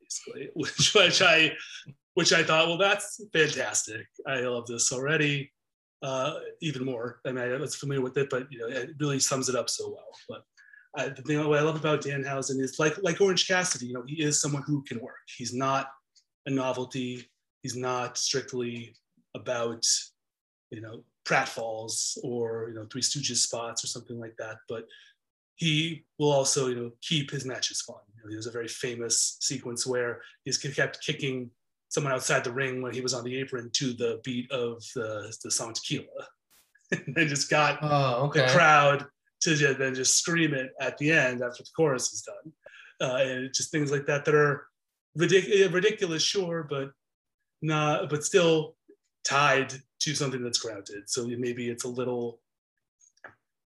basically. 0.00 0.50
Which 0.54 0.94
which 0.94 1.22
I 1.22 1.52
which 2.14 2.32
I 2.32 2.42
thought, 2.42 2.66
well, 2.68 2.78
that's 2.78 3.20
fantastic. 3.32 4.06
I 4.26 4.40
love 4.40 4.66
this 4.66 4.92
already. 4.92 5.52
Uh, 6.02 6.34
even 6.62 6.84
more. 6.84 7.20
I 7.26 7.32
mean, 7.32 7.52
I 7.52 7.56
was 7.58 7.76
familiar 7.76 8.02
with 8.02 8.16
it, 8.16 8.30
but 8.30 8.50
you 8.50 8.58
know, 8.58 8.66
it 8.68 8.92
really 8.98 9.20
sums 9.20 9.50
it 9.50 9.54
up 9.54 9.68
so 9.68 9.90
well. 9.90 10.08
But 10.28 10.44
I, 10.96 11.08
the 11.10 11.22
thing 11.22 11.46
what 11.46 11.58
I 11.58 11.62
love 11.62 11.76
about 11.76 12.02
Danhausen 12.02 12.60
is 12.60 12.78
like 12.78 12.96
like 13.02 13.20
Orange 13.20 13.46
Cassidy. 13.46 13.86
You 13.86 13.94
know, 13.94 14.04
he 14.06 14.22
is 14.22 14.40
someone 14.40 14.62
who 14.62 14.82
can 14.82 14.98
work. 15.00 15.26
He's 15.36 15.52
not 15.52 15.90
a 16.46 16.50
novelty. 16.50 17.28
He's 17.62 17.76
not 17.76 18.16
strictly 18.16 18.94
about 19.34 19.86
you 20.70 20.80
know 20.80 21.04
pratfalls 21.26 22.16
or 22.24 22.68
you 22.70 22.74
know 22.74 22.86
Three 22.90 23.02
Stooges 23.02 23.36
spots 23.36 23.84
or 23.84 23.86
something 23.86 24.18
like 24.18 24.36
that. 24.38 24.56
But 24.68 24.86
he 25.56 26.04
will 26.18 26.32
also 26.32 26.68
you 26.68 26.76
know 26.76 26.90
keep 27.02 27.30
his 27.30 27.44
matches 27.44 27.82
fun. 27.82 27.98
You 28.16 28.24
know, 28.24 28.30
there's 28.30 28.46
a 28.46 28.50
very 28.50 28.68
famous 28.68 29.36
sequence 29.40 29.86
where 29.86 30.22
he's 30.44 30.58
kept 30.58 31.04
kicking 31.04 31.50
someone 31.90 32.12
outside 32.12 32.44
the 32.44 32.52
ring 32.52 32.80
when 32.80 32.94
he 32.94 33.00
was 33.00 33.12
on 33.12 33.24
the 33.24 33.36
apron 33.38 33.68
to 33.72 33.92
the 33.92 34.20
beat 34.24 34.50
of 34.50 34.82
the, 34.94 35.34
the 35.44 35.50
song 35.50 35.74
Tequila. 35.74 36.06
and 36.92 37.28
just 37.28 37.50
got 37.50 37.78
Oh, 37.82 38.26
okay. 38.26 38.46
the 38.46 38.52
crowd 38.52 39.06
to 39.42 39.54
then 39.74 39.94
just 39.94 40.16
scream 40.18 40.54
it 40.54 40.72
at 40.80 40.96
the 40.98 41.10
end 41.12 41.42
after 41.42 41.62
the 41.62 41.70
chorus 41.76 42.12
is 42.12 42.22
done. 42.22 42.52
Uh, 43.00 43.16
and 43.16 43.54
just 43.54 43.70
things 43.70 43.90
like 43.90 44.06
that 44.06 44.24
that 44.24 44.34
are 44.34 44.66
ridic- 45.18 45.72
ridiculous, 45.72 46.22
sure, 46.22 46.66
but 46.68 46.90
not, 47.62 48.08
but 48.10 48.24
still 48.24 48.76
tied 49.24 49.72
to 50.00 50.14
something 50.14 50.42
that's 50.42 50.58
grounded. 50.58 51.08
So 51.08 51.26
maybe 51.26 51.68
it's 51.68 51.84
a 51.84 51.88
little, 51.88 52.40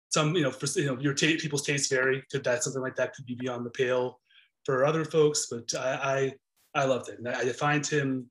some, 0.08 0.34
you 0.34 0.42
know, 0.42 0.50
for, 0.50 0.66
you 0.78 0.86
know, 0.86 0.98
your 1.00 1.14
ta- 1.14 1.38
people's 1.38 1.62
tastes 1.62 1.88
vary. 1.88 2.22
Could 2.30 2.44
that, 2.44 2.64
something 2.64 2.82
like 2.82 2.96
that 2.96 3.14
could 3.14 3.26
be 3.26 3.36
beyond 3.36 3.64
the 3.64 3.70
pale 3.70 4.20
for 4.64 4.84
other 4.84 5.04
folks, 5.04 5.46
but 5.50 5.72
I, 5.74 5.94
I, 6.02 6.32
I 6.74 6.84
loved 6.84 7.08
it. 7.08 7.18
And 7.18 7.28
I, 7.28 7.40
I 7.40 7.52
find 7.52 7.86
him 7.86 8.30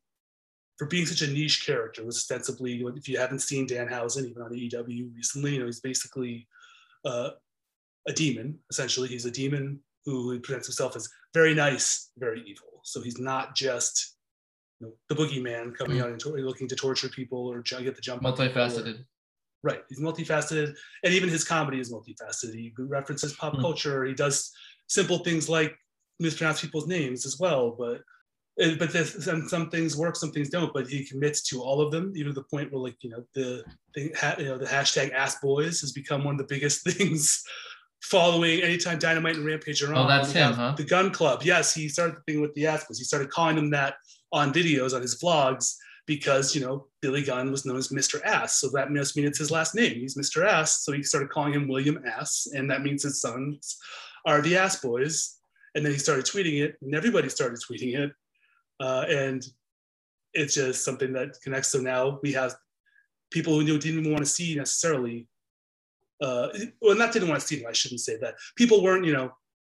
for 0.77 0.87
being 0.87 1.05
such 1.05 1.21
a 1.21 1.31
niche 1.31 1.65
character, 1.65 2.05
was 2.05 2.15
ostensibly, 2.15 2.81
if 2.95 3.09
you 3.09 3.17
haven't 3.17 3.39
seen 3.39 3.67
Dan 3.67 3.89
Danhausen, 3.89 4.29
even 4.29 4.41
on 4.41 4.51
AEW 4.51 5.13
recently, 5.13 5.53
you 5.53 5.59
know, 5.59 5.65
he's 5.65 5.81
basically 5.81 6.47
uh, 7.03 7.31
a 8.07 8.13
demon, 8.13 8.57
essentially. 8.69 9.09
He's 9.09 9.25
a 9.25 9.31
demon 9.31 9.81
who 10.05 10.39
presents 10.39 10.67
himself 10.67 10.95
as 10.95 11.09
very 11.33 11.53
nice, 11.53 12.11
very 12.17 12.41
evil. 12.47 12.79
So 12.83 13.01
he's 13.01 13.19
not 13.19 13.55
just 13.55 14.15
you 14.79 14.87
know, 14.87 14.93
the 15.09 15.15
boogeyman 15.15 15.75
coming 15.75 15.97
mm-hmm. 15.97 16.05
out 16.05 16.11
and 16.11 16.19
to- 16.21 16.29
looking 16.29 16.69
to 16.69 16.75
torture 16.75 17.09
people 17.09 17.47
or 17.47 17.61
get 17.61 17.95
the 17.95 18.01
jump. 18.01 18.23
Multifaceted. 18.23 19.03
Right. 19.61 19.81
He's 19.89 19.99
multifaceted. 19.99 20.73
And 21.03 21.13
even 21.13 21.27
his 21.27 21.43
comedy 21.43 21.81
is 21.81 21.91
multifaceted. 21.91 22.53
He 22.53 22.71
references 22.77 23.33
pop 23.33 23.53
mm-hmm. 23.53 23.61
culture. 23.61 24.05
He 24.05 24.13
does 24.13 24.51
simple 24.87 25.19
things 25.19 25.49
like 25.49 25.75
mispronounce 26.19 26.61
people's 26.61 26.87
names 26.87 27.25
as 27.25 27.37
well. 27.37 27.75
But 27.77 28.01
but 28.77 28.91
some, 28.91 29.47
some 29.47 29.69
things 29.69 29.95
work, 29.95 30.15
some 30.15 30.31
things 30.31 30.49
don't. 30.49 30.73
But 30.73 30.87
he 30.87 31.05
commits 31.05 31.41
to 31.49 31.61
all 31.61 31.81
of 31.81 31.91
them, 31.91 32.11
even 32.15 32.33
to 32.33 32.39
the 32.39 32.43
point 32.43 32.71
where, 32.71 32.81
like 32.81 32.97
you 33.01 33.09
know, 33.09 33.23
the, 33.33 33.63
the 33.93 34.35
you 34.37 34.45
know 34.45 34.57
the 34.57 34.65
hashtag 34.65 35.13
Ass 35.13 35.37
Boys 35.41 35.79
has 35.81 35.91
become 35.91 36.23
one 36.23 36.35
of 36.35 36.39
the 36.39 36.53
biggest 36.53 36.83
things 36.89 37.43
following 38.01 38.61
anytime 38.61 38.99
Dynamite 38.99 39.35
and 39.35 39.45
Rampage 39.45 39.81
are 39.83 39.93
oh, 39.93 39.99
on. 39.99 40.05
Oh, 40.05 40.09
that's 40.09 40.31
him, 40.31 40.53
huh? 40.53 40.73
The 40.75 40.83
Gunn 40.83 41.11
Club. 41.11 41.43
Yes, 41.43 41.73
he 41.73 41.87
started 41.87 42.17
the 42.17 42.31
thing 42.31 42.41
with 42.41 42.53
the 42.55 42.67
Ass 42.67 42.85
Boys. 42.85 42.97
He 42.97 43.05
started 43.05 43.29
calling 43.29 43.55
them 43.55 43.69
that 43.71 43.95
on 44.31 44.53
videos 44.53 44.93
on 44.93 45.01
his 45.01 45.21
vlogs 45.21 45.75
because 46.05 46.55
you 46.55 46.61
know 46.61 46.87
Billy 47.01 47.23
Gunn 47.23 47.51
was 47.51 47.65
known 47.65 47.77
as 47.77 47.89
Mr. 47.89 48.21
Ass, 48.25 48.59
so 48.59 48.69
that 48.73 48.91
must 48.91 49.15
mean 49.15 49.25
it's 49.25 49.39
his 49.39 49.51
last 49.51 49.73
name. 49.73 49.93
He's 49.93 50.17
Mr. 50.17 50.45
Ass, 50.45 50.83
so 50.83 50.91
he 50.91 51.03
started 51.03 51.29
calling 51.29 51.53
him 51.53 51.67
William 51.67 52.03
Ass, 52.05 52.47
and 52.53 52.69
that 52.69 52.81
means 52.81 53.03
his 53.03 53.21
sons 53.21 53.77
are 54.25 54.41
the 54.41 54.57
Ass 54.57 54.81
Boys. 54.81 55.35
And 55.75 55.85
then 55.85 55.93
he 55.93 55.99
started 55.99 56.25
tweeting 56.25 56.63
it, 56.63 56.75
and 56.81 56.95
everybody 56.95 57.29
started 57.29 57.59
tweeting 57.59 57.95
it, 57.95 58.11
uh, 58.79 59.05
and 59.09 59.45
it's 60.33 60.55
just 60.55 60.83
something 60.85 61.13
that 61.13 61.39
connects. 61.43 61.69
So 61.69 61.79
now 61.79 62.19
we 62.21 62.31
have 62.33 62.55
people 63.31 63.53
who 63.53 63.65
didn't 63.65 63.85
even 63.85 64.11
want 64.11 64.23
to 64.23 64.29
see 64.29 64.55
necessarily. 64.55 65.27
Uh, 66.21 66.49
well, 66.81 66.97
not 66.97 67.13
didn't 67.13 67.29
want 67.29 67.41
to 67.41 67.47
see 67.47 67.57
them. 67.57 67.67
I 67.69 67.73
shouldn't 67.73 68.01
say 68.01 68.17
that. 68.17 68.35
People 68.55 68.83
weren't, 68.83 69.05
you 69.05 69.13
know, 69.13 69.31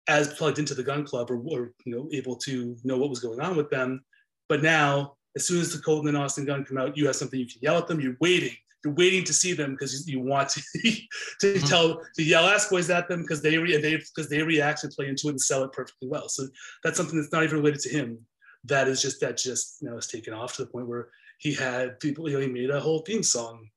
as 0.09 0.35
plugged 0.35 0.59
into 0.59 0.75
the 0.75 0.83
Gunn 0.83 1.05
Club 1.05 1.31
or, 1.31 1.37
or 1.37 1.73
you 1.85 1.95
know 1.95 2.09
able 2.13 2.37
to 2.37 2.77
know 2.85 2.99
what 2.99 3.11
was 3.11 3.21
going 3.21 3.41
on 3.41 3.57
with 3.57 3.71
them. 3.71 4.05
But 4.49 4.63
now, 4.63 5.17
as 5.37 5.47
soon 5.47 5.61
as 5.61 5.73
the 5.73 5.83
Colten 5.83 6.09
and 6.09 6.17
Austin 6.17 6.45
Gunn 6.45 6.65
come 6.65 6.77
out, 6.77 6.97
you 6.97 7.07
have 7.07 7.17
something 7.17 7.41
you 7.41 7.47
can 7.47 7.61
yell 7.63 7.79
at 7.79 7.89
them. 7.89 8.01
You're 8.01 8.17
waiting. 8.21 8.55
You're 8.85 8.93
waiting 8.93 9.25
to 9.25 9.33
see 9.33 9.55
them 9.55 9.73
because 9.73 10.07
you 10.07 10.21
want 10.21 10.51
to, 10.51 10.61
to 10.83 10.99
mm-hmm. 11.43 11.67
tell 11.67 12.03
to 12.17 12.23
yell 12.23 12.47
ass 12.47 12.69
boys 12.69 12.91
at 12.91 13.09
them 13.09 13.23
because 13.23 13.41
they 13.41 13.57
re, 13.57 13.79
they 13.79 13.97
because 13.97 14.29
they 14.29 14.43
react 14.43 14.85
and 14.85 14.93
play 14.93 15.09
into 15.09 15.29
it 15.29 15.31
and 15.31 15.41
sell 15.41 15.65
it 15.65 15.73
perfectly 15.73 16.09
well. 16.09 16.29
So 16.29 16.47
that's 16.83 16.99
something 16.99 17.19
that's 17.19 17.33
not 17.33 17.45
even 17.45 17.57
related 17.57 17.81
to 17.83 17.89
him 17.89 18.19
that 18.65 18.89
is 18.89 19.03
just 19.03 19.21
that 19.21 19.37
just 19.37 19.81
you 19.81 19.91
know 19.91 19.97
is 19.97 20.07
taken 20.07 20.33
off 20.33 20.57
to 20.57 20.65
the 20.65 20.71
point 20.71 20.89
where 20.89 21.09
he 21.39 21.53
had 21.53 22.01
people 22.01 22.29
you 22.29 22.35
know 22.35 22.41
he 22.41 22.49
made 22.49 22.71
a 22.71 22.81
whole 22.81 23.01
theme 23.01 23.23
song 23.23 23.69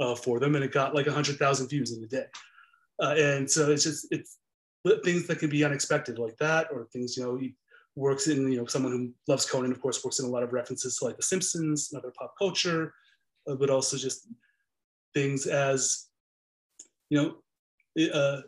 uh, 0.00 0.14
for 0.14 0.40
them 0.40 0.54
and 0.54 0.64
it 0.64 0.72
got 0.72 0.94
like 0.94 1.06
a 1.06 1.12
hundred 1.12 1.38
thousand 1.38 1.68
views 1.68 1.96
in 1.96 2.02
a 2.02 2.06
day. 2.06 2.26
Uh, 3.02 3.14
and 3.16 3.50
so 3.50 3.70
it's 3.70 3.84
just 3.84 4.06
it's 4.10 4.38
things 5.02 5.26
that 5.26 5.38
can 5.38 5.50
be 5.50 5.64
unexpected 5.64 6.18
like 6.18 6.36
that 6.36 6.68
or 6.70 6.86
things 6.92 7.16
you 7.16 7.22
know 7.22 7.36
he 7.36 7.54
works 7.96 8.26
in 8.26 8.50
you 8.50 8.58
know 8.58 8.66
someone 8.66 8.92
who 8.92 9.12
loves 9.26 9.46
Conan 9.46 9.72
of 9.72 9.80
course 9.80 10.04
works 10.04 10.18
in 10.18 10.26
a 10.26 10.28
lot 10.28 10.42
of 10.42 10.52
references 10.52 10.98
to 10.98 11.04
like 11.06 11.16
The 11.16 11.22
Simpsons 11.22 11.90
and 11.90 11.98
other 11.98 12.12
pop 12.16 12.34
culture 12.38 12.92
uh, 13.48 13.54
but 13.54 13.70
also 13.70 13.96
just 13.96 14.28
things 15.14 15.46
as 15.46 16.06
you 17.08 17.18
know 17.96 18.12
uh, 18.12 18.42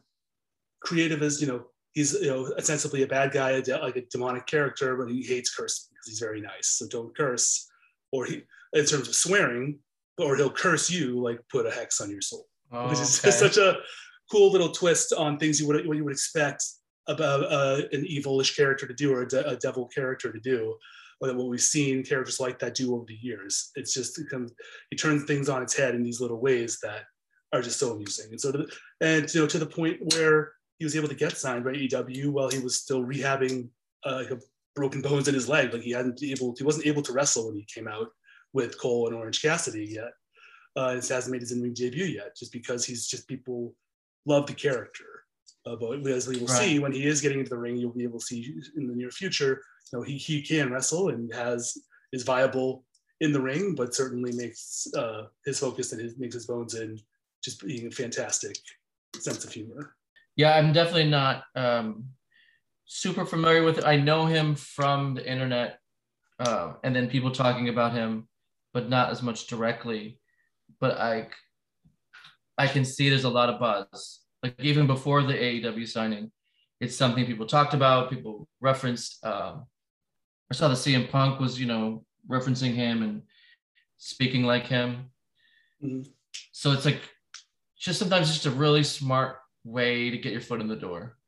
creative 0.80 1.22
as 1.22 1.40
you 1.40 1.48
know 1.48 1.64
he's 1.96 2.12
you 2.12 2.28
know 2.28 2.52
ostensibly 2.56 3.02
a 3.02 3.06
bad 3.06 3.32
guy, 3.32 3.52
a 3.52 3.62
de- 3.62 3.78
like 3.78 3.96
a 3.96 4.02
demonic 4.02 4.46
character, 4.46 4.96
but 4.96 5.10
he 5.10 5.22
hates 5.22 5.52
cursing 5.52 5.88
because 5.90 6.06
he's 6.06 6.20
very 6.20 6.40
nice. 6.40 6.76
So 6.78 6.86
don't 6.86 7.16
curse, 7.16 7.68
or 8.12 8.26
he 8.26 8.42
in 8.74 8.84
terms 8.84 9.08
of 9.08 9.14
swearing, 9.16 9.80
or 10.18 10.36
he'll 10.36 10.50
curse 10.50 10.88
you 10.88 11.20
like 11.20 11.40
put 11.50 11.66
a 11.66 11.70
hex 11.70 12.00
on 12.00 12.10
your 12.10 12.20
soul, 12.20 12.46
oh, 12.70 12.88
which 12.88 13.00
is 13.00 13.18
okay. 13.18 13.32
such 13.32 13.56
a 13.56 13.78
cool 14.30 14.52
little 14.52 14.70
twist 14.70 15.12
on 15.12 15.38
things 15.38 15.58
you 15.58 15.66
would 15.66 15.84
what 15.88 15.96
you 15.96 16.04
would 16.04 16.12
expect 16.12 16.62
about 17.08 17.44
uh, 17.44 17.82
an 17.92 18.04
evilish 18.04 18.54
character 18.54 18.86
to 18.86 18.94
do 18.94 19.12
or 19.12 19.22
a, 19.22 19.28
de- 19.28 19.48
a 19.48 19.56
devil 19.56 19.88
character 19.88 20.30
to 20.32 20.38
do. 20.38 20.76
Or 21.18 21.32
what 21.32 21.48
we've 21.48 21.62
seen 21.62 22.04
characters 22.04 22.40
like 22.40 22.58
that 22.58 22.74
do 22.74 22.94
over 22.94 23.06
the 23.08 23.14
years. 23.14 23.70
It's 23.74 23.94
just 23.94 24.18
it 24.18 24.28
comes, 24.28 24.52
he 24.90 24.98
turns 24.98 25.24
things 25.24 25.48
on 25.48 25.62
its 25.62 25.74
head 25.74 25.94
in 25.94 26.02
these 26.02 26.20
little 26.20 26.38
ways 26.38 26.78
that 26.82 27.04
are 27.54 27.62
just 27.62 27.78
so 27.78 27.94
amusing. 27.94 28.32
And 28.32 28.38
so, 28.38 28.52
to, 28.52 28.66
and 29.00 29.32
you 29.32 29.40
know, 29.40 29.46
to 29.46 29.58
the 29.58 29.64
point 29.64 29.96
where 30.12 30.52
he 30.78 30.84
was 30.84 30.96
able 30.96 31.08
to 31.08 31.14
get 31.14 31.36
signed 31.36 31.64
by 31.64 31.72
AEW 31.72 32.28
while 32.30 32.50
he 32.50 32.58
was 32.58 32.76
still 32.76 33.04
rehabbing 33.04 33.68
uh, 34.04 34.24
like 34.28 34.40
broken 34.74 35.00
bones 35.00 35.28
in 35.28 35.34
his 35.34 35.48
leg. 35.48 35.72
Like 35.72 35.82
he 35.82 35.92
hadn't 35.92 36.22
able, 36.22 36.54
he 36.56 36.64
wasn't 36.64 36.86
able 36.86 37.02
to 37.02 37.12
wrestle 37.12 37.46
when 37.46 37.56
he 37.56 37.66
came 37.72 37.88
out 37.88 38.08
with 38.52 38.78
Cole 38.80 39.06
and 39.06 39.16
Orange 39.16 39.42
Cassidy 39.42 39.86
yet. 39.86 40.12
Uh, 40.76 40.88
and 40.90 41.02
hasn't 41.02 41.32
made 41.32 41.40
his 41.40 41.52
in-ring 41.52 41.72
debut 41.72 42.04
yet, 42.04 42.36
just 42.36 42.52
because 42.52 42.84
he's 42.84 43.06
just 43.06 43.26
people 43.26 43.74
love 44.26 44.46
the 44.46 44.52
character. 44.52 45.04
Uh, 45.64 45.74
but 45.74 46.06
as 46.06 46.28
we 46.28 46.36
will 46.36 46.46
right. 46.48 46.58
see, 46.58 46.78
when 46.78 46.92
he 46.92 47.06
is 47.06 47.22
getting 47.22 47.38
into 47.38 47.48
the 47.48 47.58
ring, 47.58 47.76
you'll 47.76 47.92
be 47.92 48.04
able 48.04 48.18
to 48.18 48.26
see 48.26 48.60
in 48.76 48.86
the 48.86 48.94
near 48.94 49.10
future. 49.10 49.62
You 49.90 49.98
know, 49.98 50.04
he 50.04 50.18
he 50.18 50.42
can 50.42 50.70
wrestle 50.70 51.08
and 51.08 51.32
has 51.32 51.78
is 52.12 52.24
viable 52.24 52.84
in 53.20 53.32
the 53.32 53.40
ring, 53.40 53.74
but 53.74 53.94
certainly 53.94 54.32
makes 54.32 54.86
uh, 54.94 55.22
his 55.46 55.58
focus 55.58 55.92
and 55.92 56.00
his 56.00 56.18
makes 56.18 56.34
his 56.34 56.46
bones 56.46 56.74
in 56.74 56.98
just 57.42 57.64
being 57.66 57.86
a 57.86 57.90
fantastic 57.90 58.56
sense 59.16 59.44
of 59.44 59.52
humor. 59.52 59.94
Yeah, 60.36 60.54
I'm 60.54 60.72
definitely 60.72 61.08
not 61.08 61.44
um, 61.54 62.04
super 62.84 63.24
familiar 63.24 63.62
with 63.62 63.78
it. 63.78 63.84
I 63.84 63.96
know 63.96 64.26
him 64.26 64.54
from 64.54 65.14
the 65.14 65.28
internet 65.28 65.78
uh, 66.38 66.74
and 66.84 66.94
then 66.94 67.08
people 67.08 67.30
talking 67.30 67.68
about 67.68 67.92
him, 67.92 68.28
but 68.74 68.88
not 68.88 69.10
as 69.10 69.22
much 69.22 69.46
directly. 69.46 70.18
But 70.80 70.98
I, 70.98 71.28
I 72.58 72.66
can 72.66 72.84
see 72.84 73.08
there's 73.08 73.24
a 73.24 73.30
lot 73.30 73.48
of 73.48 73.58
buzz. 73.58 74.20
Like 74.42 74.54
even 74.60 74.86
before 74.86 75.22
the 75.22 75.32
AEW 75.32 75.88
signing, 75.88 76.30
it's 76.80 76.94
something 76.94 77.24
people 77.24 77.46
talked 77.46 77.72
about, 77.72 78.10
people 78.10 78.46
referenced. 78.60 79.24
Um, 79.24 79.66
I 80.50 80.54
saw 80.54 80.68
the 80.68 80.74
CM 80.74 81.10
Punk 81.10 81.40
was, 81.40 81.58
you 81.58 81.66
know, 81.66 82.04
referencing 82.30 82.74
him 82.74 83.02
and 83.02 83.22
speaking 83.96 84.44
like 84.44 84.66
him. 84.66 85.06
Mm-hmm. 85.82 86.02
So 86.52 86.72
it's 86.72 86.84
like 86.84 87.00
just 87.78 87.98
sometimes 87.98 88.28
just 88.28 88.44
a 88.46 88.50
really 88.50 88.84
smart 88.84 89.38
way 89.66 90.10
to 90.10 90.16
get 90.16 90.32
your 90.32 90.40
foot 90.40 90.60
in 90.60 90.68
the 90.68 90.76
door. 90.76 91.18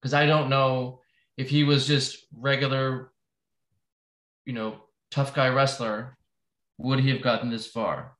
Because 0.00 0.14
I 0.14 0.26
don't 0.26 0.50
know 0.50 1.00
if 1.36 1.48
he 1.48 1.62
was 1.62 1.86
just 1.86 2.26
regular, 2.34 3.12
you 4.44 4.52
know, 4.52 4.76
tough 5.10 5.34
guy 5.34 5.48
wrestler, 5.48 6.16
would 6.78 7.00
he 7.00 7.10
have 7.10 7.22
gotten 7.22 7.50
this 7.50 7.66
far? 7.66 8.16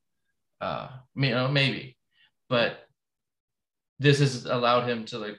Uh, 0.61 0.89
you 1.17 1.31
know, 1.31 1.49
maybe, 1.49 1.97
but 2.49 2.87
this 3.99 4.21
has 4.21 4.45
allowed 4.45 4.89
him 4.89 5.05
to 5.07 5.19
like 5.19 5.39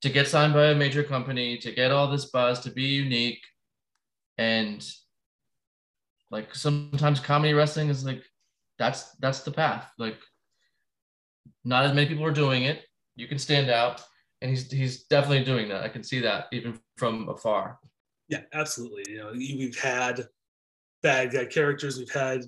to 0.00 0.10
get 0.10 0.26
signed 0.26 0.52
by 0.52 0.66
a 0.66 0.74
major 0.74 1.04
company, 1.04 1.58
to 1.58 1.70
get 1.70 1.92
all 1.92 2.10
this 2.10 2.24
buzz, 2.24 2.58
to 2.60 2.70
be 2.70 2.82
unique, 2.82 3.42
and 4.38 4.84
like 6.32 6.52
sometimes 6.54 7.20
comedy 7.20 7.52
wrestling 7.52 7.88
is 7.88 8.04
like 8.04 8.24
that's 8.78 9.12
that's 9.20 9.42
the 9.42 9.52
path. 9.52 9.88
Like 9.98 10.18
not 11.64 11.84
as 11.84 11.94
many 11.94 12.08
people 12.08 12.24
are 12.24 12.32
doing 12.32 12.64
it. 12.64 12.82
You 13.16 13.28
can 13.28 13.38
stand 13.38 13.70
out, 13.70 14.02
and 14.40 14.50
he's 14.50 14.70
he's 14.70 15.04
definitely 15.04 15.44
doing 15.44 15.68
that. 15.68 15.82
I 15.82 15.88
can 15.88 16.02
see 16.02 16.20
that 16.20 16.46
even 16.52 16.78
from 16.96 17.28
afar. 17.28 17.78
Yeah, 18.28 18.42
absolutely. 18.52 19.04
You 19.08 19.18
know, 19.18 19.32
we've 19.32 19.78
had 19.78 20.26
bad 21.02 21.32
guy 21.32 21.44
characters. 21.44 21.98
We've 21.98 22.12
had 22.12 22.44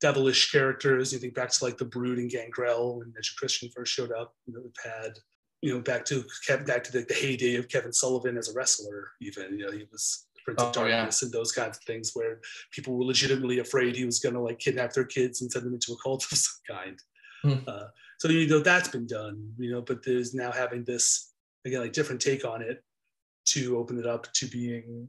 devilish 0.00 0.50
characters. 0.50 1.12
You 1.12 1.18
think 1.18 1.34
back 1.34 1.50
to 1.50 1.64
like 1.64 1.76
the 1.76 1.84
Brood 1.84 2.18
and 2.18 2.30
Gangrel 2.30 2.98
when 2.98 3.12
Edge 3.18 3.34
Christian 3.38 3.68
first 3.74 3.92
showed 3.92 4.12
up. 4.12 4.34
You 4.46 4.54
know, 4.54 4.60
we've 4.62 4.92
had 4.92 5.18
you 5.62 5.74
know 5.74 5.80
back 5.80 6.04
to 6.06 6.24
back 6.66 6.84
to 6.84 6.92
the, 6.92 7.04
the 7.06 7.14
heyday 7.14 7.56
of 7.56 7.68
Kevin 7.68 7.92
Sullivan 7.92 8.36
as 8.36 8.48
a 8.48 8.54
wrestler. 8.54 9.10
Even 9.20 9.58
you 9.58 9.66
know 9.66 9.72
he 9.72 9.84
was 9.90 10.26
Prince 10.44 10.62
oh, 10.62 10.68
of 10.68 10.72
Darkness 10.72 11.20
yeah. 11.20 11.26
and 11.26 11.32
those 11.32 11.52
kinds 11.52 11.76
of 11.76 11.84
things 11.84 12.12
where 12.14 12.40
people 12.70 12.96
were 12.96 13.04
legitimately 13.04 13.58
afraid 13.58 13.96
he 13.96 14.04
was 14.04 14.20
going 14.20 14.34
to 14.34 14.40
like 14.40 14.58
kidnap 14.58 14.92
their 14.92 15.04
kids 15.04 15.42
and 15.42 15.50
send 15.50 15.66
them 15.66 15.74
into 15.74 15.92
a 15.92 15.96
cult 16.02 16.24
of 16.30 16.38
some 16.38 16.76
kind. 16.76 16.98
Hmm. 17.42 17.68
Uh, 17.68 17.88
so 18.18 18.28
you 18.28 18.48
know 18.48 18.60
that's 18.60 18.88
been 18.88 19.06
done, 19.06 19.52
you 19.58 19.70
know, 19.70 19.82
but 19.82 20.04
there's 20.04 20.34
now 20.34 20.50
having 20.50 20.84
this 20.84 21.32
again 21.64 21.80
like 21.80 21.92
different 21.92 22.20
take 22.20 22.44
on 22.44 22.62
it 22.62 22.82
to 23.46 23.78
open 23.78 23.98
it 23.98 24.06
up 24.06 24.32
to 24.34 24.46
being 24.46 25.08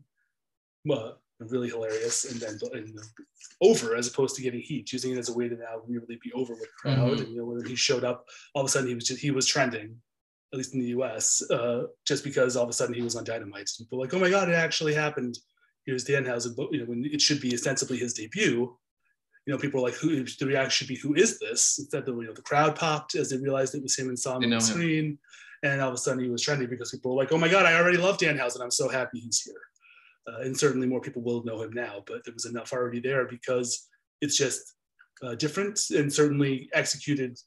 uh, 0.92 1.12
really 1.40 1.70
hilarious 1.70 2.32
and 2.32 2.40
then 2.40 2.58
and, 2.74 3.00
over 3.62 3.96
as 3.96 4.08
opposed 4.08 4.36
to 4.36 4.42
getting 4.42 4.62
heat, 4.62 4.92
using 4.92 5.14
it 5.14 5.18
as 5.18 5.30
a 5.30 5.34
way 5.34 5.48
to 5.48 5.56
now 5.56 5.82
really 5.88 6.20
be 6.24 6.32
over 6.34 6.54
with 6.54 6.62
the 6.62 6.68
crowd. 6.80 7.12
Mm-hmm. 7.12 7.22
And 7.22 7.32
you 7.32 7.38
know 7.38 7.46
when 7.46 7.66
he 7.66 7.76
showed 7.76 8.04
up, 8.04 8.26
all 8.54 8.62
of 8.62 8.68
a 8.68 8.72
sudden 8.72 8.88
he 8.88 8.96
was 8.96 9.06
just, 9.06 9.22
he 9.22 9.32
was 9.32 9.46
trending, 9.46 9.96
at 10.54 10.58
least 10.58 10.74
in 10.74 10.80
the 10.80 10.88
U.S. 10.88 11.42
Uh, 11.50 11.84
just 12.06 12.24
because 12.24 12.56
all 12.56 12.64
of 12.64 12.70
a 12.70 12.74
sudden 12.74 12.94
he 12.94 13.02
was 13.02 13.16
on 13.16 13.24
Dynamite. 13.24 13.70
People 13.78 14.00
like, 14.00 14.14
oh 14.14 14.20
my 14.20 14.30
god, 14.30 14.50
it 14.50 14.56
actually 14.56 14.94
happened. 14.94 15.38
Here's 15.86 16.06
Danhausen, 16.06 16.56
but 16.56 16.72
you 16.72 16.80
know 16.80 16.86
when 16.86 17.06
it 17.06 17.22
should 17.22 17.40
be 17.40 17.54
ostensibly 17.54 17.98
his 17.98 18.14
debut 18.14 18.78
you 19.48 19.54
know, 19.54 19.58
people 19.58 19.82
were 19.82 19.88
like, 19.88 19.98
"Who?" 19.98 20.24
The 20.24 20.46
reaction 20.46 20.86
should 20.86 20.94
be, 20.94 21.00
"Who 21.00 21.16
is 21.16 21.40
this?" 21.40 21.80
Instead, 21.80 22.06
the 22.06 22.14
you 22.14 22.28
know 22.28 22.34
the 22.34 22.42
crowd 22.44 22.76
popped 22.76 23.16
as 23.16 23.30
they 23.30 23.38
realized 23.38 23.74
it 23.74 23.82
was 23.82 23.98
him 23.98 24.10
and 24.10 24.20
saw 24.20 24.38
him 24.38 24.44
on 24.44 24.50
the 24.52 24.60
screen, 24.60 25.18
and 25.64 25.82
all 25.82 25.90
of 25.90 25.96
a 25.96 25.98
sudden 25.98 26.24
he 26.24 26.30
was 26.30 26.44
trending 26.44 26.70
because 26.70 26.92
people 26.92 27.16
were 27.16 27.24
like, 27.24 27.32
"Oh 27.32 27.38
my 27.40 27.48
god, 27.48 27.66
I 27.66 27.80
already 27.80 27.98
love 27.98 28.20
dan 28.20 28.38
Danhausen. 28.38 28.62
I'm 28.62 28.70
so 28.70 28.90
happy 28.90 29.20
he's 29.20 29.42
here." 29.42 29.62
uh, 30.28 30.42
and 30.42 30.58
certainly 30.58 30.88
more 30.88 31.02
people 31.02 31.22
will 31.22 31.44
know 31.44 31.62
him 31.62 31.72
now. 31.74 32.04
But 32.06 32.24
there 32.26 32.34
was 32.34 32.46
enough 32.46 32.74
already 32.74 33.00
there 33.00 33.26
because 33.26 33.88
it's 34.22 34.38
just 34.38 34.76
uh, 35.24 35.36
different 35.36 35.80
and 35.92 36.12
certainly 36.12 36.70
executed 36.74 37.38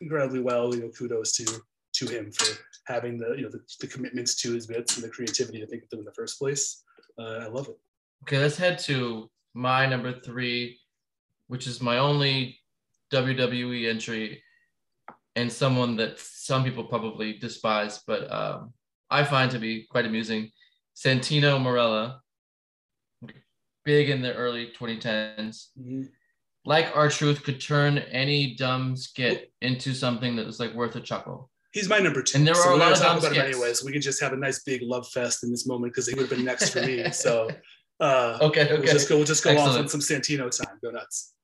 incredibly 0.00 0.40
well. 0.40 0.74
You 0.74 0.82
know, 0.82 0.90
kudos 0.90 1.32
to 1.36 1.60
to 1.92 2.06
him 2.06 2.32
for 2.32 2.56
having 2.86 3.18
the 3.18 3.34
you 3.36 3.42
know 3.42 3.50
the, 3.50 3.60
the 3.80 3.86
commitments 3.86 4.34
to 4.42 4.52
his 4.52 4.66
bits 4.66 4.96
and 4.96 5.04
the 5.04 5.10
creativity 5.10 5.60
to 5.60 5.66
think 5.66 5.84
of 5.84 5.90
them 5.90 6.00
in 6.00 6.04
the 6.04 6.12
first 6.12 6.38
place. 6.38 6.82
Uh, 7.18 7.40
I 7.42 7.46
love 7.46 7.68
it. 7.68 7.78
Okay, 8.22 8.38
let's 8.38 8.56
head 8.56 8.78
to 8.80 9.30
my 9.54 9.86
number 9.86 10.20
three, 10.20 10.78
which 11.50 11.66
is 11.66 11.82
my 11.82 11.98
only 11.98 12.60
WWE 13.12 13.90
entry 13.90 14.40
and 15.34 15.52
someone 15.52 15.96
that 15.96 16.20
some 16.20 16.62
people 16.62 16.84
probably 16.84 17.38
despise, 17.38 18.00
but 18.06 18.30
um, 18.30 18.72
I 19.10 19.24
find 19.24 19.50
to 19.50 19.58
be 19.58 19.88
quite 19.90 20.06
amusing. 20.06 20.50
Santino 20.94 21.60
Marella, 21.60 22.20
big 23.84 24.10
in 24.10 24.22
the 24.22 24.32
early 24.32 24.70
2010s. 24.78 25.70
Mm-hmm. 25.76 26.02
Like 26.64 26.92
R-Truth 26.94 27.42
could 27.42 27.60
turn 27.60 27.98
any 27.98 28.54
dumb 28.54 28.94
skit 28.94 29.52
into 29.60 29.92
something 29.92 30.36
that 30.36 30.46
was 30.46 30.60
like 30.60 30.72
worth 30.74 30.94
a 30.94 31.00
chuckle. 31.00 31.50
He's 31.72 31.88
my 31.88 31.98
number 31.98 32.22
two. 32.22 32.38
And 32.38 32.46
there 32.46 32.54
so 32.54 32.68
are 32.68 32.72
a 32.74 32.76
lot 32.76 32.92
of 32.92 32.98
talk 32.98 33.18
about 33.18 33.32
skits. 33.32 33.36
him 33.36 33.46
anyway, 33.46 33.74
so 33.74 33.86
we 33.86 33.92
can 33.92 34.02
just 34.02 34.20
have 34.20 34.32
a 34.32 34.36
nice 34.36 34.62
big 34.62 34.82
love 34.82 35.08
fest 35.08 35.42
in 35.42 35.50
this 35.50 35.66
moment 35.66 35.92
because 35.92 36.06
he 36.06 36.14
would 36.14 36.28
have 36.28 36.30
been 36.30 36.44
next 36.44 36.70
for 36.70 36.82
me. 36.82 37.10
So 37.10 37.48
uh, 37.98 38.38
okay, 38.42 38.62
okay. 38.62 38.74
We'll 38.74 38.92
just 38.92 39.08
go. 39.08 39.16
We'll 39.16 39.26
just 39.26 39.42
go 39.42 39.50
Excellent. 39.50 39.72
off 39.72 39.78
on 39.78 39.88
some 39.88 40.00
Santino 40.00 40.48
time. 40.56 40.78
Go 40.82 40.90
nuts. 40.90 41.34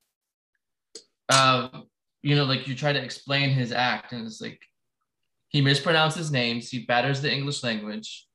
Um, 1.29 1.87
you 2.23 2.35
know, 2.37 2.45
like 2.45 2.67
you 2.67 2.75
try 2.75 2.93
to 2.93 3.03
explain 3.03 3.51
his 3.51 3.73
act, 3.73 4.13
and 4.13 4.27
it's 4.27 4.41
like 4.41 4.61
he 5.49 5.63
mispronounces 5.63 6.31
names, 6.31 6.69
he 6.69 6.85
batters 6.85 7.23
the 7.23 7.33
English 7.33 7.63
language. 7.63 8.27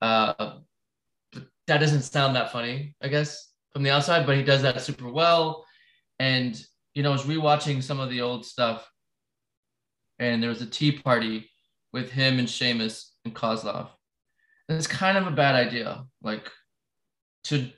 Uh, 0.00 0.58
that 1.66 1.78
doesn't 1.78 2.02
sound 2.02 2.36
that 2.36 2.52
funny, 2.52 2.94
I 3.02 3.08
guess, 3.08 3.52
from 3.72 3.82
the 3.82 3.90
outside, 3.90 4.26
but 4.26 4.36
he 4.36 4.42
does 4.42 4.62
that 4.62 4.80
super 4.80 5.10
well. 5.10 5.64
And 6.18 6.60
you 6.94 7.02
know, 7.02 7.10
I 7.10 7.12
was 7.12 7.22
rewatching 7.22 7.82
some 7.82 8.00
of 8.00 8.10
the 8.10 8.20
old 8.20 8.44
stuff, 8.44 8.88
and 10.18 10.42
there 10.42 10.50
was 10.50 10.62
a 10.62 10.66
tea 10.66 10.92
party 10.92 11.50
with 11.92 12.10
him 12.10 12.38
and 12.38 12.48
Sheamus 12.48 13.14
and 13.24 13.34
Kozlov. 13.34 13.88
And 14.68 14.78
it's 14.78 14.86
kind 14.86 15.18
of 15.18 15.26
a 15.26 15.30
bad 15.30 15.54
idea, 15.54 16.04
like 16.22 16.50
to 17.44 17.70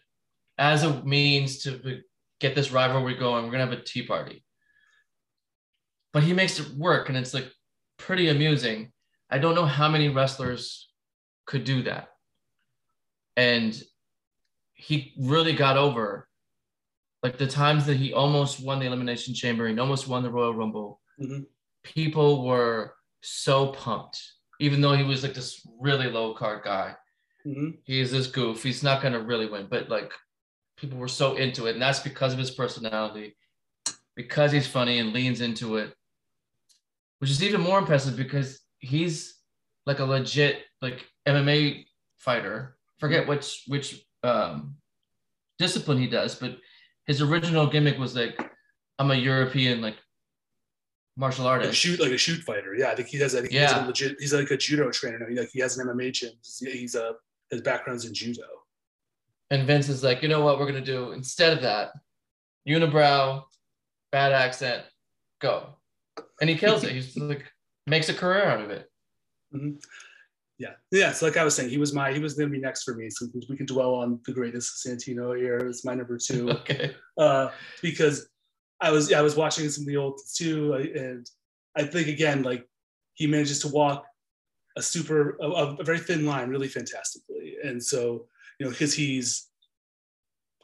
as 0.59 0.85
a 0.85 1.03
means 1.05 1.63
to 1.63 2.01
get 2.41 2.55
this 2.55 2.73
rivalry 2.73 3.15
going. 3.15 3.45
We're 3.45 3.53
gonna 3.53 3.67
have 3.67 3.79
a 3.79 3.83
tea 3.83 4.07
party, 4.07 4.45
but 6.13 6.23
he 6.23 6.33
makes 6.33 6.59
it 6.59 6.71
work, 6.77 7.09
and 7.09 7.17
it's 7.17 7.35
like 7.35 7.51
pretty 7.99 8.29
amusing. 8.29 8.93
I 9.31 9.39
don't 9.39 9.55
know 9.55 9.67
how 9.67 9.89
many 9.89 10.09
wrestlers 10.09 10.89
could 11.47 11.65
do 11.65 11.83
that, 11.83 12.09
and 13.37 13.81
he 14.75 15.15
really 15.19 15.55
got 15.55 15.77
over 15.77 16.29
like 17.23 17.39
the 17.39 17.47
times 17.47 17.87
that 17.87 17.97
he 17.97 18.13
almost 18.13 18.63
won 18.63 18.79
the 18.79 18.87
elimination 18.87 19.35
chamber 19.35 19.67
and 19.67 19.81
almost 19.81 20.07
won 20.07 20.23
the 20.23 20.31
royal 20.31 20.55
rumble 20.55 21.01
mm-hmm. 21.21 21.43
people 21.83 22.47
were 22.47 22.95
so 23.23 23.69
pumped 23.69 24.23
even 24.61 24.81
though 24.81 24.93
he 24.93 25.03
was 25.03 25.23
like 25.23 25.35
this 25.35 25.67
really 25.81 26.09
low 26.09 26.35
card 26.35 26.63
guy 26.63 26.95
mm-hmm. 27.47 27.71
he's 27.85 28.13
this 28.13 28.27
goof 28.27 28.63
he's 28.63 28.83
not 28.83 29.01
going 29.01 29.15
to 29.15 29.21
really 29.21 29.47
win 29.47 29.67
but 29.69 29.89
like 29.89 30.13
people 30.77 30.99
were 30.99 31.09
so 31.09 31.37
into 31.37 31.67
it 31.67 31.73
and 31.73 31.83
that's 31.83 32.01
because 32.01 32.33
of 32.33 32.39
his 32.39 32.51
personality 32.51 33.37
because 34.15 34.53
he's 34.53 34.67
funny 34.67 34.99
and 34.99 35.13
leans 35.13 35.41
into 35.41 35.77
it 35.77 35.95
which 37.19 37.31
is 37.31 37.43
even 37.43 37.61
more 37.61 37.79
impressive 37.79 38.17
because 38.17 38.61
he's 38.79 39.37
like 39.87 40.01
a 40.01 40.05
legit 40.05 40.63
like 40.83 41.07
mma 41.27 41.85
fighter. 42.17 42.77
Forget 42.99 43.29
which 43.29 43.65
which 43.67 44.05
um 44.23 44.77
discipline 45.59 45.99
he 45.99 46.07
does 46.07 46.35
but 46.35 46.59
his 47.07 47.23
original 47.23 47.67
gimmick 47.67 47.99
was 47.99 48.15
like 48.17 48.39
i'm 48.99 49.11
a 49.11 49.15
european 49.15 49.81
like 49.81 49.97
martial 51.17 51.47
artist. 51.47 51.69
like 51.69 51.77
shoot 51.77 52.01
like 52.01 52.13
a 52.13 52.19
shoot 52.19 52.43
fighter. 52.43 52.75
Yeah 52.75 52.91
i 52.91 52.95
think 52.95 53.09
he 53.09 53.19
has 53.19 53.35
i 53.35 53.41
think 53.41 53.53
yeah. 53.53 53.75
he's 53.75 53.83
a 53.83 53.87
legit 53.87 54.17
he's 54.19 54.35
like 54.35 54.51
a 54.51 54.57
judo 54.57 54.91
trainer 54.91 55.19
now. 55.19 55.27
He, 55.27 55.35
like 55.35 55.51
he 55.51 55.61
has 55.61 55.79
an 55.79 55.87
mma 55.87 56.13
gym. 56.13 56.33
He's 56.43 56.95
a 56.95 57.15
his 57.51 57.61
background's 57.61 58.05
in 58.05 58.13
judo 58.15 58.43
and 59.51 59.67
Vince 59.67 59.89
is 59.89 60.03
like, 60.03 60.23
you 60.23 60.29
know 60.29 60.41
what 60.41 60.59
we're 60.59 60.67
gonna 60.67 60.81
do 60.81 61.13
instead 61.13 61.53
of 61.53 61.63
that, 61.63 61.91
unibrow, 62.69 63.45
bad 64.13 64.33
accent, 64.33 64.85
go, 65.41 65.69
and 66.41 66.51
he 66.51 66.57
kills 66.57 66.85
it. 66.85 66.93
He's 66.93 67.17
like 67.17 67.45
makes 67.87 68.09
a 68.09 68.15
career 68.15 68.45
out 68.45 68.61
of 68.61 68.71
it. 68.71 68.91
Mm-hmm. 69.55 69.77
Yeah, 70.59 70.73
yeah. 70.91 71.13
So 71.13 71.27
like 71.27 71.37
I 71.37 71.45
was 71.45 71.55
saying, 71.55 71.71
he 71.71 71.79
was 71.79 71.93
my 71.93 72.13
he 72.13 72.19
was 72.19 72.35
gonna 72.35 72.51
be 72.51 72.59
next 72.59 72.85
for 72.85 72.95
me. 72.95 73.11
So 73.11 73.27
we 73.49 73.57
can 73.57 73.67
dwell 73.67 73.95
on 73.95 74.21
the 74.25 74.33
greatness 74.33 74.71
of 74.87 74.93
Santino 74.93 75.37
here. 75.37 75.59
It's 75.59 75.85
my 75.85 75.95
number 75.95 76.19
two. 76.19 76.51
okay. 76.63 76.95
Uh, 77.19 77.51
because 77.83 78.29
I 78.81 78.91
was 78.91 79.11
yeah 79.11 79.19
I 79.19 79.23
was 79.23 79.37
watching 79.37 79.69
some 79.69 79.83
of 79.83 79.89
the 79.89 79.97
old 79.97 80.21
too, 80.35 80.75
and 80.75 81.29
I 81.77 81.85
think 81.85 82.09
again 82.09 82.43
like 82.43 82.67
he 83.15 83.27
manages 83.27 83.61
to 83.61 83.69
walk 83.69 84.07
a 84.77 84.83
super 84.83 85.37
a, 85.41 85.77
a 85.79 85.85
very 85.85 85.99
thin 85.99 86.27
line 86.27 86.49
really 86.49 86.69
fantastically, 86.69 87.57
and 87.63 87.83
so 87.83 88.27
you 88.59 88.67
know, 88.67 88.71
because 88.71 88.95
he's 88.95 89.49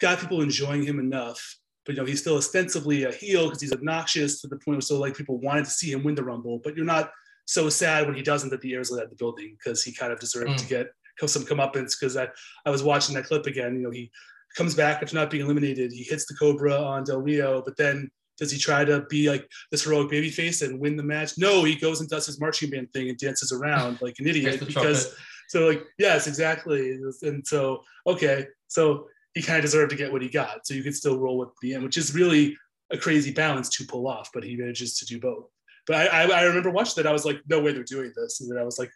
got 0.01 0.18
people 0.18 0.43
enjoying 0.43 0.82
him 0.82 0.99
enough, 0.99 1.59
but 1.84 1.95
you 1.95 2.01
know, 2.01 2.07
he's 2.07 2.20
still 2.20 2.36
ostensibly 2.36 3.05
a 3.05 3.12
heel 3.12 3.47
because 3.47 3.61
he's 3.61 3.72
obnoxious 3.72 4.40
to 4.40 4.49
the 4.49 4.57
point 4.57 4.76
where 4.76 4.80
so 4.80 4.99
like 4.99 5.16
people 5.16 5.38
wanted 5.38 5.64
to 5.64 5.70
see 5.70 5.93
him 5.93 6.03
win 6.03 6.14
the 6.14 6.24
Rumble, 6.24 6.61
but 6.62 6.76
you're 6.76 6.84
not 6.84 7.11
so 7.47 7.68
sad 7.68 8.07
when 8.07 8.14
he 8.14 8.22
doesn't 8.22 8.51
that 8.51 8.61
the 8.61 8.74
air's 8.74 8.90
lit 8.90 9.03
at 9.03 9.11
the 9.11 9.16
building 9.16 9.57
because 9.59 9.82
he 9.82 9.93
kind 9.93 10.12
of 10.12 10.20
deserved 10.20 10.51
mm. 10.51 10.57
to 10.57 10.66
get 10.66 10.86
some 11.26 11.45
comeuppance 11.45 11.93
because 11.99 12.16
I, 12.16 12.28
I 12.66 12.70
was 12.70 12.82
watching 12.82 13.14
that 13.14 13.26
clip 13.26 13.47
again, 13.47 13.76
you 13.76 13.82
know, 13.82 13.90
he 13.90 14.11
comes 14.57 14.74
back 14.74 15.03
after 15.03 15.14
not 15.14 15.30
being 15.30 15.45
eliminated, 15.45 15.93
he 15.93 16.03
hits 16.03 16.26
the 16.26 16.34
Cobra 16.34 16.74
on 16.74 17.05
Del 17.05 17.20
Rio, 17.20 17.62
but 17.62 17.76
then 17.76 18.11
does 18.38 18.51
he 18.51 18.59
try 18.59 18.84
to 18.84 19.03
be 19.09 19.30
like 19.30 19.49
this 19.70 19.84
heroic 19.84 20.11
baby 20.11 20.30
face 20.30 20.62
and 20.62 20.80
win 20.80 20.97
the 20.97 21.03
match? 21.03 21.38
No, 21.38 21.64
he 21.64 21.76
goes 21.76 22.01
and 22.01 22.09
does 22.09 22.26
his 22.26 22.40
marching 22.40 22.70
band 22.70 22.93
thing 22.93 23.09
and 23.09 23.18
dances 23.18 23.53
around 23.53 23.99
like 24.03 24.16
an 24.18 24.26
idiot 24.26 24.61
because 24.66 25.05
trumpet. 25.05 25.22
So 25.53 25.66
like, 25.68 25.84
yes, 25.98 26.26
exactly. 26.26 26.92
And 27.20 27.46
so, 27.46 27.82
okay, 28.07 28.46
so 28.68 29.09
he 29.34 29.42
kind 29.42 29.59
of 29.59 29.64
deserved 29.66 29.90
to 29.90 29.96
get 29.96 30.11
what 30.11 30.22
he 30.22 30.30
got. 30.30 30.66
So 30.66 30.72
you 30.72 30.82
could 30.82 30.96
still 30.96 31.18
roll 31.18 31.36
with 31.36 31.50
the 31.61 31.74
end, 31.74 31.84
which 31.84 31.98
is 31.98 32.14
really 32.14 32.57
a 32.90 32.96
crazy 32.96 33.32
balance 33.34 33.68
to 33.68 33.84
pull 33.84 34.09
off, 34.09 34.30
but 34.32 34.44
he 34.44 34.57
manages 34.57 34.96
to 34.96 35.05
do 35.05 35.20
both. 35.20 35.44
But 35.86 35.96
I, 35.96 36.22
I, 36.22 36.40
I 36.40 36.42
remember 36.44 36.70
watching 36.70 37.03
that. 37.03 37.07
I 37.07 37.12
was 37.12 37.26
like, 37.26 37.38
no 37.50 37.61
way 37.61 37.72
they're 37.72 37.84
doing 37.84 38.14
this. 38.16 38.40
And 38.40 38.50
then 38.50 38.57
I 38.57 38.62
was 38.62 38.78
like, 38.78 38.90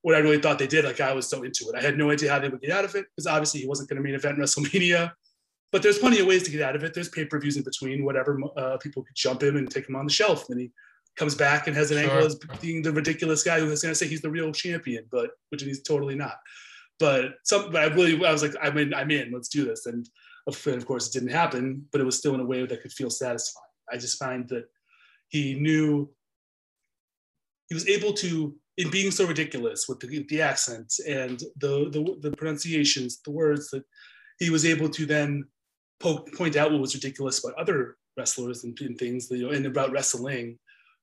what 0.00 0.14
I 0.14 0.20
really 0.20 0.40
thought 0.40 0.58
they 0.58 0.66
did, 0.66 0.86
like 0.86 1.02
I 1.02 1.12
was 1.12 1.28
so 1.28 1.42
into 1.42 1.68
it. 1.68 1.74
I 1.76 1.82
had 1.82 1.98
no 1.98 2.10
idea 2.10 2.32
how 2.32 2.38
they 2.38 2.48
would 2.48 2.62
get 2.62 2.70
out 2.70 2.86
of 2.86 2.94
it 2.94 3.04
because 3.10 3.26
obviously 3.26 3.60
he 3.60 3.66
wasn't 3.66 3.90
going 3.90 3.98
to 3.98 4.02
main 4.02 4.14
event 4.14 4.38
WrestleMania. 4.38 5.12
But 5.70 5.82
there's 5.82 5.98
plenty 5.98 6.20
of 6.20 6.26
ways 6.26 6.44
to 6.44 6.50
get 6.50 6.62
out 6.62 6.76
of 6.76 6.82
it. 6.82 6.94
There's 6.94 7.10
pay-per-views 7.10 7.58
in 7.58 7.62
between, 7.62 8.06
whatever. 8.06 8.40
Uh, 8.56 8.78
people 8.78 9.02
could 9.02 9.16
jump 9.16 9.42
him 9.42 9.58
and 9.58 9.70
take 9.70 9.86
him 9.86 9.96
on 9.96 10.06
the 10.06 10.12
shelf. 10.12 10.48
And 10.48 10.60
he 10.60 10.72
comes 11.20 11.34
back 11.34 11.66
and 11.66 11.76
has 11.76 11.90
an 11.90 11.98
sure. 11.98 12.10
angle 12.10 12.26
as 12.26 12.36
being 12.62 12.80
the 12.80 12.90
ridiculous 12.90 13.42
guy 13.42 13.60
who 13.60 13.70
is 13.70 13.82
going 13.82 13.92
to 13.92 13.94
say 13.94 14.08
he's 14.08 14.22
the 14.22 14.30
real 14.30 14.52
champion, 14.52 15.04
but 15.12 15.32
which 15.50 15.62
he's 15.62 15.82
totally 15.82 16.14
not. 16.14 16.38
But 16.98 17.34
some, 17.44 17.70
but 17.70 17.82
I 17.82 17.94
really, 17.94 18.24
I 18.24 18.32
was 18.32 18.42
like, 18.42 18.54
I'm 18.60 18.78
in, 18.78 18.94
I'm 18.94 19.10
in. 19.10 19.30
Let's 19.30 19.50
do 19.50 19.66
this. 19.66 19.84
And 19.84 20.08
of 20.46 20.86
course, 20.86 21.08
it 21.08 21.12
didn't 21.12 21.36
happen, 21.36 21.86
but 21.92 22.00
it 22.00 22.04
was 22.04 22.16
still 22.16 22.34
in 22.34 22.40
a 22.40 22.46
way 22.46 22.64
that 22.64 22.80
could 22.80 22.92
feel 22.92 23.10
satisfying. 23.10 23.74
I 23.92 23.98
just 23.98 24.18
find 24.18 24.48
that 24.48 24.64
he 25.28 25.60
knew 25.60 26.10
he 27.68 27.74
was 27.74 27.86
able 27.86 28.14
to, 28.14 28.54
in 28.78 28.90
being 28.90 29.10
so 29.10 29.26
ridiculous 29.26 29.86
with 29.88 30.00
the, 30.00 30.24
the 30.30 30.40
accents 30.40 31.00
and 31.00 31.38
the, 31.58 31.90
the 31.90 32.30
the 32.30 32.36
pronunciations, 32.36 33.20
the 33.26 33.30
words 33.30 33.70
that 33.70 33.84
he 34.38 34.48
was 34.48 34.64
able 34.64 34.88
to 34.88 35.04
then 35.04 35.44
poke, 36.00 36.32
point 36.32 36.56
out 36.56 36.72
what 36.72 36.80
was 36.80 36.94
ridiculous 36.94 37.44
about 37.44 37.58
other 37.58 37.96
wrestlers 38.16 38.64
and, 38.64 38.80
and 38.80 38.96
things, 38.98 39.30
you 39.30 39.46
know, 39.46 39.50
and 39.50 39.66
about 39.66 39.92
wrestling 39.92 40.58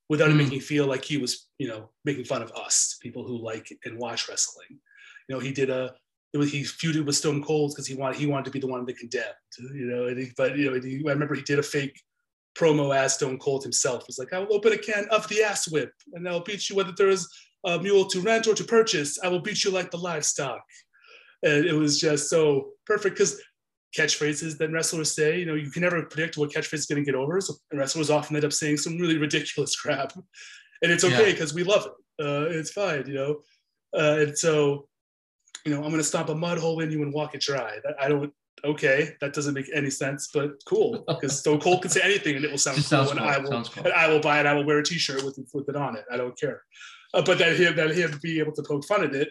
without 0.10 0.30
mm. 0.30 0.34
it 0.34 0.36
making 0.36 0.60
feel 0.60 0.88
like 0.88 1.04
he 1.04 1.18
was, 1.18 1.48
you 1.58 1.68
know, 1.68 1.90
making 2.06 2.26
fun 2.26 2.42
of 2.42 2.52
us, 2.54 2.98
people 3.02 3.26
who 3.26 3.38
like 3.38 3.68
and 3.86 3.98
watch 3.98 4.28
wrestling. 4.28 4.80
You 5.28 5.36
know, 5.36 5.40
he 5.40 5.52
did 5.52 5.70
a 5.70 5.94
he 6.34 6.62
feuded 6.62 7.06
with 7.06 7.16
Stone 7.16 7.44
Cold 7.44 7.72
because 7.72 7.88
he 7.88 7.96
wanted 7.96 8.18
he 8.18 8.28
wanted 8.28 8.46
to 8.46 8.52
be 8.52 8.60
the 8.60 8.68
one 8.68 8.86
that 8.86 8.98
condemned. 8.98 9.34
You 9.60 9.86
know, 9.86 10.08
he, 10.16 10.32
but 10.38 10.58
you 10.58 10.72
know, 10.72 10.80
he, 10.80 11.04
I 11.08 11.12
remember 11.12 11.36
he 11.36 11.42
did 11.42 11.60
a 11.60 11.64
fake 11.64 12.02
promo 12.58 12.96
as 12.96 13.16
Stone 13.16 13.40
Cold 13.40 13.64
himself. 13.64 14.04
He's 14.06 14.20
like, 14.20 14.34
I 14.34 14.40
will 14.40 14.54
open 14.54 14.74
a 14.74 14.78
can 14.78 15.08
of 15.10 15.28
the 15.30 15.44
ass 15.44 15.68
whip 15.70 15.92
and 16.14 16.28
I'll 16.28 16.44
beat 16.44 16.70
you 16.70 16.76
whether 16.76 16.92
there 16.92 17.10
is 17.10 17.28
a 17.66 17.80
mule 17.80 18.06
to 18.06 18.22
rent 18.22 18.48
or 18.48 18.54
to 18.56 18.64
purchase. 18.64 19.18
I 19.24 19.30
will 19.30 19.40
beat 19.40 19.64
you 19.64 19.72
like 19.72 19.92
the 19.92 19.98
livestock. 19.98 20.64
And 21.44 21.66
it 21.66 21.74
was 21.74 22.00
just 22.00 22.30
so 22.30 22.72
perfect 22.86 23.18
because 23.18 23.40
catchphrases 23.96 24.58
that 24.58 24.72
wrestlers 24.72 25.14
say. 25.14 25.40
You 25.40 25.46
know, 25.46 25.56
you 25.56 25.72
can 25.72 25.82
never 25.82 26.02
predict 26.04 26.38
what 26.38 26.52
catchphrase 26.52 26.74
is 26.74 26.86
going 26.86 27.04
to 27.04 27.06
get 27.06 27.16
over. 27.16 27.40
So 27.42 27.56
wrestlers 27.74 28.10
often 28.10 28.36
end 28.36 28.46
up 28.46 28.54
saying 28.54 28.78
some 28.78 28.98
really 28.98 29.18
ridiculous 29.18 29.76
crap, 29.80 30.14
and 30.82 30.92
it's 30.92 31.04
okay 31.04 31.32
because 31.32 31.52
yeah. 31.52 31.56
we 31.56 31.64
love 31.64 31.86
it. 31.86 32.24
Uh, 32.24 32.50
it's 32.50 32.72
fine, 32.72 33.06
you 33.08 33.14
know. 33.14 33.40
Uh, 33.98 34.20
and 34.22 34.38
so, 34.38 34.88
you 35.66 35.72
know, 35.72 35.78
I'm 35.78 35.90
going 35.90 35.98
to 35.98 36.04
stomp 36.04 36.30
a 36.30 36.36
mud 36.36 36.58
hole 36.58 36.80
in 36.80 36.92
you 36.92 37.02
and 37.04 37.14
walk 37.14 37.36
it 37.36 37.42
dry. 37.42 37.78
That, 37.84 37.96
I 38.00 38.10
don't. 38.10 38.34
Okay, 38.66 39.12
that 39.22 39.34
doesn't 39.34 39.54
make 39.54 39.70
any 39.72 39.92
sense, 39.92 40.30
but 40.34 40.54
cool 40.66 41.06
because 41.08 41.40
Stone 41.42 41.60
Cold 41.60 41.84
can 41.84 41.92
say 41.92 42.02
anything 42.04 42.36
and 42.36 42.44
it 42.44 42.50
will 42.50 42.58
sound 42.58 42.84
cool, 42.84 43.12
and 43.12 43.20
I 43.20 43.38
will, 43.38 43.64
cool. 43.64 43.84
and 43.84 43.94
I 43.94 44.08
will 44.08 44.20
buy 44.20 44.40
it. 44.40 44.48
I 44.48 44.54
will 44.54 44.66
wear 44.66 44.80
a 44.80 44.84
T-shirt 44.84 45.24
with 45.24 45.38
with 45.54 45.70
it 45.70 45.76
on 45.76 45.96
it. 45.96 46.06
I 46.12 46.18
don't 46.18 46.38
care. 46.40 46.64
Uh, 47.14 47.22
but 47.22 47.38
that 47.38 47.56
him 47.56 47.76
that 47.76 47.92
him 47.92 48.20
be 48.24 48.40
able 48.40 48.54
to 48.54 48.64
poke 48.64 48.84
fun 48.86 49.04
at 49.04 49.14
it 49.14 49.30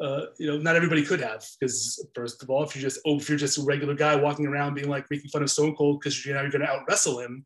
uh, 0.00 0.26
you 0.38 0.46
know, 0.46 0.58
not 0.58 0.76
everybody 0.76 1.04
could 1.04 1.20
have 1.20 1.44
because 1.58 2.04
first 2.14 2.42
of 2.42 2.50
all, 2.50 2.64
if 2.64 2.74
you're 2.74 2.82
just 2.82 3.00
oh, 3.06 3.16
if 3.16 3.28
you're 3.28 3.38
just 3.38 3.58
a 3.58 3.62
regular 3.62 3.94
guy 3.94 4.16
walking 4.16 4.46
around 4.46 4.74
being 4.74 4.88
like 4.88 5.06
making 5.10 5.28
fun 5.30 5.42
of 5.42 5.50
Stone 5.50 5.76
Cold 5.76 6.00
because 6.00 6.24
you're, 6.24 6.40
you're 6.40 6.50
going 6.50 6.62
to 6.62 6.68
out 6.68 6.82
wrestle 6.88 7.20
him, 7.20 7.44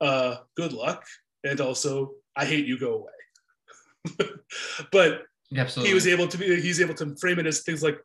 uh, 0.00 0.36
good 0.56 0.72
luck. 0.72 1.04
And 1.44 1.60
also, 1.60 2.12
I 2.36 2.44
hate 2.44 2.66
you, 2.66 2.78
go 2.78 3.06
away. 3.06 4.28
but 4.92 5.22
Absolutely. 5.54 5.88
he 5.88 5.94
was 5.94 6.06
able 6.06 6.26
to 6.28 6.38
be 6.38 6.60
he's 6.60 6.80
able 6.80 6.94
to 6.94 7.14
frame 7.16 7.38
it 7.38 7.46
as 7.46 7.60
things 7.62 7.82
like 7.82 7.98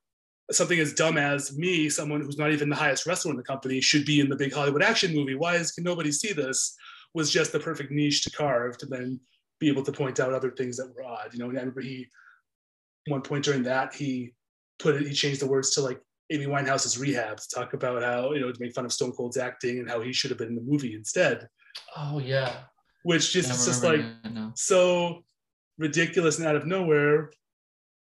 something 0.51 0.79
as 0.79 0.93
dumb 0.93 1.17
as 1.17 1.57
me, 1.57 1.89
someone 1.89 2.21
who's 2.21 2.37
not 2.37 2.51
even 2.51 2.69
the 2.69 2.75
highest 2.75 3.05
wrestler 3.05 3.31
in 3.31 3.37
the 3.37 3.43
company, 3.43 3.81
should 3.81 4.05
be 4.05 4.19
in 4.19 4.29
the 4.29 4.35
big 4.35 4.53
Hollywood 4.53 4.83
action 4.83 5.13
movie. 5.13 5.35
Why 5.35 5.55
is 5.55 5.71
can 5.71 5.83
nobody 5.83 6.11
see 6.11 6.33
this? 6.33 6.75
Was 7.13 7.31
just 7.31 7.53
the 7.53 7.59
perfect 7.59 7.91
niche 7.91 8.23
to 8.23 8.31
carve 8.31 8.77
to 8.79 8.85
then 8.85 9.21
be 9.59 9.69
able 9.69 9.83
to 9.83 9.91
point 9.91 10.19
out 10.19 10.33
other 10.33 10.51
things 10.51 10.75
that 10.77 10.93
were 10.93 11.03
odd. 11.03 11.29
You 11.33 11.39
know, 11.39 11.49
and 11.57 11.73
he 11.81 12.07
one 13.07 13.21
point 13.21 13.45
during 13.45 13.63
that 13.63 13.93
he 13.93 14.33
put 14.79 14.95
it 14.95 15.07
he 15.07 15.13
changed 15.13 15.41
the 15.41 15.47
words 15.47 15.71
to 15.71 15.81
like 15.81 15.99
Amy 16.31 16.45
Winehouse's 16.45 16.97
rehab 16.97 17.37
to 17.37 17.49
talk 17.49 17.73
about 17.73 18.01
how 18.01 18.33
you 18.33 18.41
know 18.41 18.51
to 18.51 18.59
make 18.59 18.73
fun 18.73 18.85
of 18.85 18.93
Stone 18.93 19.11
Cold's 19.11 19.37
acting 19.37 19.79
and 19.79 19.89
how 19.89 20.01
he 20.01 20.11
should 20.11 20.31
have 20.31 20.39
been 20.39 20.49
in 20.49 20.55
the 20.55 20.61
movie 20.61 20.95
instead. 20.95 21.47
Oh 21.95 22.19
yeah. 22.19 22.55
Which 23.03 23.31
just 23.31 23.49
it's 23.49 23.65
just 23.65 23.83
like 23.83 24.01
so 24.55 25.23
ridiculous 25.77 26.39
and 26.39 26.47
out 26.47 26.55
of 26.55 26.65
nowhere. 26.65 27.31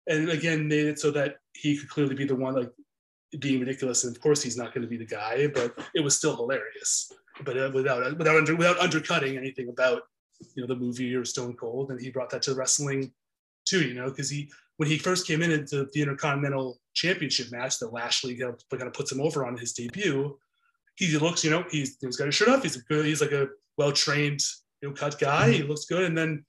And 0.08 0.30
again, 0.30 0.68
made 0.68 0.86
it 0.86 0.99
so 0.99 1.12
that 1.12 1.36
he 1.54 1.78
could 1.78 1.89
clearly 1.89 2.16
be 2.16 2.26
the 2.26 2.36
one 2.36 2.56
like 2.56 2.72
being 3.39 3.60
ridiculous. 3.60 4.04
And 4.04 4.16
of 4.16 4.22
course, 4.22 4.41
he's 4.41 4.58
not 4.58 4.74
going 4.74 4.84
to 4.84 4.88
be 4.88 4.97
the 4.97 5.06
guy, 5.06 5.47
but 5.47 5.78
it 5.93 6.01
was 6.01 6.16
still 6.16 6.36
hilarious. 6.36 7.12
But 7.43 7.58
uh, 7.58 7.72
without 7.74 8.18
without 8.18 8.38
under, 8.38 8.56
without 8.56 8.80
undercutting 8.80 9.38
anything 9.38 9.70
about 9.70 10.04
you 10.56 10.62
know 10.62 10.68
the 10.68 10.80
movie 10.80 11.14
or 11.16 11.26
Stone 11.26 11.56
Cold, 11.56 11.91
and 11.91 11.99
he 11.99 12.10
brought 12.10 12.30
that 12.30 12.43
to 12.43 12.54
wrestling 12.54 13.12
too. 13.66 13.86
You 13.86 13.95
know, 13.95 14.10
because 14.10 14.30
he 14.30 14.51
when 14.78 14.89
he 14.89 14.97
first 14.97 15.28
came 15.28 15.41
in 15.41 15.51
into 15.51 15.88
the 15.93 16.01
Intercontinental 16.01 16.80
Championship 16.93 17.51
match 17.51 17.80
that 17.80 17.93
Lashley 17.93 18.36
kind 18.36 18.53
of, 18.53 18.61
kind 18.69 18.88
of 18.88 18.93
puts 18.93 19.11
him 19.11 19.21
over 19.21 19.45
on 19.45 19.57
his 19.57 19.74
debut, 19.74 20.38
he 20.95 21.17
looks 21.17 21.43
you 21.43 21.49
know 21.49 21.63
he's 21.71 21.97
he's 22.01 22.17
got 22.17 22.26
his 22.26 22.36
shirt 22.36 22.49
off. 22.49 22.63
He's 22.63 22.76
a 22.76 22.82
good 22.84 23.05
he's 23.05 23.21
like 23.21 23.32
a 23.32 23.47
well 23.78 23.91
trained 23.91 24.41
you 24.82 24.89
know 24.89 24.95
cut 24.95 25.19
guy. 25.19 25.51
He 25.51 25.63
looks 25.63 25.86
good, 25.86 26.03
and 26.03 26.17
then 26.17 26.45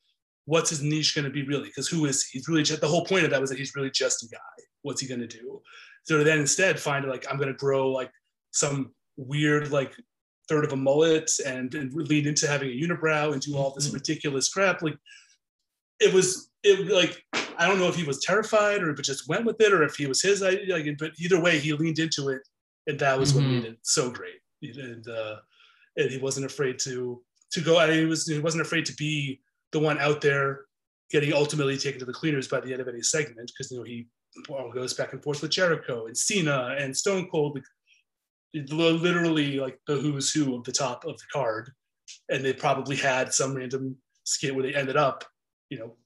what's 0.46 0.70
his 0.70 0.82
niche 0.82 1.14
going 1.14 1.24
to 1.24 1.30
be 1.30 1.42
really? 1.42 1.68
Because 1.68 1.88
who 1.88 2.04
is 2.04 2.26
he? 2.26 2.38
he's 2.38 2.48
really 2.48 2.62
just 2.62 2.80
the 2.80 2.88
whole 2.88 3.04
point 3.04 3.24
of 3.24 3.30
that 3.30 3.40
was 3.40 3.50
that 3.50 3.58
he's 3.58 3.74
really 3.74 3.90
just 3.90 4.22
a 4.22 4.28
guy. 4.28 4.38
What's 4.82 5.00
he 5.00 5.06
going 5.08 5.20
to 5.20 5.26
do? 5.26 5.62
So 6.02 6.22
then 6.22 6.38
instead 6.40 6.78
find 6.78 7.06
like 7.06 7.26
I'm 7.30 7.36
going 7.38 7.48
to 7.48 7.54
grow 7.54 7.90
like 7.90 8.10
some 8.52 8.92
weird 9.16 9.70
like 9.70 9.94
third 10.48 10.64
of 10.66 10.72
a 10.72 10.76
mullet 10.76 11.30
and, 11.46 11.74
and 11.74 11.90
lead 11.94 12.26
into 12.26 12.46
having 12.46 12.68
a 12.68 12.72
unibrow 12.72 13.32
and 13.32 13.40
do 13.40 13.56
all 13.56 13.72
this 13.74 13.88
Mhm. 13.88 13.94
ridiculous 13.94 14.50
crap. 14.50 14.82
Like 14.82 14.96
it 16.00 16.12
was 16.12 16.50
it 16.62 16.90
like 16.90 17.22
I 17.58 17.66
don't 17.66 17.78
know 17.78 17.88
if 17.88 17.96
he 17.96 18.04
was 18.04 18.20
terrified 18.24 18.82
or 18.82 18.90
if 18.90 18.98
it 18.98 19.04
just 19.04 19.28
went 19.28 19.44
with 19.44 19.60
it 19.60 19.72
or 19.72 19.82
if 19.82 19.96
he 19.96 20.06
was 20.06 20.22
his 20.22 20.42
idea. 20.42 20.76
Like, 20.76 20.98
but 20.98 21.12
either 21.18 21.40
way, 21.40 21.58
he 21.58 21.72
leaned 21.72 21.98
into 21.98 22.28
it, 22.28 22.42
and 22.86 22.98
that 23.00 23.18
was 23.18 23.34
what 23.34 23.44
Mhm. 23.44 23.50
made 23.54 23.64
it 23.64 23.78
so 23.82 24.10
great. 24.10 24.40
And 24.62 25.06
uh, 25.08 25.36
and 25.96 26.10
he 26.10 26.18
wasn't 26.18 26.46
afraid 26.46 26.78
to 26.80 27.22
to 27.52 27.60
go. 27.60 27.78
I 27.78 27.86
mean, 27.88 27.98
he 28.00 28.04
was 28.06 28.26
he 28.26 28.38
wasn't 28.38 28.62
afraid 28.62 28.86
to 28.86 28.94
be 28.94 29.40
the 29.72 29.80
one 29.80 29.98
out 29.98 30.20
there 30.20 30.66
getting 31.10 31.32
ultimately 31.32 31.76
taken 31.76 31.98
to 32.00 32.04
the 32.06 32.12
cleaners 32.12 32.48
by 32.48 32.60
the 32.60 32.72
end 32.72 32.80
of 32.80 32.88
any 32.88 33.02
segment 33.02 33.52
because 33.52 33.70
you 33.70 33.78
know 33.78 33.84
he 33.84 34.08
well, 34.48 34.70
goes 34.72 34.94
back 34.94 35.12
and 35.12 35.22
forth 35.22 35.42
with 35.42 35.50
Jericho 35.52 36.06
and 36.06 36.16
Cena 36.16 36.74
and 36.78 36.96
Stone 36.96 37.28
Cold, 37.30 37.54
like, 37.54 37.64
literally 38.70 39.58
like 39.60 39.78
the 39.86 39.96
who's 39.96 40.32
who 40.32 40.56
of 40.56 40.64
the 40.64 40.72
top 40.72 41.04
of 41.04 41.16
the 41.18 41.24
card, 41.32 41.70
and 42.28 42.44
they 42.44 42.52
probably 42.52 42.96
had 42.96 43.32
some 43.32 43.54
random 43.54 43.96
skit 44.24 44.54
where 44.54 44.64
they 44.64 44.74
ended 44.74 44.96
up, 44.96 45.24
you 45.70 45.78
know, 45.78 45.96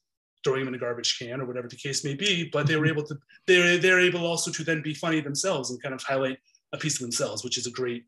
throwing 0.49 0.63
him 0.63 0.69
in 0.69 0.75
a 0.75 0.79
garbage 0.79 1.19
can 1.19 1.41
or 1.41 1.47
whatever 1.47 1.69
the 1.69 1.77
case 1.77 2.05
may 2.05 2.15
be. 2.15 2.49
But 2.53 2.67
they 2.67 2.77
were 2.77 2.87
mm-hmm. 2.87 2.99
able 2.99 3.05
to 3.09 3.19
they're 3.47 3.79
they're 3.79 4.01
able 4.01 4.27
also 4.27 4.51
to 4.51 4.65
then 4.65 4.83
be 4.83 4.95
funny 4.95 5.21
themselves 5.21 5.71
and 5.71 5.83
kind 5.83 5.95
of 5.95 6.03
highlight 6.03 6.39
a 6.73 6.79
piece 6.79 6.95
of 6.95 7.01
themselves, 7.01 7.45
which 7.45 7.59
is 7.59 7.67
a 7.67 7.71
great 7.71 8.05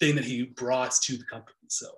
thing 0.00 0.14
that 0.14 0.24
he 0.24 0.44
brought 0.44 0.92
to 0.92 1.16
the 1.16 1.24
company. 1.24 1.56
So 1.68 1.88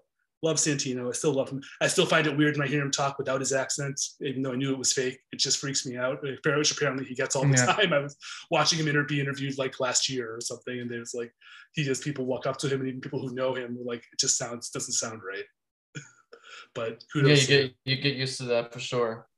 love 0.43 0.57
Santino. 0.57 1.09
I 1.09 1.13
still 1.13 1.33
love 1.33 1.51
him. 1.51 1.63
I 1.81 1.89
still 1.89 2.07
find 2.07 2.27
it 2.27 2.37
weird 2.37 2.57
when 2.57 2.67
I 2.67 2.71
hear 2.71 2.81
him 2.81 2.91
talk 2.91 3.19
without 3.19 3.41
his 3.41 3.53
accent, 3.53 4.01
even 4.23 4.43
though 4.43 4.53
I 4.53 4.57
knew 4.57 4.73
it 4.73 4.79
was 4.79 4.93
fake. 4.93 5.19
It 5.33 5.39
just 5.39 5.59
freaks 5.59 5.87
me 5.87 5.97
out, 5.97 6.23
which 6.23 6.73
apparently 6.73 7.05
he 7.05 7.15
gets 7.15 7.37
all 7.37 7.43
the 7.43 7.57
Yeah. 7.57 7.67
time. 7.67 7.93
I 7.93 7.99
was 7.99 8.17
watching 8.51 8.79
him 8.79 8.89
inter- 8.89 9.05
be 9.05 9.21
interviewed 9.21 9.59
like 9.59 9.81
last 9.81 10.09
year 10.09 10.35
or 10.35 10.41
something, 10.41 10.81
and 10.81 10.91
there's 10.91 11.15
like 11.15 11.33
he 11.73 11.85
just 11.85 12.03
people 12.03 12.27
walk 12.27 12.47
up 12.47 12.57
to 12.59 12.69
him, 12.69 12.81
and 12.81 12.89
even 12.89 13.01
people 13.01 13.21
who 13.21 13.35
know 13.35 13.55
him 13.55 13.77
were 13.77 13.85
like, 13.85 14.05
it 14.13 14.19
just 14.19 14.37
sounds 14.37 14.71
doesn't 14.71 14.95
sound 14.95 15.21
right. 15.23 15.45
but 16.75 17.03
Yeah, 17.15 17.35
you 17.35 17.47
get 17.47 17.75
you 17.85 17.97
get 17.97 18.17
used 18.17 18.39
to 18.39 18.45
that 18.45 18.73
for 18.73 18.81
sure. 18.81 19.29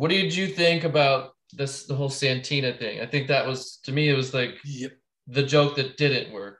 What 0.00 0.08
did 0.08 0.34
you 0.34 0.46
think 0.46 0.84
about 0.84 1.32
this 1.52 1.84
the 1.84 1.94
whole 1.94 2.08
Santina 2.08 2.72
thing? 2.72 3.02
I 3.02 3.06
think 3.06 3.28
that 3.28 3.46
was 3.46 3.76
to 3.84 3.92
me 3.92 4.08
it 4.08 4.16
was 4.16 4.32
like 4.32 4.54
Yep. 4.64 4.92
the 5.26 5.42
joke 5.42 5.76
that 5.76 5.98
didn't 5.98 6.32
work. 6.32 6.58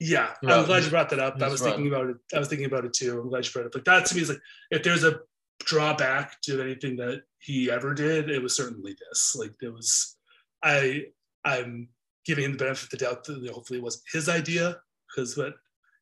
Yeah, 0.00 0.34
I'm 0.42 0.64
glad 0.64 0.76
his- 0.76 0.86
you 0.86 0.90
brought 0.92 1.10
that 1.10 1.18
up. 1.18 1.34
I 1.42 1.48
was 1.48 1.60
run. 1.60 1.68
thinking 1.72 1.88
about 1.88 2.08
it. 2.08 2.16
I 2.34 2.38
was 2.38 2.48
thinking 2.48 2.64
about 2.64 2.86
it 2.86 2.94
too. 2.94 3.20
I'm 3.20 3.28
glad 3.28 3.44
you 3.44 3.52
brought 3.52 3.64
it 3.64 3.66
up. 3.66 3.74
Like 3.74 3.84
that 3.84 4.06
to 4.06 4.14
me 4.14 4.22
is 4.22 4.30
like 4.30 4.40
if 4.70 4.82
there's 4.82 5.04
a 5.04 5.20
drawback 5.64 6.40
to 6.44 6.62
anything 6.62 6.96
that 6.96 7.24
he 7.40 7.70
ever 7.70 7.92
did, 7.92 8.30
it 8.30 8.40
was 8.42 8.56
certainly 8.56 8.96
this. 8.98 9.36
Like 9.38 9.52
there 9.60 9.72
was, 9.72 10.16
I 10.62 11.08
I'm 11.44 11.90
giving 12.24 12.44
him 12.44 12.52
the 12.52 12.58
benefit 12.64 12.84
of 12.84 12.90
the 12.98 13.04
doubt 13.04 13.24
that 13.24 13.50
hopefully 13.52 13.80
it 13.80 13.82
wasn't 13.82 14.04
his 14.10 14.30
idea 14.30 14.80
because 15.14 15.34
but 15.34 15.52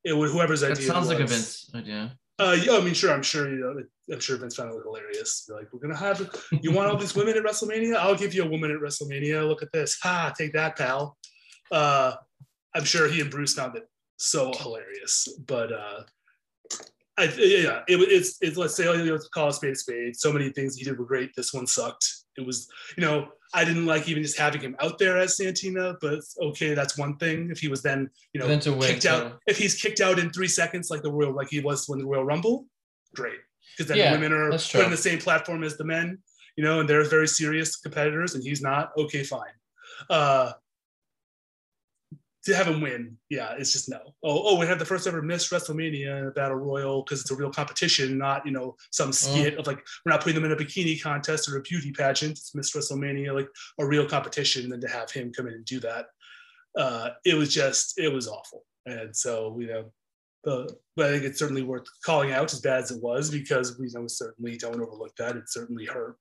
it 0.05 0.13
would 0.17 0.31
whoever's 0.31 0.63
idea. 0.63 0.77
That 0.77 0.83
sounds 0.83 1.09
like 1.09 1.19
a 1.19 1.27
Vince 1.27 1.69
idea. 1.75 2.17
Uh, 2.39 2.57
yeah, 2.63 2.77
I 2.77 2.81
mean, 2.81 2.95
sure, 2.95 3.13
I'm 3.13 3.25
sure 3.25 3.49
you 3.51 3.57
know. 3.57 3.83
I'm 4.13 4.21
sure 4.21 4.37
Vince 4.37 4.57
found 4.57 4.73
it 4.73 4.83
hilarious. 4.85 5.45
They're 5.47 5.57
like, 5.57 5.73
we're 5.73 5.81
gonna 5.81 5.97
have 5.97 6.31
you 6.63 6.73
want 6.73 6.91
all 6.91 6.97
these 6.97 7.15
women 7.15 7.37
at 7.37 7.43
WrestleMania? 7.43 7.97
I'll 7.97 8.15
give 8.15 8.35
you 8.35 8.45
a 8.45 8.49
woman 8.49 8.71
at 8.71 8.79
WrestleMania. 8.79 9.47
Look 9.47 9.63
at 9.63 9.73
this. 9.73 9.99
Ha, 10.03 10.33
take 10.37 10.53
that, 10.53 10.77
pal. 10.77 11.17
Uh, 11.71 12.15
I'm 12.75 12.85
sure 12.85 13.09
he 13.09 13.21
and 13.21 13.31
Bruce 13.31 13.55
found 13.55 13.77
it 13.77 13.89
so 14.17 14.53
hilarious. 14.53 15.29
But 15.47 15.73
uh, 15.73 16.03
I, 17.19 17.25
yeah, 17.39 17.83
it, 17.89 17.97
it's, 17.97 18.37
it's 18.41 18.57
let's 18.57 18.77
say 18.77 18.85
you 18.85 19.05
know, 19.05 19.19
call 19.35 19.49
a 19.49 19.53
spade 19.53 19.73
a 19.73 19.77
spade. 19.77 20.17
So 20.17 20.33
many 20.33 20.51
things 20.51 20.77
he 20.77 20.85
did 20.85 20.99
were 20.99 21.07
great. 21.07 21.31
This 21.35 21.53
one 21.53 21.67
sucked. 21.67 22.07
It 22.37 22.47
was, 22.47 22.69
you 22.97 23.05
know, 23.05 23.29
I 23.55 23.65
didn't 23.65 23.87
like 23.87 24.09
even 24.09 24.23
just 24.23 24.39
having 24.39 24.61
him 24.61 24.77
out 24.81 24.99
there 24.99 25.17
as 25.17 25.37
Santina, 25.39 25.97
but 26.01 26.21
okay, 26.43 26.75
that's 26.75 26.99
one 26.99 27.17
thing. 27.17 27.49
If 27.51 27.61
he 27.61 27.69
was 27.69 27.81
then, 27.81 28.11
you 28.35 28.41
know, 28.41 28.47
Then 28.47 28.61
to 28.61 28.73
win, 28.73 28.83
kicked 28.83 29.07
out, 29.07 29.39
if 29.47 29.57
he's 29.57 29.81
kicked 29.81 30.01
out 30.01 30.19
in 30.19 30.31
three 30.31 30.49
seconds 30.49 30.91
like 30.91 31.03
the 31.03 31.11
Royal, 31.11 31.33
like 31.33 31.49
he 31.49 31.61
was 31.61 31.89
when 31.89 31.99
the 31.99 32.07
Royal 32.07 32.25
Rumble, 32.25 32.67
great. 33.15 33.39
Because 33.77 33.89
then 33.89 33.99
Yeah, 33.99 34.11
the 34.11 34.19
women 34.19 34.33
are 34.33 34.51
put 34.51 34.75
in 34.75 34.91
the 34.91 34.97
same 34.97 35.19
platform 35.19 35.63
as 35.63 35.77
the 35.77 35.85
men, 35.85 36.19
you 36.57 36.65
know, 36.65 36.81
and 36.81 36.89
they're 36.89 37.05
very 37.05 37.29
serious 37.29 37.77
competitors, 37.77 38.35
and 38.35 38.43
he's 38.43 38.63
not. 38.63 38.93
Okay, 38.99 39.23
fine. 39.23 39.53
Uh, 40.11 40.53
to 42.47 42.55
have 42.55 42.69
him 42.69 42.81
win, 42.81 43.17
yeah, 43.29 43.55
it's 43.59 43.73
just 43.73 43.89
no. 43.89 43.99
Oh, 44.23 44.43
oh, 44.45 44.59
we 44.59 44.67
have 44.67 44.79
the 44.79 44.85
first 44.85 45.09
ever 45.09 45.21
Miss 45.21 45.51
WrestleMania 45.51 46.33
Battle 46.35 46.57
Royal 46.57 47.03
because 47.03 47.21
it's 47.21 47.31
a 47.33 47.35
real 47.35 47.51
competition, 47.51 48.17
not 48.17 48.47
you 48.47 48.53
know 48.53 48.77
some 48.93 49.13
skit 49.13 49.59
of 49.59 49.67
like 49.67 49.85
we're 50.05 50.13
not 50.13 50.21
putting 50.21 50.41
them 50.41 50.45
in 50.45 50.53
a 50.53 50.57
bikini 50.57 51.01
contest 51.03 51.49
or 51.49 51.57
a 51.57 51.63
beauty 51.63 51.91
pageant. 51.91 52.33
It's 52.33 52.55
Miss 52.55 52.73
WrestleMania, 52.73 53.35
like 53.35 53.49
a 53.81 53.87
real 53.87 54.09
competition. 54.09 54.63
And 54.63 54.73
then 54.73 54.81
to 54.83 54.89
have 54.89 55.11
him 55.11 55.33
come 55.33 55.49
in 55.49 55.55
and 55.55 55.65
do 55.65 55.81
that, 55.81 56.07
uh, 56.79 57.11
it 57.25 57.35
was 57.35 57.53
just 57.53 57.99
it 57.99 58.13
was 58.13 58.29
awful. 58.29 58.65
And 58.87 59.15
so 59.15 59.59
you 59.59 59.67
know, 59.67 59.93
the 60.47 60.75
but 60.97 61.07
I 61.07 61.11
think 61.11 61.25
it's 61.25 61.39
certainly 61.39 61.63
worth 61.63 61.85
calling 62.05 62.33
out 62.33 62.51
as 62.53 62.61
bad 62.61 62.85
as 62.85 62.91
it 62.93 63.03
was 63.03 63.31
because 63.31 63.79
we 63.79 63.91
know 63.93 64.07
certainly 64.07 64.57
don't 64.57 64.81
overlook 64.81 65.15
that. 65.17 65.37
It 65.37 65.51
certainly 65.51 65.85
hurt 65.85 66.17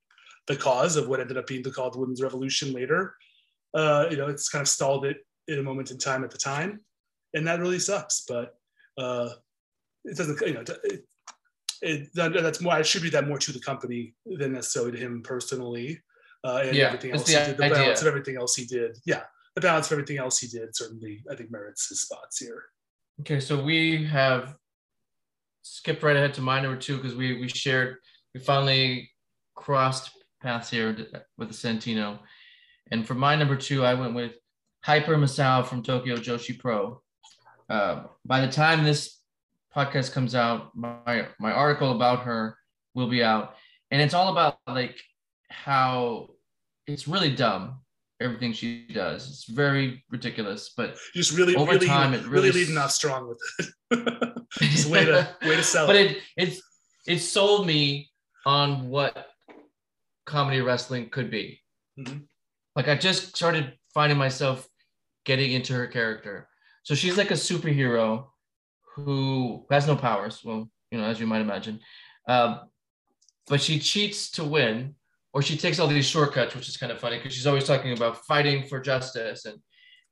the 0.48 0.56
cause 0.56 0.96
of 0.96 1.08
what 1.08 1.20
ended 1.20 1.38
up 1.38 1.46
being 1.46 1.62
the 1.62 1.70
call 1.70 1.86
of 1.86 1.94
the 1.94 2.00
women's 2.00 2.22
revolution 2.22 2.72
later. 2.72 3.14
Uh, 3.72 4.06
you 4.10 4.16
know, 4.18 4.26
it's 4.26 4.50
kind 4.50 4.60
of 4.60 4.68
stalled 4.68 5.06
it 5.06 5.18
in 5.48 5.60
a 5.60 5.62
moment 5.62 5.90
in 5.90 5.98
time 5.98 6.24
at 6.24 6.30
the 6.30 6.38
time, 6.38 6.80
and 7.32 7.46
that 7.46 7.60
really 7.60 7.78
sucks. 7.78 8.24
But 8.28 8.54
uh, 8.98 9.30
it 10.04 10.16
doesn't, 10.16 10.40
you 10.42 10.54
know, 10.54 10.64
it, 10.84 11.04
it, 11.82 12.08
that, 12.14 12.32
that's 12.34 12.60
more. 12.60 12.74
I 12.74 12.80
attribute 12.80 13.12
that 13.12 13.28
more 13.28 13.38
to 13.38 13.52
the 13.52 13.60
company 13.60 14.14
than 14.26 14.52
necessarily 14.52 14.92
to 14.92 14.98
him 14.98 15.22
personally. 15.22 16.00
Uh, 16.44 16.62
and 16.64 16.76
Yeah, 16.76 16.86
everything 16.86 17.12
else 17.12 17.24
the 17.24 17.38
he 17.38 17.46
did, 17.46 17.56
the 17.56 17.64
idea. 17.64 17.76
balance 17.76 18.00
of 18.02 18.08
everything 18.08 18.36
else 18.36 18.54
he 18.56 18.64
did. 18.66 18.98
Yeah, 19.06 19.22
the 19.54 19.60
balance 19.60 19.86
of 19.86 19.92
everything 19.92 20.18
else 20.18 20.38
he 20.38 20.48
did 20.48 20.76
certainly, 20.76 21.22
I 21.30 21.34
think, 21.34 21.50
merits 21.50 21.88
his 21.88 22.00
spots 22.02 22.38
here. 22.38 22.64
Okay, 23.20 23.40
so 23.40 23.62
we 23.62 24.04
have 24.04 24.56
skipped 25.62 26.02
right 26.02 26.16
ahead 26.16 26.34
to 26.34 26.42
my 26.42 26.60
number 26.60 26.78
two 26.78 26.96
because 26.96 27.14
we 27.14 27.40
we 27.40 27.48
shared 27.48 27.96
we 28.34 28.40
finally 28.40 29.10
crossed 29.54 30.10
paths 30.42 30.68
here 30.68 30.94
with 31.38 31.48
the 31.48 31.54
Santino, 31.54 32.18
and 32.90 33.06
for 33.06 33.14
my 33.14 33.34
number 33.34 33.56
two, 33.56 33.84
I 33.84 33.94
went 33.94 34.14
with 34.14 34.32
Hyper 34.84 35.16
Misao 35.16 35.64
from 35.64 35.82
Tokyo 35.82 36.16
Joshi 36.16 36.58
Pro. 36.58 37.00
Uh, 37.70 38.04
by 38.26 38.40
the 38.40 38.52
time 38.52 38.84
this 38.84 39.18
podcast 39.74 40.12
comes 40.12 40.34
out, 40.34 40.76
my 40.76 41.26
my 41.40 41.52
article 41.52 41.92
about 41.92 42.20
her 42.24 42.58
will 42.94 43.08
be 43.08 43.24
out, 43.24 43.54
and 43.90 44.02
it's 44.02 44.14
all 44.14 44.28
about 44.30 44.58
like 44.66 45.00
how 45.48 46.28
it's 46.86 47.08
really 47.08 47.34
dumb 47.34 47.80
everything 48.20 48.52
she 48.52 48.86
does. 48.92 49.28
It's 49.28 49.44
very 49.44 50.04
ridiculous, 50.10 50.72
but 50.76 50.96
Just 51.14 51.36
really, 51.36 51.54
Over 51.56 51.72
really, 51.72 51.86
time, 51.86 52.14
it 52.14 52.22
really, 52.26 52.48
really 52.48 52.52
leading 52.52 52.78
off 52.78 52.90
strong 52.90 53.28
with 53.28 53.38
it. 53.90 54.32
Just 54.60 54.88
way 54.90 55.04
to 55.04 55.28
way 55.42 55.56
to 55.56 55.62
sell 55.62 55.86
but 55.86 55.96
it. 55.96 56.12
it 56.12 56.22
it's 56.36 56.62
it 57.06 57.18
sold 57.18 57.66
me 57.66 58.10
on 58.44 58.88
what 58.88 59.28
comedy 60.24 60.60
wrestling 60.60 61.08
could 61.10 61.30
be 61.30 61.60
Mhm. 61.98 62.24
Like 62.74 62.88
I 62.88 62.94
just 62.96 63.36
started 63.36 63.72
finding 63.94 64.18
myself 64.18 64.68
getting 65.24 65.52
into 65.52 65.72
her 65.72 65.86
character. 65.86 66.48
So 66.82 66.94
she's 66.94 67.16
like 67.16 67.30
a 67.30 67.34
superhero 67.34 68.26
who 68.94 69.66
has 69.70 69.86
no 69.86 69.96
powers. 69.96 70.42
Well, 70.44 70.70
you 70.90 70.98
know, 70.98 71.04
as 71.04 71.18
you 71.18 71.26
might 71.26 71.40
imagine. 71.40 71.80
Um, 72.28 72.68
but 73.48 73.60
she 73.62 73.78
cheats 73.78 74.30
to 74.32 74.44
win, 74.44 74.94
or 75.36 75.42
she 75.42 75.54
takes 75.54 75.78
all 75.78 75.86
these 75.86 76.06
shortcuts, 76.06 76.54
which 76.54 76.66
is 76.66 76.78
kind 76.78 76.90
of 76.90 76.98
funny 76.98 77.18
because 77.18 77.34
she's 77.34 77.46
always 77.46 77.64
talking 77.64 77.92
about 77.92 78.24
fighting 78.24 78.66
for 78.66 78.80
justice 78.80 79.44
and 79.44 79.58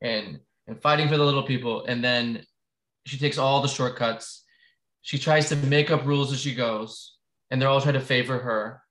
and 0.03 0.39
and 0.67 0.83
fighting 0.83 1.09
for 1.09 1.17
the 1.17 1.25
little 1.25 1.45
people. 1.45 1.87
And 1.87 2.05
then 2.05 2.45
she 3.07 3.17
takes 3.17 3.39
all 3.39 3.63
the 3.63 3.69
shortcuts. 3.69 4.45
She 5.01 5.19
tries 5.19 5.49
to 5.49 5.57
make 5.57 5.91
up 5.91 6.05
rules 6.05 6.31
as 6.31 6.41
she 6.41 6.55
goes, 6.55 7.17
and 7.51 7.61
they're 7.61 7.71
all 7.71 7.81
trying 7.81 7.95
to 7.95 8.01
favor 8.01 8.39
her. 8.39 8.83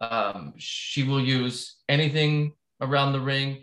Um, 0.00 0.54
she 0.56 1.02
will 1.02 1.20
use 1.20 1.76
anything 1.90 2.54
around 2.80 3.12
the 3.12 3.20
ring, 3.20 3.62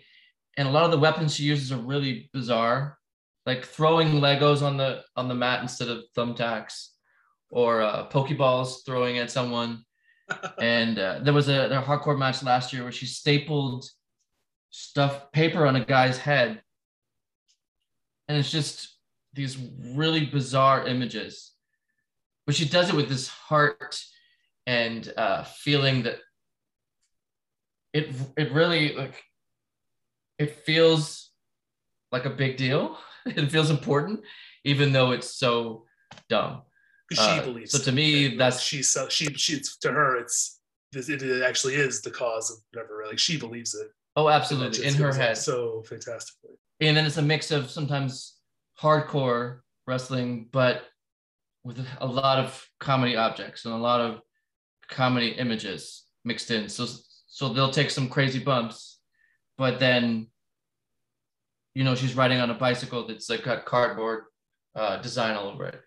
and 0.55 0.67
a 0.67 0.71
lot 0.71 0.85
of 0.85 0.91
the 0.91 0.99
weapons 0.99 1.33
she 1.33 1.45
uses 1.45 1.71
are 1.71 1.77
really 1.77 2.29
bizarre, 2.31 2.99
like 3.47 3.65
throwing 3.65 4.21
Legos 4.21 4.61
on 4.61 4.77
the 4.77 5.01
on 5.15 5.29
the 5.29 5.41
mat 5.43 5.63
instead 5.63 5.87
of 5.87 6.03
thumbtacks, 6.15 6.89
or 7.49 7.81
uh, 7.81 8.07
Pokeballs 8.09 8.85
throwing 8.85 9.17
at 9.17 9.31
someone. 9.31 9.83
And 10.59 10.99
uh, 10.99 11.19
there 11.23 11.33
was 11.33 11.49
a, 11.49 11.65
a 11.65 11.81
hardcore 11.81 12.17
match 12.17 12.43
last 12.43 12.73
year 12.73 12.83
where 12.83 12.91
she 12.91 13.05
stapled 13.05 13.85
stuff 14.69 15.31
paper 15.31 15.65
on 15.65 15.75
a 15.75 15.85
guy's 15.85 16.17
head. 16.17 16.61
And 18.27 18.37
it's 18.37 18.51
just 18.51 18.97
these 19.33 19.57
really 19.95 20.25
bizarre 20.25 20.87
images. 20.87 21.51
But 22.45 22.55
she 22.55 22.65
does 22.65 22.89
it 22.89 22.95
with 22.95 23.09
this 23.09 23.27
heart 23.27 24.01
and 24.65 25.11
uh, 25.17 25.43
feeling 25.43 26.03
that 26.03 26.19
it 27.93 28.09
it 28.37 28.51
really 28.51 28.95
like 28.95 29.21
it 30.39 30.65
feels 30.65 31.31
like 32.11 32.25
a 32.25 32.29
big 32.29 32.57
deal. 32.57 32.97
It 33.25 33.51
feels 33.51 33.69
important 33.69 34.19
even 34.65 34.91
though 34.91 35.11
it's 35.11 35.33
so 35.35 35.85
dumb 36.27 36.63
she 37.15 37.21
Uh, 37.39 37.43
believes. 37.43 37.71
so 37.71 37.79
to 37.83 37.91
me, 37.91 38.35
that's- 38.37 38.61
she 38.61 38.81
so 38.83 39.07
she 39.09 39.25
she 39.35 39.59
to 39.81 39.91
her 39.91 40.17
it's 40.17 40.59
this 40.91 41.09
it, 41.09 41.21
it 41.23 41.41
actually 41.43 41.75
is 41.75 42.01
the 42.01 42.11
cause 42.11 42.51
of 42.51 42.57
whatever. 42.71 43.03
Like 43.07 43.19
she 43.19 43.37
believes 43.37 43.73
it. 43.75 43.89
oh 44.15 44.29
absolutely 44.29 44.85
in 44.85 44.93
her 44.95 45.11
head 45.13 45.37
So 45.37 45.81
fantastically. 45.83 46.55
and 46.79 46.95
then 46.95 47.05
it's 47.05 47.17
a 47.17 47.21
mix 47.21 47.49
of 47.51 47.69
sometimes 47.71 48.37
hardcore 48.79 49.61
wrestling 49.87 50.47
but 50.51 50.83
with 51.63 51.79
a 51.99 52.05
lot 52.05 52.37
of 52.43 52.49
comedy 52.79 53.15
objects 53.15 53.65
and 53.65 53.73
a 53.73 53.77
lot 53.77 54.01
of 54.01 54.21
comedy 54.89 55.29
images 55.29 56.03
mixed 56.25 56.51
in 56.51 56.69
so 56.69 56.85
so 57.27 57.49
they'll 57.53 57.71
take 57.71 57.89
some 57.89 58.07
crazy 58.09 58.39
bumps 58.39 58.99
but 59.57 59.79
then 59.79 60.27
you 61.73 61.83
know 61.83 61.95
she's 61.95 62.15
riding 62.15 62.39
on 62.39 62.49
a 62.51 62.53
bicycle 62.53 63.07
that's 63.07 63.29
like 63.29 63.43
got 63.43 63.65
cardboard 63.65 64.25
uh, 64.75 64.97
design 65.01 65.35
all 65.35 65.47
over 65.49 65.65
it 65.65 65.81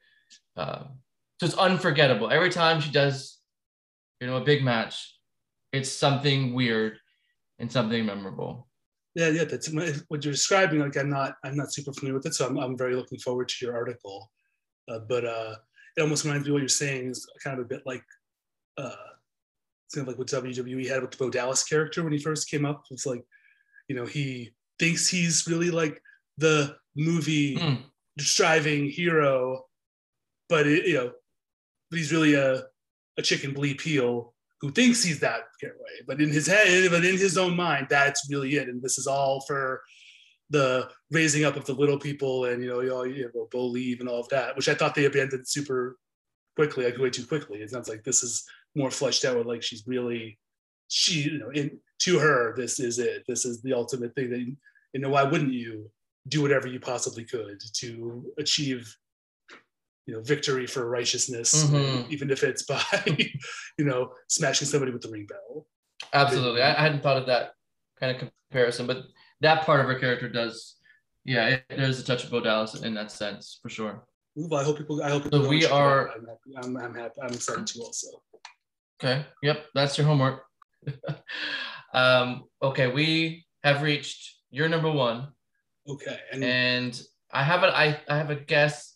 um, 0.57 0.99
so 1.39 1.47
it's 1.47 1.57
unforgettable 1.57 2.31
every 2.31 2.51
time 2.51 2.81
she 2.81 2.91
does 2.91 3.39
you 4.21 4.27
know 4.27 4.37
a 4.37 4.45
big 4.45 4.63
match 4.65 5.15
it's 5.73 5.91
something 5.91 6.55
weird 6.55 6.99
and 7.59 7.71
something 7.71 8.05
memorable 8.07 8.69
Yeah, 9.15 9.29
yeah. 9.29 9.45
That's 9.45 9.69
what 10.09 10.25
you're 10.25 10.33
describing. 10.33 10.81
Like 10.81 10.97
I'm 10.97 11.09
not 11.11 11.37
I'm 11.45 11.57
not 11.57 11.73
super 11.73 11.93
familiar 11.93 12.17
with 12.19 12.27
it, 12.27 12.35
so 12.35 12.47
I'm 12.47 12.59
I'm 12.59 12.77
very 12.77 12.95
looking 12.95 13.19
forward 13.19 13.49
to 13.49 13.57
your 13.65 13.75
article. 13.75 14.31
Uh, 14.91 15.01
but 15.09 15.25
uh, 15.25 15.55
it 15.97 16.03
almost 16.03 16.25
reminds 16.25 16.45
me 16.45 16.51
of 16.51 16.55
what 16.55 16.61
you're 16.61 16.69
saying 16.85 17.11
is 17.13 17.27
kind 17.43 17.59
of 17.59 17.65
a 17.65 17.69
bit 17.69 17.83
like 17.87 18.05
uh, 18.77 19.09
it's 19.87 19.95
kind 19.95 20.05
of 20.07 20.09
like 20.09 20.19
what 20.19 20.29
WWE 20.29 20.87
had 20.89 21.01
with 21.03 21.13
the 21.13 21.17
Bo 21.17 21.31
Dallas 21.31 21.65
character 21.65 22.03
when 22.05 22.13
he 22.13 22.19
first 22.19 22.51
came 22.51 22.65
up. 22.67 22.85
It's 22.91 23.07
like, 23.07 23.25
you 23.89 23.97
know, 23.97 24.05
he 24.05 24.53
thinks 24.79 25.09
he's 25.09 25.47
really 25.47 25.71
like 25.71 25.97
the 26.37 26.77
movie 26.95 27.57
Mm. 27.57 27.85
striving 28.19 28.89
hero, 28.91 29.65
but 30.51 30.67
it, 30.67 30.87
you 30.87 30.95
know, 30.95 31.13
but 31.91 31.99
he's 31.99 32.13
really 32.13 32.35
a 32.35 32.65
a 33.19 33.23
chicken 33.23 33.55
bleep 33.55 33.81
heel 33.81 34.35
who 34.61 34.71
thinks 34.71 35.03
he's 35.03 35.21
that 35.21 35.43
way. 35.63 35.71
But 36.07 36.21
in 36.21 36.31
his 36.31 36.47
head, 36.47 36.91
but 36.91 37.05
in 37.05 37.17
his 37.17 37.37
own 37.37 37.57
mind, 37.57 37.89
that's 37.91 38.29
really 38.31 38.57
it. 38.57 38.69
And 38.69 38.83
this 38.83 38.99
is 38.99 39.07
all 39.07 39.41
for 39.43 39.83
the 40.51 40.89
raising 41.11 41.45
up 41.45 41.57
of 41.57 41.67
the 41.67 41.75
little 41.75 41.99
people 41.99 42.47
and 42.47 42.63
you 42.63 42.69
know, 42.69 42.81
you 42.81 42.89
know, 42.89 43.05
you 43.05 43.31
know 43.35 43.49
Bo 43.51 43.75
and 43.75 44.09
all 44.09 44.21
of 44.21 44.29
that, 44.29 44.57
which 44.57 44.69
I 44.69 44.75
thought 44.75 44.95
they 44.95 45.05
abandoned 45.05 45.47
super 45.49 45.99
quickly, 46.55 46.85
like 46.85 46.99
way 46.99 47.11
too 47.11 47.27
quickly. 47.27 47.59
It 47.59 47.71
sounds 47.71 47.89
like 47.89 48.05
this 48.05 48.23
is 48.23 48.45
more 48.75 48.91
fleshed 48.91 49.25
out 49.25 49.37
with 49.37 49.47
like 49.47 49.63
she's 49.63 49.85
really 49.87 50.39
she, 50.89 51.23
you 51.23 51.39
know, 51.39 51.51
in 51.51 51.79
to 51.99 52.19
her, 52.19 52.55
this 52.57 52.79
is 52.79 52.99
it. 52.99 53.25
This 53.27 53.45
is 53.45 53.63
the 53.63 53.73
ultimate 53.73 54.15
thing 54.15 54.31
that 54.31 54.41
you 54.41 55.01
know, 55.01 55.11
why 55.11 55.25
wouldn't 55.25 55.53
you 55.53 55.91
do 56.29 56.43
whatever 56.43 56.67
you 56.67 56.81
possibly 56.81 57.25
could 57.25 57.61
to 57.75 58.25
achieve 58.39 58.95
you 60.07 60.15
know 60.15 60.21
victory 60.23 60.67
for 60.67 60.89
righteousness 60.89 61.65
Mhm. 61.65 62.09
even 62.11 62.31
if 62.31 62.43
it's 62.45 62.63
by 62.63 62.81
you 63.79 63.85
know 63.85 64.13
smashing 64.29 64.69
somebody 64.69 64.93
with 64.93 65.03
the 65.03 65.11
ring 65.11 65.27
bell 65.27 65.67
Absolutely. 66.13 66.63
I, 66.63 66.71
I 66.79 66.83
hadn't 66.83 67.03
thought 67.03 67.17
of 67.17 67.27
that 67.27 67.53
kind 67.99 68.15
of 68.15 68.31
comparison, 68.51 68.87
but 68.87 68.99
that 69.41 69.65
part 69.67 69.81
of 69.81 69.87
her 69.87 69.99
character 69.99 70.29
does, 70.29 70.77
yeah, 71.25 71.47
it, 71.49 71.65
there's 71.71 71.99
a 71.99 72.05
touch 72.05 72.23
of 72.25 72.31
Bo 72.31 72.41
Dallas 72.41 72.75
in 72.75 72.95
that 72.95 73.11
sense 73.11 73.59
for 73.63 73.69
sure. 73.71 74.07
Ooh, 74.39 74.55
I 74.55 74.63
hope 74.63 74.77
people. 74.79 75.03
I 75.03 75.09
hope 75.11 75.25
people. 75.25 75.43
So 75.45 75.49
we 75.49 75.61
check 75.63 75.71
it 75.71 75.75
out. 75.75 75.81
are- 75.81 76.11
I'm 76.11 76.27
happy. 76.27 76.51
I'm, 76.63 76.77
I'm 76.77 76.95
happy. 76.95 77.21
I'm 77.23 77.33
excited 77.33 77.67
too. 77.67 77.81
Also. 77.83 78.09
Okay. 79.03 79.25
Yep. 79.43 79.67
That's 79.75 79.97
your 79.99 80.07
homework. 80.07 80.43
um, 81.95 82.45
okay. 82.63 82.89
We 82.89 83.47
have 83.65 83.83
reached 83.83 84.37
your 84.51 84.69
number 84.69 84.91
one, 84.91 85.29
Okay. 85.89 86.19
And 86.33 86.45
and 86.45 87.03
I 87.33 87.43
have 87.43 87.63
a 87.63 87.69
I, 87.77 88.01
I 88.09 88.17
have 88.19 88.31
a 88.31 88.37
guess. 88.37 88.96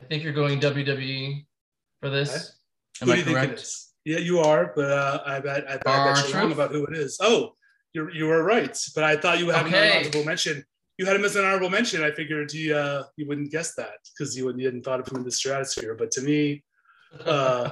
I 0.00 0.04
think 0.06 0.22
you're 0.22 0.32
going 0.32 0.60
WWE 0.60 1.44
for 2.00 2.10
this. 2.10 2.56
Am 3.02 3.08
who 3.08 3.12
I 3.12 3.16
do 3.16 3.20
you 3.20 3.24
think 3.26 3.38
it 3.38 3.46
correct? 3.48 3.74
Yeah, 4.04 4.18
you 4.18 4.38
are. 4.40 4.72
But 4.74 4.90
uh, 4.90 5.22
I 5.26 5.40
bet 5.40 5.70
I 5.70 5.76
bet, 5.76 6.28
you're 6.28 6.40
wrong 6.40 6.52
about 6.52 6.70
who 6.72 6.84
it 6.86 6.96
is. 6.96 7.18
Oh, 7.20 7.52
you're 7.92 8.10
you 8.10 8.26
were 8.26 8.42
right. 8.42 8.76
But 8.94 9.04
I 9.04 9.16
thought 9.16 9.38
you 9.38 9.50
had 9.50 9.66
an 9.66 9.74
honorable 9.74 10.24
mention. 10.24 10.64
You 10.98 11.06
had 11.06 11.16
him 11.16 11.24
as 11.24 11.36
an 11.36 11.44
honorable 11.44 11.70
mention. 11.70 12.02
I 12.02 12.10
figured 12.10 12.52
you 12.52 12.76
uh, 12.76 13.04
you 13.16 13.26
wouldn't 13.28 13.50
guess 13.50 13.74
that 13.76 13.94
because 14.16 14.36
you, 14.36 14.44
wouldn't- 14.44 14.60
you 14.60 14.66
hadn't 14.66 14.84
thought 14.84 15.00
of 15.00 15.08
him 15.08 15.18
in 15.18 15.24
the 15.24 15.30
stratosphere. 15.30 15.94
But 15.94 16.10
to 16.12 16.20
me, 16.22 16.62
uh, 17.24 17.70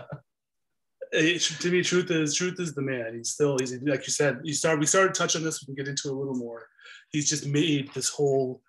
it, 1.12 1.41
to 1.41 1.70
me, 1.70 1.83
truth 1.83 2.11
is 2.11 2.35
truth 2.35 2.59
is 2.61 2.74
the 2.74 2.83
man. 2.83 3.14
He's 3.16 3.31
still 3.31 3.59
he's 3.59 3.72
like 3.83 4.07
you 4.07 4.12
said. 4.12 4.41
You 4.45 4.55
start 4.55 4.79
we 4.79 4.87
started 4.87 5.14
to 5.14 5.18
touch 5.18 5.37
on 5.37 5.43
this. 5.45 5.62
We 5.62 5.66
can 5.66 5.74
get 5.74 5.89
into 5.89 6.09
it 6.09 6.12
a 6.14 6.16
little 6.18 6.37
more. 6.37 6.66
He's 7.11 7.29
just 7.29 7.47
made 7.47 7.93
this 7.95 8.09
whole 8.09 8.61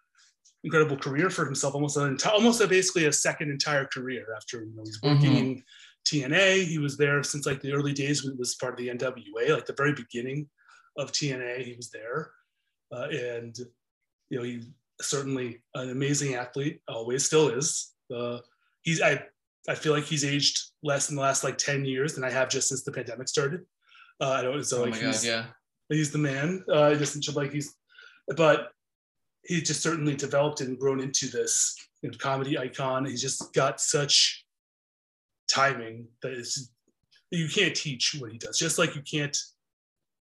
incredible 0.63 0.97
career 0.97 1.29
for 1.29 1.45
himself, 1.45 1.73
almost 1.73 1.97
an 1.97 2.17
almost 2.31 2.61
a, 2.61 2.67
basically 2.67 3.05
a 3.05 3.13
second 3.13 3.49
entire 3.49 3.85
career 3.85 4.25
after 4.35 4.63
you 4.63 4.73
know 4.75 4.83
he's 4.83 5.01
working 5.01 5.31
Mhm. 5.31 5.37
in 5.37 5.63
TNA. 6.05 6.65
He 6.65 6.77
was 6.77 6.97
there 6.97 7.23
since 7.23 7.45
like 7.45 7.61
the 7.61 7.73
early 7.73 7.93
days 7.93 8.23
when 8.23 8.33
it 8.33 8.39
was 8.39 8.55
part 8.55 8.73
of 8.73 8.77
the 8.79 8.89
NWA, 8.89 9.53
like 9.53 9.65
the 9.65 9.73
very 9.73 9.93
beginning 9.93 10.49
of 10.97 11.11
TNA. 11.11 11.63
He 11.63 11.75
was 11.75 11.89
there, 11.91 12.31
uh, 12.93 13.07
and 13.09 13.57
you 14.29 14.37
know 14.37 14.43
he's 14.43 14.65
certainly 15.01 15.61
an 15.75 15.89
amazing 15.91 16.35
athlete. 16.35 16.81
Always 16.87 17.25
still 17.25 17.49
is. 17.49 17.93
Uh, 18.13 18.39
he's 18.81 19.01
I 19.01 19.23
I 19.67 19.75
feel 19.75 19.93
like 19.93 20.05
he's 20.05 20.25
aged 20.25 20.59
less 20.83 21.09
in 21.09 21.15
the 21.15 21.21
last 21.21 21.43
like 21.43 21.57
ten 21.57 21.85
years 21.85 22.15
than 22.15 22.23
I 22.23 22.31
have 22.31 22.49
just 22.49 22.69
since 22.69 22.83
the 22.83 22.91
pandemic 22.91 23.27
started. 23.27 23.61
Uh, 24.21 24.31
I 24.31 24.41
don't 24.41 24.63
so 24.63 24.79
oh 24.79 24.83
like 24.83 24.93
god, 24.95 25.03
he's, 25.03 25.25
yeah. 25.25 25.45
he's 25.87 26.11
the 26.11 26.17
man. 26.17 26.63
Uh, 26.71 26.95
just 26.95 27.35
like 27.35 27.51
he's, 27.53 27.75
but 28.35 28.71
he's 29.43 29.67
just 29.67 29.81
certainly 29.81 30.15
developed 30.15 30.61
and 30.61 30.77
grown 30.77 30.99
into 30.99 31.27
this 31.27 31.75
you 32.01 32.09
know, 32.09 32.17
comedy 32.17 32.57
icon. 32.57 33.05
He's 33.05 33.21
just 33.21 33.53
got 33.53 33.81
such 33.81 34.45
timing 35.49 36.07
that 36.21 36.33
it's 36.33 36.71
you 37.31 37.47
can't 37.47 37.75
teach 37.75 38.15
what 38.19 38.31
he 38.31 38.37
does. 38.37 38.57
Just 38.57 38.79
like 38.79 38.95
you 38.95 39.01
can't, 39.01 39.37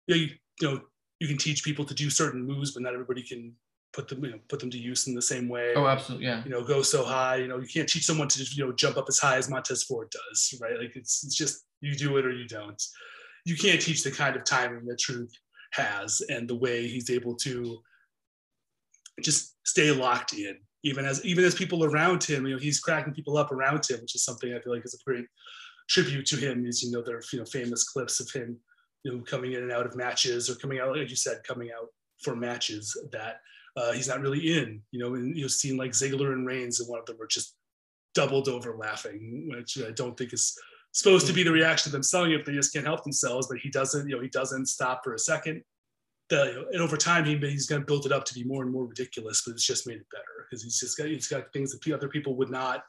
you 0.08 0.16
know, 0.16 0.22
you, 0.22 0.30
you 0.60 0.68
know, 0.68 0.82
you 1.20 1.28
can 1.28 1.38
teach 1.38 1.64
people 1.64 1.86
to 1.86 1.94
do 1.94 2.10
certain 2.10 2.46
moves, 2.46 2.72
but 2.72 2.84
not 2.84 2.94
everybody 2.94 3.24
can 3.24 3.54
put 3.94 4.08
them, 4.08 4.24
you 4.24 4.32
know, 4.32 4.40
put 4.50 4.60
them 4.60 4.70
to 4.70 4.78
use 4.78 5.08
in 5.08 5.16
the 5.16 5.22
same 5.22 5.48
way. 5.48 5.74
Oh, 5.76 5.86
absolutely, 5.86 6.28
yeah. 6.28 6.44
You 6.44 6.50
know, 6.50 6.64
go 6.64 6.82
so 6.82 7.04
high. 7.04 7.38
You 7.38 7.48
know, 7.48 7.60
you 7.60 7.68
can't 7.68 7.88
teach 7.88 8.06
someone 8.06 8.28
to 8.28 8.38
just, 8.38 8.58
you 8.58 8.66
know 8.66 8.74
jump 8.74 8.98
up 8.98 9.06
as 9.08 9.20
high 9.20 9.38
as 9.38 9.50
Montez 9.50 9.84
Ford 9.84 10.10
does, 10.10 10.54
right? 10.62 10.78
Like 10.80 10.96
it's 10.96 11.24
it's 11.24 11.36
just 11.36 11.64
you 11.82 11.96
do 11.96 12.18
it 12.18 12.26
or 12.26 12.32
you 12.32 12.48
don't. 12.48 12.82
You 13.46 13.56
can't 13.56 13.82
teach 13.82 14.04
the 14.04 14.12
kind 14.12 14.36
of 14.36 14.44
timing 14.44 14.86
that 14.86 15.00
Truth 15.00 15.34
has 15.74 16.22
and 16.30 16.48
the 16.48 16.56
way 16.56 16.88
he's 16.88 17.10
able 17.10 17.36
to 17.36 17.82
just 19.22 19.56
stay 19.66 19.92
locked 19.92 20.34
in, 20.34 20.58
even 20.84 21.06
as 21.06 21.24
even 21.26 21.44
as 21.44 21.56
people 21.56 21.84
around 21.84 22.24
him, 22.24 22.46
you 22.46 22.54
know, 22.54 22.60
he's 22.60 22.80
cracking 22.80 23.14
people 23.14 23.38
up 23.38 23.52
around 23.52 23.88
him, 23.90 24.02
which 24.02 24.16
is 24.16 24.24
something 24.24 24.54
I 24.54 24.60
feel 24.60 24.74
like 24.74 24.86
is 24.86 25.00
a 25.00 25.10
great 25.10 25.26
tribute 25.90 26.26
to 26.28 26.38
him. 26.38 26.66
Is 26.66 26.82
you 26.84 26.92
know 26.92 27.02
there 27.02 27.18
are 27.18 27.24
you 27.32 27.40
know 27.40 27.46
famous 27.46 27.84
clips 27.84 28.20
of 28.20 28.32
him, 28.32 28.58
you 29.04 29.12
know, 29.12 29.24
coming 29.24 29.54
in 29.54 29.64
and 29.64 29.72
out 29.72 29.86
of 29.86 29.96
matches 29.96 30.50
or 30.50 30.56
coming 30.56 30.80
out 30.80 30.96
like 30.96 31.10
you 31.10 31.16
said, 31.16 31.44
coming 31.48 31.70
out 31.78 31.88
for 32.24 32.36
matches 32.36 32.96
that 33.12 33.42
uh, 33.76 33.92
he's 33.92 34.08
not 34.08 34.22
really 34.22 34.58
in. 34.58 34.82
You 34.92 35.00
know, 35.00 35.16
and 35.16 35.38
you've 35.38 35.52
seen 35.52 35.78
like 35.78 35.92
Ziggler 35.92 36.34
and 36.34 36.48
Reigns, 36.48 36.80
and 36.80 36.90
one 36.90 37.00
of 37.00 37.06
them 37.06 37.18
were 37.20 37.28
just 37.28 37.56
doubled 38.14 38.48
over 38.48 38.76
laughing, 38.76 39.50
which 39.56 39.78
I 39.80 39.92
don't 39.92 40.18
think 40.18 40.34
is 40.34 40.56
supposed 40.94 41.28
to 41.28 41.34
be 41.34 41.44
the 41.44 41.52
reaction 41.52 41.90
of 41.90 41.94
them 41.94 42.04
selling 42.04 42.32
it. 42.32 42.46
They 42.46 42.54
just 42.54 42.74
can't 42.74 42.86
help 42.86 43.04
themselves, 43.04 43.48
but 43.48 43.60
he 43.60 43.70
doesn't. 43.70 44.10
You 44.10 44.16
know, 44.16 44.22
he 44.22 44.30
doesn't 44.30 44.68
stop 44.68 45.02
for 45.04 45.14
a 45.14 45.20
second. 45.20 45.64
The 46.32 46.66
and 46.72 46.82
over 46.82 46.98
time 46.98 47.26
he 47.26 47.38
he's 47.38 47.68
going 47.68 47.82
to 47.82 47.86
build 47.86 48.06
it 48.06 48.12
up 48.12 48.26
to 48.26 48.34
be 48.34 48.44
more 48.44 48.64
and 48.64 48.72
more 48.72 48.86
ridiculous, 48.86 49.44
but 49.46 49.52
it's 49.52 49.66
just 49.66 49.86
made 49.86 49.98
it 49.98 50.08
better 50.12 50.48
because 50.50 50.64
he's 50.64 50.80
just 50.80 50.98
got 50.98 51.08
he's 51.08 51.28
got 51.28 51.52
things 51.54 51.72
that 51.72 51.94
other 51.94 52.08
people 52.08 52.36
would 52.38 52.50
not 52.50 52.84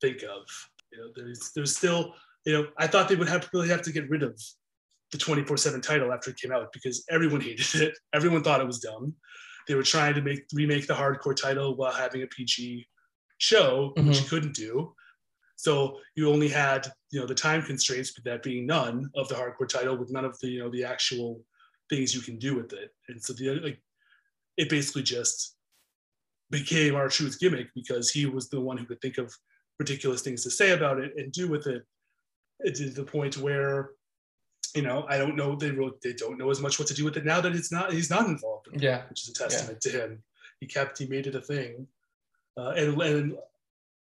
think 0.00 0.22
of. 0.22 0.42
You 0.92 0.98
know, 0.98 1.08
there's 1.16 1.50
there's 1.54 1.76
still 1.76 2.14
you 2.44 2.52
know 2.52 2.66
I 2.78 2.86
thought 2.86 3.08
they 3.08 3.16
would 3.16 3.28
have 3.28 3.48
really 3.52 3.68
have 3.68 3.82
to 3.82 3.92
get 3.92 4.08
rid 4.08 4.22
of 4.22 4.38
the 5.10 5.18
24/7 5.18 5.82
title 5.82 6.12
after 6.12 6.30
it 6.30 6.36
came 6.36 6.52
out 6.52 6.72
because 6.72 7.04
everyone 7.10 7.40
hated 7.40 7.74
it. 7.80 7.98
Everyone 8.14 8.42
thought 8.42 8.60
it 8.60 8.66
was 8.66 8.80
dumb. 8.80 9.14
They 9.66 9.74
were 9.74 9.82
trying 9.82 10.14
to 10.14 10.22
make 10.22 10.44
remake 10.52 10.86
the 10.86 10.94
hardcore 10.94 11.34
title 11.34 11.76
while 11.76 11.92
having 11.92 12.22
a 12.22 12.26
PG 12.26 12.86
show, 13.38 13.92
mm-hmm. 13.96 14.08
which 14.08 14.20
you 14.20 14.28
couldn't 14.28 14.54
do. 14.54 14.94
So 15.56 15.98
you 16.14 16.28
only 16.28 16.48
had, 16.48 16.88
you 17.10 17.20
know, 17.20 17.26
the 17.26 17.34
time 17.34 17.62
constraints, 17.62 18.12
but 18.12 18.24
that 18.24 18.42
being 18.42 18.66
none 18.66 19.08
of 19.14 19.28
the 19.28 19.34
hardcore 19.34 19.68
title 19.68 19.96
with 19.96 20.12
none 20.12 20.24
of 20.24 20.38
the, 20.40 20.48
you 20.48 20.58
know, 20.58 20.70
the 20.70 20.84
actual 20.84 21.40
things 21.90 22.14
you 22.14 22.20
can 22.20 22.38
do 22.38 22.56
with 22.56 22.72
it. 22.72 22.94
And 23.08 23.22
so 23.22 23.32
the 23.32 23.60
like 23.60 23.80
it 24.56 24.68
basically 24.68 25.02
just 25.02 25.56
became 26.50 26.94
R-Truth 26.94 27.40
gimmick 27.40 27.68
because 27.74 28.10
he 28.10 28.26
was 28.26 28.48
the 28.48 28.60
one 28.60 28.76
who 28.76 28.84
could 28.84 29.00
think 29.00 29.18
of 29.18 29.34
ridiculous 29.78 30.22
things 30.22 30.42
to 30.44 30.50
say 30.50 30.70
about 30.70 30.98
it 30.98 31.12
and 31.16 31.32
do 31.32 31.48
with 31.48 31.66
it. 31.66 31.84
It 32.60 32.76
to 32.76 32.90
the 32.90 33.04
point 33.04 33.36
where, 33.38 33.90
you 34.74 34.82
know, 34.82 35.04
I 35.08 35.18
don't 35.18 35.36
know 35.36 35.56
they 35.56 35.70
really 35.70 35.92
they 36.02 36.12
don't 36.12 36.38
know 36.38 36.50
as 36.50 36.60
much 36.60 36.78
what 36.78 36.88
to 36.88 36.94
do 36.94 37.04
with 37.04 37.16
it 37.16 37.24
now 37.24 37.40
that 37.40 37.54
it's 37.54 37.72
not 37.72 37.92
he's 37.92 38.10
not 38.10 38.26
involved. 38.26 38.68
In 38.72 38.78
yeah, 38.78 39.02
which 39.08 39.22
is 39.22 39.30
a 39.30 39.34
testament 39.34 39.78
yeah. 39.84 39.92
to 39.92 39.98
him. 39.98 40.22
He 40.60 40.66
kept 40.66 40.98
he 40.98 41.06
made 41.06 41.26
it 41.26 41.34
a 41.34 41.40
thing, 41.40 41.86
uh, 42.56 42.70
and 42.70 43.00
and 43.02 43.36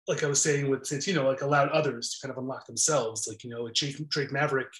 like 0.09 0.25
I 0.25 0.27
was 0.27 0.43
saying 0.43 0.69
with 0.69 0.83
Santino, 0.83 1.25
like 1.25 1.43
allowed 1.43 1.69
others 1.69 2.11
to 2.11 2.27
kind 2.27 2.33
of 2.33 2.43
unlock 2.43 2.67
themselves. 2.67 3.29
Like 3.29 3.45
you 3.45 3.51
know, 3.51 3.63
like 3.63 3.75
Drake 3.75 4.33
Maverick 4.33 4.73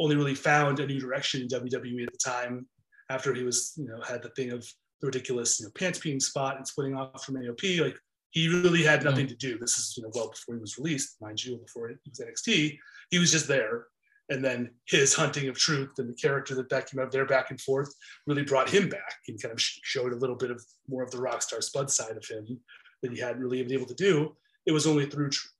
only 0.00 0.16
really 0.16 0.34
found 0.34 0.80
a 0.80 0.86
new 0.86 0.98
direction 0.98 1.42
in 1.42 1.48
WWE 1.48 2.06
at 2.06 2.12
the 2.12 2.18
time 2.18 2.66
after 3.10 3.34
he 3.34 3.44
was, 3.44 3.74
you 3.76 3.86
know, 3.86 4.00
had 4.00 4.22
the 4.22 4.30
thing 4.30 4.50
of 4.50 4.66
the 5.00 5.06
ridiculous, 5.06 5.60
you 5.60 5.66
know, 5.66 5.72
pants 5.76 5.98
peeing 5.98 6.20
spot 6.20 6.56
and 6.56 6.66
splitting 6.66 6.96
off 6.96 7.24
from 7.24 7.36
AOP. 7.36 7.80
Like 7.80 7.96
he 8.30 8.48
really 8.48 8.82
had 8.82 9.04
nothing 9.04 9.26
mm. 9.26 9.30
to 9.30 9.36
do. 9.36 9.58
This 9.58 9.76
is, 9.76 9.94
you 9.96 10.02
know, 10.02 10.10
well 10.14 10.30
before 10.30 10.54
he 10.54 10.60
was 10.60 10.78
released, 10.78 11.20
mind 11.20 11.44
you, 11.44 11.58
before 11.58 11.88
he 11.88 11.94
was 12.08 12.20
NXT. 12.20 12.78
He 13.10 13.18
was 13.18 13.30
just 13.30 13.46
there. 13.46 13.86
And 14.30 14.44
then 14.44 14.70
his 14.86 15.12
hunting 15.12 15.48
of 15.48 15.58
truth 15.58 15.90
and 15.98 16.08
the 16.08 16.14
character 16.14 16.54
that 16.54 16.70
that 16.70 16.88
came 16.88 17.00
out 17.00 17.10
there 17.10 17.26
back 17.26 17.50
and 17.50 17.60
forth 17.60 17.92
really 18.26 18.44
brought 18.44 18.70
him 18.70 18.88
back 18.88 19.16
and 19.26 19.42
kind 19.42 19.52
of 19.52 19.60
showed 19.60 20.12
a 20.12 20.16
little 20.16 20.36
bit 20.36 20.52
of 20.52 20.64
more 20.88 21.02
of 21.02 21.10
the 21.10 21.18
Rockstar 21.18 21.62
Spud 21.62 21.90
side 21.90 22.16
of 22.16 22.24
him 22.24 22.60
that 23.02 23.12
he 23.12 23.18
hadn't 23.18 23.42
really 23.42 23.60
been 23.62 23.72
able 23.72 23.86
to 23.86 23.94
do. 23.94 24.36
It 24.66 24.72
was 24.72 24.86
only 24.86 25.06
through 25.06 25.30
truth. 25.30 25.52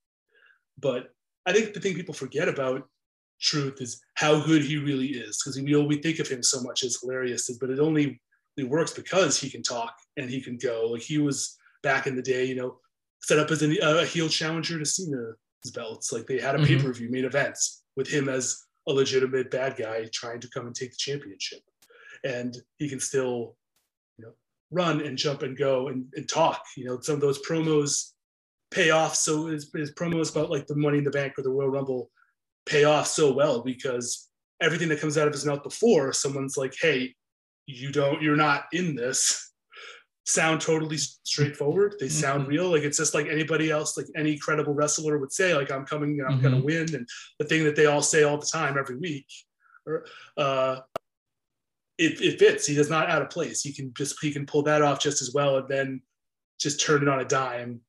But 0.78 1.09
I 1.47 1.53
think 1.53 1.74
the 1.74 1.80
thing 1.80 1.95
people 1.95 2.14
forget 2.14 2.49
about 2.49 2.88
truth 3.41 3.80
is 3.80 4.01
how 4.14 4.45
good 4.45 4.62
he 4.62 4.76
really 4.76 5.09
is 5.09 5.43
because 5.43 5.61
we 5.61 5.74
we 5.86 5.97
think 5.97 6.18
of 6.18 6.28
him 6.28 6.43
so 6.43 6.61
much 6.61 6.84
as 6.84 6.99
hilarious 7.01 7.51
but 7.59 7.70
it 7.70 7.78
only 7.78 8.20
it 8.57 8.68
works 8.68 8.93
because 8.93 9.41
he 9.41 9.51
can 9.51 9.62
talk 9.62 9.95
and 10.16 10.28
he 10.28 10.41
can 10.41 10.57
go. 10.57 10.88
Like 10.93 11.03
he 11.03 11.18
was 11.18 11.57
back 11.82 12.07
in 12.07 12.14
the 12.14 12.22
day 12.22 12.45
you 12.45 12.55
know 12.55 12.78
set 13.22 13.38
up 13.38 13.51
as 13.51 13.62
a, 13.62 13.76
a 13.80 14.05
heel 14.05 14.28
challenger 14.28 14.78
to 14.78 14.84
Cena's 14.84 15.36
belts. 15.74 16.12
Like 16.12 16.26
they 16.26 16.38
had 16.38 16.55
a 16.55 16.59
mm-hmm. 16.59 16.78
pay-per-view 16.78 17.11
made 17.11 17.24
events 17.24 17.82
with 17.97 18.09
him 18.09 18.28
as 18.28 18.62
a 18.88 18.93
legitimate 18.93 19.51
bad 19.51 19.76
guy 19.76 20.09
trying 20.12 20.41
to 20.41 20.49
come 20.51 20.66
and 20.66 20.74
take 20.74 20.91
the 20.91 20.97
championship. 20.99 21.61
And 22.24 22.57
he 22.78 22.88
can 22.88 23.01
still 23.01 23.57
you 24.18 24.26
know 24.26 24.32
run 24.70 25.01
and 25.01 25.16
jump 25.16 25.43
and 25.43 25.57
go 25.57 25.88
and, 25.88 26.07
and 26.14 26.28
talk. 26.28 26.62
You 26.76 26.84
know 26.86 27.01
some 27.01 27.16
of 27.16 27.20
those 27.20 27.43
promos 27.43 28.12
pay 28.70 28.91
off. 28.91 29.16
So 29.16 29.47
his, 29.47 29.70
his 29.74 29.93
promos 29.95 30.30
about 30.30 30.51
like 30.51 30.66
the 30.66 30.76
money 30.76 30.99
in 30.99 31.05
the 31.05 31.11
bank 31.11 31.34
or 31.38 31.43
the 31.43 31.51
royal 31.51 31.70
rumble 31.70 32.11
pay 32.66 32.84
off 32.84 33.06
so 33.06 33.32
well 33.32 33.62
because 33.62 34.28
everything 34.61 34.88
that 34.88 35.00
comes 35.00 35.16
out 35.16 35.26
of 35.26 35.32
his 35.32 35.46
mouth 35.46 35.62
before 35.62 36.12
someone's 36.12 36.56
like 36.56 36.74
hey 36.80 37.14
you 37.66 37.90
don't 37.90 38.20
you're 38.22 38.36
not 38.36 38.64
in 38.72 38.94
this 38.94 39.50
sound 40.26 40.61
totally 40.61 40.96
straightforward. 40.96 41.96
They 41.98 42.08
sound 42.08 42.42
mm-hmm. 42.42 42.50
real. 42.50 42.70
Like 42.70 42.82
it's 42.82 42.98
just 42.98 43.14
like 43.14 43.26
anybody 43.26 43.70
else 43.70 43.96
like 43.96 44.06
any 44.16 44.38
credible 44.38 44.74
wrestler 44.74 45.18
would 45.18 45.32
say 45.32 45.54
like 45.54 45.70
i'm 45.72 45.84
coming 45.84 46.20
and 46.20 46.28
i'm 46.28 46.34
mm-hmm. 46.34 46.42
gonna 46.42 46.64
win 46.64 46.94
and 46.94 47.08
the 47.38 47.44
thing 47.44 47.64
that 47.64 47.74
they 47.74 47.86
all 47.86 48.02
say 48.02 48.22
all 48.22 48.38
the 48.38 48.46
time 48.46 48.76
every 48.78 48.96
week 48.96 49.26
or 49.86 50.06
uh 50.36 50.80
it, 52.00 52.18
it 52.22 52.38
fits. 52.38 52.66
He 52.66 52.74
does 52.74 52.88
not 52.88 53.11
out 53.11 53.20
of 53.20 53.28
place. 53.28 53.61
He 53.61 53.74
can 53.74 53.92
just 53.94 54.16
he 54.22 54.32
can 54.32 54.46
pull 54.46 54.62
that 54.62 54.80
off 54.80 55.00
just 55.00 55.20
as 55.20 55.32
well 55.34 55.58
and 55.58 55.68
then 55.68 56.00
just 56.58 56.80
turn 56.80 57.02
it 57.02 57.08
on 57.08 57.20
a 57.20 57.24
dime. 57.26 57.80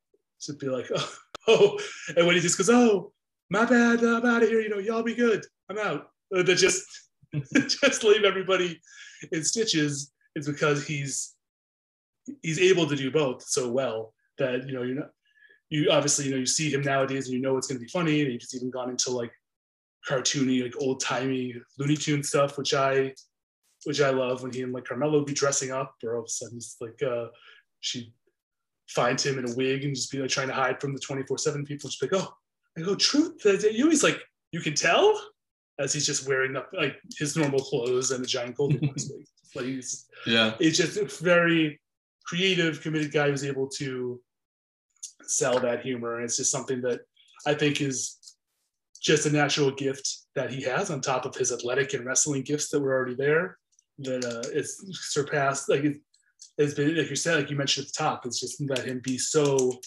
To 0.41 0.53
be 0.53 0.67
like 0.67 0.89
oh, 0.93 1.13
oh 1.47 1.79
and 2.17 2.25
when 2.25 2.35
he 2.35 2.41
just 2.41 2.57
goes 2.57 2.69
oh 2.69 3.13
my 3.51 3.65
bad, 3.65 4.01
I'm 4.01 4.25
out 4.25 4.43
of 4.43 4.49
here. 4.49 4.61
You 4.61 4.69
know, 4.69 4.77
y'all 4.77 5.03
be 5.03 5.13
good. 5.13 5.45
I'm 5.69 5.77
out. 5.77 6.07
Uh, 6.35 6.41
that 6.41 6.55
just 6.55 6.85
just 7.81 8.03
leave 8.03 8.23
everybody 8.23 8.79
in 9.33 9.43
stitches 9.43 10.13
is 10.35 10.47
because 10.47 10.87
he's 10.87 11.35
he's 12.41 12.59
able 12.59 12.87
to 12.87 12.95
do 12.95 13.11
both 13.11 13.43
so 13.43 13.69
well 13.69 14.13
that 14.37 14.65
you 14.67 14.73
know 14.73 14.83
you're 14.83 14.95
not 14.95 15.09
you 15.69 15.89
obviously 15.91 16.25
you 16.25 16.31
know 16.31 16.37
you 16.37 16.45
see 16.45 16.71
him 16.71 16.81
nowadays 16.81 17.25
and 17.25 17.35
you 17.35 17.41
know 17.41 17.57
it's 17.57 17.67
going 17.67 17.77
to 17.77 17.83
be 17.83 17.89
funny 17.89 18.21
and 18.21 18.31
he's 18.31 18.55
even 18.55 18.69
gone 18.69 18.89
into 18.89 19.11
like 19.11 19.31
cartoony 20.07 20.63
like 20.63 20.75
old 20.79 21.01
timey 21.01 21.53
Looney 21.77 21.97
Tune 21.97 22.23
stuff 22.23 22.57
which 22.57 22.73
I 22.73 23.13
which 23.83 23.99
I 23.99 24.11
love 24.11 24.43
when 24.43 24.53
he 24.53 24.61
and 24.61 24.71
like 24.71 24.85
Carmella 24.85 25.25
be 25.25 25.33
dressing 25.33 25.71
up 25.71 25.95
or 26.03 26.15
all 26.15 26.21
of 26.21 26.25
a 26.25 26.29
sudden 26.29 26.55
he's 26.55 26.77
like 26.79 27.01
uh 27.03 27.27
she 27.81 28.13
finds 28.87 29.25
him 29.25 29.39
in 29.39 29.49
a 29.49 29.55
wig 29.55 29.83
and 29.83 29.95
just 29.95 30.11
be 30.11 30.19
like 30.19 30.29
trying 30.29 30.47
to 30.47 30.53
hide 30.53 30.79
from 30.79 30.93
the 30.93 30.99
24 30.99 31.37
7 31.37 31.65
people 31.65 31.89
just 31.89 32.01
like 32.01 32.13
oh 32.13 32.33
I 32.77 32.81
go, 32.81 32.95
truth, 32.95 33.41
you 33.43 33.89
he's 33.89 34.03
like, 34.03 34.21
you 34.51 34.61
can 34.61 34.73
tell 34.73 35.19
as 35.79 35.93
he's 35.93 36.05
just 36.05 36.27
wearing 36.27 36.55
up 36.55 36.69
like 36.73 36.97
his 37.17 37.35
normal 37.35 37.59
clothes 37.59 38.11
and 38.11 38.23
a 38.23 38.27
giant 38.27 38.55
golden 38.55 38.79
like 39.55 39.65
he's 39.65 40.05
yeah, 40.27 40.53
it's 40.59 40.77
just 40.77 40.97
a 40.97 41.05
very 41.23 41.79
creative, 42.25 42.81
committed 42.81 43.11
guy 43.11 43.29
who's 43.29 43.43
able 43.43 43.67
to 43.67 44.21
sell 45.23 45.59
that 45.59 45.81
humor. 45.81 46.15
And 46.15 46.25
it's 46.25 46.37
just 46.37 46.51
something 46.51 46.81
that 46.81 47.01
I 47.45 47.53
think 47.53 47.81
is 47.81 48.17
just 49.01 49.25
a 49.25 49.31
natural 49.31 49.71
gift 49.71 50.19
that 50.35 50.51
he 50.51 50.61
has 50.63 50.91
on 50.91 51.01
top 51.01 51.25
of 51.25 51.35
his 51.35 51.51
athletic 51.51 51.93
and 51.93 52.05
wrestling 52.05 52.43
gifts 52.43 52.69
that 52.69 52.79
were 52.79 52.93
already 52.93 53.15
there. 53.15 53.57
That 53.99 54.23
uh, 54.23 54.49
it's 54.53 54.81
surpassed. 55.11 55.69
Like 55.69 55.83
it, 55.83 55.97
has 56.59 56.73
been, 56.73 56.95
like 56.95 57.09
you 57.09 57.15
said, 57.15 57.37
like 57.37 57.49
you 57.49 57.55
mentioned 57.55 57.87
at 57.87 57.93
the 57.93 58.03
top, 58.03 58.25
it's 58.25 58.39
just 58.39 58.61
let 58.61 58.85
him 58.85 59.01
be 59.03 59.17
so 59.17 59.79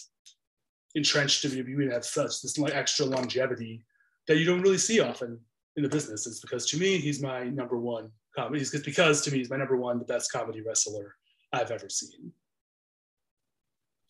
entrenched 0.95 1.45
WWE 1.45 1.91
have 1.91 2.05
such 2.05 2.41
this 2.41 2.57
like 2.57 2.73
extra 2.73 3.05
longevity 3.05 3.83
that 4.27 4.37
you 4.37 4.45
don't 4.45 4.61
really 4.61 4.77
see 4.77 4.99
often 4.99 5.39
in 5.75 5.83
the 5.83 5.89
business. 5.89 6.25
It's 6.25 6.39
because 6.39 6.65
to 6.67 6.77
me, 6.77 6.97
he's 6.97 7.21
my 7.21 7.43
number 7.43 7.77
one 7.77 8.09
comedy. 8.35 8.61
It's 8.61 8.77
because 8.79 9.21
to 9.21 9.31
me, 9.31 9.39
he's 9.39 9.49
my 9.49 9.57
number 9.57 9.77
one, 9.77 9.99
the 9.99 10.05
best 10.05 10.31
comedy 10.31 10.61
wrestler 10.61 11.15
I've 11.53 11.71
ever 11.71 11.89
seen. 11.89 12.31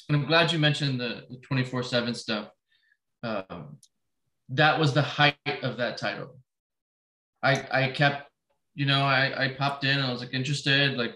And 0.07 0.17
I'm 0.17 0.27
glad 0.27 0.51
you 0.51 0.59
mentioned 0.59 0.99
the 0.99 1.23
24 1.41 1.83
7 1.83 2.13
stuff. 2.13 2.49
Um, 3.23 3.77
that 4.49 4.79
was 4.79 4.93
the 4.93 5.01
height 5.01 5.36
of 5.63 5.77
that 5.77 5.97
title. 5.97 6.38
I, 7.41 7.65
I 7.71 7.89
kept, 7.89 8.29
you 8.75 8.86
know, 8.86 9.01
I, 9.01 9.45
I 9.45 9.47
popped 9.49 9.83
in 9.83 9.97
and 9.97 10.03
I 10.05 10.11
was 10.11 10.21
like 10.21 10.33
interested, 10.33 10.97
like 10.97 11.15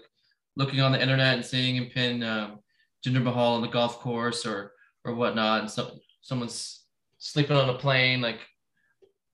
looking 0.56 0.80
on 0.80 0.90
the 0.90 1.00
internet 1.00 1.34
and 1.34 1.44
seeing 1.44 1.76
him 1.76 1.86
pin 1.94 2.24
um, 2.24 2.58
Jinder 3.06 3.22
Mahal 3.22 3.54
on 3.54 3.62
the 3.62 3.68
golf 3.68 4.00
course 4.00 4.44
or 4.44 4.72
or 5.04 5.14
whatnot, 5.14 5.60
and 5.60 5.70
so, 5.70 5.98
someone's 6.22 6.84
sleeping 7.18 7.56
on 7.56 7.70
a 7.70 7.78
plane. 7.78 8.20
Like 8.20 8.40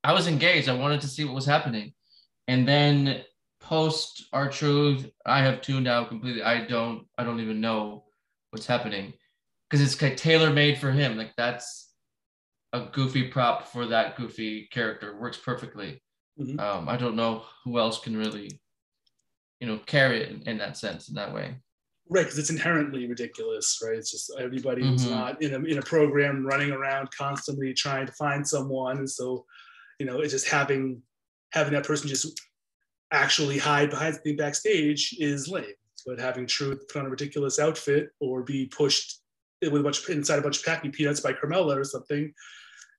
I 0.04 0.12
was 0.12 0.28
engaged. 0.28 0.68
I 0.68 0.74
wanted 0.74 1.00
to 1.00 1.08
see 1.08 1.24
what 1.24 1.34
was 1.34 1.46
happening. 1.46 1.92
And 2.48 2.66
then 2.66 3.22
post 3.60 4.26
R-Truth, 4.32 5.10
I 5.24 5.40
have 5.40 5.62
tuned 5.62 5.88
out 5.88 6.08
completely. 6.08 6.42
I 6.42 6.64
don't 6.64 7.06
I 7.18 7.24
don't 7.24 7.40
even 7.40 7.60
know 7.60 8.04
what's 8.50 8.66
happening 8.66 9.12
because 9.68 9.82
it's 9.82 10.00
like 10.00 10.16
tailor 10.16 10.50
made 10.50 10.78
for 10.78 10.92
him. 10.92 11.16
Like 11.16 11.32
that's 11.36 11.92
a 12.72 12.86
goofy 12.92 13.28
prop 13.28 13.66
for 13.68 13.86
that 13.86 14.16
goofy 14.16 14.68
character. 14.70 15.18
Works 15.18 15.38
perfectly. 15.38 16.02
Mm-hmm. 16.38 16.60
Um, 16.60 16.88
I 16.88 16.96
don't 16.96 17.16
know 17.16 17.44
who 17.64 17.78
else 17.78 17.98
can 17.98 18.16
really, 18.16 18.50
you 19.60 19.66
know, 19.66 19.78
carry 19.86 20.22
it 20.22 20.30
in, 20.30 20.42
in 20.42 20.58
that 20.58 20.76
sense 20.76 21.08
in 21.08 21.14
that 21.14 21.34
way. 21.34 21.56
Right, 22.08 22.22
because 22.22 22.38
it's 22.38 22.50
inherently 22.50 23.08
ridiculous, 23.08 23.80
right? 23.84 23.96
It's 23.96 24.12
just 24.12 24.32
everybody 24.38 24.82
mm-hmm. 24.82 24.92
who's 24.92 25.10
not 25.10 25.42
in 25.42 25.54
a, 25.54 25.58
in 25.64 25.78
a 25.78 25.82
program 25.82 26.46
running 26.46 26.70
around 26.70 27.10
constantly 27.10 27.74
trying 27.74 28.06
to 28.06 28.12
find 28.12 28.46
someone. 28.46 28.98
And 28.98 29.10
so, 29.10 29.44
you 29.98 30.06
know, 30.06 30.20
it's 30.20 30.32
just 30.32 30.48
having 30.48 31.02
having 31.52 31.72
that 31.72 31.84
person 31.84 32.08
just 32.08 32.40
actually 33.12 33.58
hide 33.58 33.90
behind 33.90 34.14
something 34.14 34.36
backstage 34.36 35.16
is 35.18 35.48
lame. 35.48 35.64
But 36.06 36.20
having 36.20 36.46
Truth 36.46 36.86
put 36.92 37.00
on 37.00 37.06
a 37.06 37.10
ridiculous 37.10 37.58
outfit 37.58 38.10
or 38.20 38.42
be 38.42 38.66
pushed 38.66 39.20
with 39.62 39.80
a 39.80 39.82
bunch 39.82 40.02
of, 40.02 40.10
inside 40.10 40.38
a 40.38 40.42
bunch 40.42 40.58
of 40.58 40.64
packing 40.64 40.92
peanuts 40.92 41.20
by 41.20 41.32
Carmella 41.32 41.76
or 41.76 41.84
something 41.84 42.32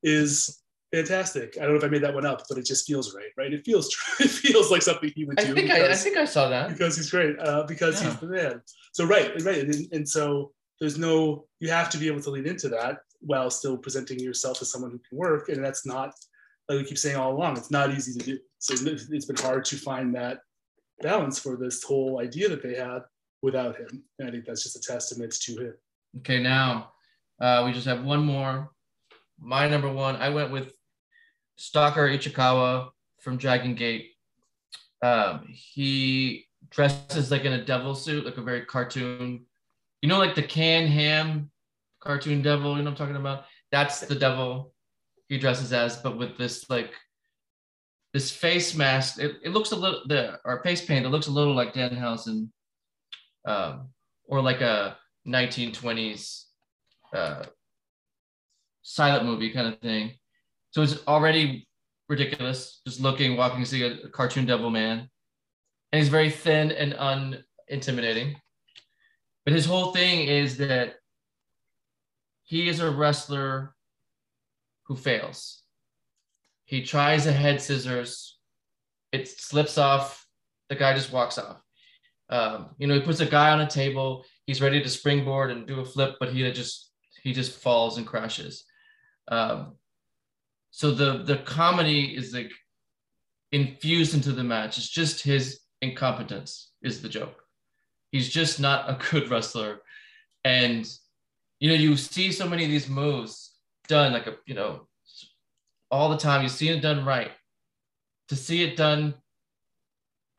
is 0.04 0.62
fantastic. 0.94 1.58
I 1.58 1.62
don't 1.62 1.72
know 1.72 1.78
if 1.78 1.84
I 1.84 1.88
made 1.88 2.04
that 2.04 2.14
one 2.14 2.26
up, 2.26 2.44
but 2.48 2.58
it 2.58 2.66
just 2.66 2.88
feels 2.88 3.14
right, 3.16 3.30
right? 3.38 3.54
It 3.54 3.66
feels 3.66 3.90
true. 3.90 4.14
it 4.26 4.30
feels 4.30 4.72
like 4.72 4.82
something 4.82 5.12
he 5.16 5.26
would 5.26 5.38
do. 5.38 5.44
I 5.44 5.46
think 5.46 5.56
because, 5.56 5.90
I, 5.90 5.92
I, 5.92 5.96
think 5.96 6.18
I 6.18 6.26
saw 6.26 6.50
that 6.50 6.70
because 6.70 6.98
he's 6.98 7.12
great. 7.12 7.38
Uh, 7.40 7.64
because 7.64 8.02
yeah. 8.02 8.10
he's 8.10 8.20
the 8.20 8.28
man. 8.28 8.62
So 8.94 9.06
right, 9.06 9.32
right, 9.44 9.64
and, 9.64 9.88
and, 9.92 10.08
so 10.08 10.52
there's 10.80 10.98
no 10.98 11.46
you 11.60 11.70
have 11.70 11.90
to 11.92 11.98
be 11.98 12.08
able 12.08 12.22
to 12.22 12.30
lean 12.30 12.48
into 12.48 12.70
that 12.70 13.00
while 13.20 13.50
still 13.50 13.78
presenting 13.78 14.20
yourself 14.20 14.62
as 14.62 14.72
someone 14.72 14.92
who 14.92 15.00
can 15.10 15.18
work, 15.18 15.50
and 15.50 15.64
that's 15.64 15.86
not 15.86 16.14
like 16.70 16.80
we 16.80 16.84
keep 16.84 16.98
saying 16.98 17.16
all 17.16 17.34
along. 17.34 17.58
It's 17.58 17.72
not 17.72 17.92
easy 17.92 18.18
to 18.20 18.26
do. 18.26 18.40
So 18.60 18.74
it's 18.90 19.26
been 19.26 19.36
hard 19.36 19.66
to 19.66 19.78
find 19.78 20.16
that 20.16 20.40
balance 21.02 21.40
for 21.40 21.56
this 21.58 21.84
whole 21.84 22.20
idea 22.20 22.50
that 22.50 22.62
they 22.62 22.76
had 22.76 23.04
without 23.42 23.78
him. 23.78 24.04
And 24.20 24.28
I 24.28 24.32
think 24.32 24.46
that's 24.46 24.64
just 24.64 24.76
a 24.76 24.82
testament 24.82 25.34
to 25.42 25.58
him. 25.58 25.74
Okay, 26.20 26.42
now 26.42 26.92
uh, 27.40 27.64
we 27.66 27.72
just 27.72 27.88
have 27.88 28.04
one 28.04 28.26
more. 28.26 28.72
My 29.40 29.68
number 29.68 29.92
one, 29.92 30.16
I 30.16 30.30
went 30.30 30.52
with 30.52 30.74
Stalker 31.58 32.08
Ichikawa 32.08 32.90
from 33.20 33.38
Dragon 33.38 33.76
Gate. 33.76 34.12
Um, 35.04 35.46
he 35.50 36.48
dresses 36.70 37.30
like 37.30 37.46
in 37.46 37.54
a 37.54 37.66
devil 37.66 37.94
suit, 37.96 38.26
like 38.26 38.38
a 38.38 38.42
very 38.42 38.66
cartoon. 38.66 39.46
You 40.02 40.10
know, 40.10 40.20
like 40.20 40.36
the 40.36 40.44
Can 40.44 40.88
Ham 40.88 41.52
cartoon 42.00 42.42
devil. 42.42 42.78
You 42.78 42.84
know 42.84 42.92
I'm 42.92 42.96
talking 42.96 43.16
about? 43.16 43.46
That's 43.72 44.02
the 44.02 44.16
devil 44.16 44.74
he 45.28 45.38
dresses 45.38 45.74
as, 45.74 45.98
but 45.98 46.18
with 46.18 46.38
this 46.38 46.70
like 46.70 46.94
this 48.14 48.32
face 48.32 48.76
mask. 48.76 49.20
It, 49.20 49.36
it 49.44 49.50
looks 49.50 49.72
a 49.72 49.76
little 49.76 50.02
the 50.08 50.40
or 50.46 50.64
face 50.64 50.84
paint. 50.84 51.06
It 51.06 51.10
looks 51.10 51.28
a 51.28 51.32
little 51.32 51.54
like 51.54 51.74
Danhausen, 51.74 52.50
um, 53.46 53.90
or 54.26 54.42
like 54.42 54.62
a 54.62 54.98
1920s 55.28 56.46
uh, 57.14 57.44
silent 58.84 59.26
movie 59.26 59.52
kind 59.52 59.74
of 59.74 59.80
thing. 59.80 60.14
So 60.78 60.84
it's 60.84 61.08
already 61.08 61.68
ridiculous, 62.08 62.82
just 62.86 63.02
looking, 63.02 63.36
walking, 63.36 63.66
see 63.66 63.82
a, 63.82 63.94
a 64.06 64.10
cartoon 64.10 64.46
devil 64.46 64.70
man. 64.70 65.10
And 65.92 66.00
he's 66.00 66.08
very 66.08 66.30
thin 66.30 66.72
and 66.72 66.94
unintimidating. 66.94 68.36
But 69.44 69.56
his 69.56 69.66
whole 69.66 69.92
thing 69.92 70.28
is 70.28 70.58
that 70.58 70.98
he 72.44 72.70
is 72.70 72.80
a 72.80 72.92
wrestler 72.92 73.74
who 74.84 74.96
fails. 74.96 75.64
He 76.66 76.84
tries 76.84 77.26
a 77.26 77.32
head 77.32 77.60
scissors, 77.60 78.38
it 79.12 79.28
slips 79.28 79.80
off, 79.80 80.28
the 80.70 80.76
guy 80.76 80.94
just 80.94 81.12
walks 81.12 81.40
off. 81.40 81.60
Um, 82.30 82.68
you 82.78 82.86
know, 82.86 82.94
he 82.94 83.02
puts 83.02 83.20
a 83.20 83.26
guy 83.26 83.50
on 83.50 83.62
a 83.62 83.68
table, 83.68 84.26
he's 84.46 84.62
ready 84.62 84.80
to 84.84 84.90
springboard 84.90 85.50
and 85.50 85.66
do 85.66 85.80
a 85.80 85.86
flip, 85.86 86.18
but 86.20 86.32
he 86.32 86.44
just 86.52 86.92
he 87.24 87.34
just 87.34 87.58
falls 87.60 87.98
and 87.98 88.06
crashes. 88.06 88.64
Um, 89.28 89.74
so 90.72 90.92
the 90.92 91.24
the 91.24 91.38
comedy 91.38 92.16
is 92.16 92.34
like 92.34 92.52
infused 93.52 94.14
into 94.14 94.32
the 94.32 94.44
match. 94.44 94.78
It's 94.78 94.90
just 94.90 95.24
his 95.24 95.60
incompetence 95.82 96.72
is 96.82 97.02
the 97.02 97.10
joke. 97.10 97.44
He's 98.12 98.30
just 98.30 98.60
not 98.60 98.90
a 98.90 98.98
good 99.12 99.30
wrestler, 99.30 99.82
and 100.44 100.88
you 101.60 101.70
know 101.70 101.76
you 101.76 101.96
see 101.98 102.32
so 102.32 102.48
many 102.48 102.64
of 102.64 102.70
these 102.70 102.90
moves 102.90 103.56
done 103.88 104.14
like 104.14 104.28
a 104.28 104.36
you 104.46 104.56
know 104.56 104.88
all 105.90 106.10
the 106.10 106.18
time. 106.18 106.44
You 106.44 106.50
see 106.50 106.70
it 106.70 106.82
done 106.82 107.06
right. 107.06 107.32
To 108.30 108.36
see 108.36 108.64
it 108.64 108.76
done 108.76 109.16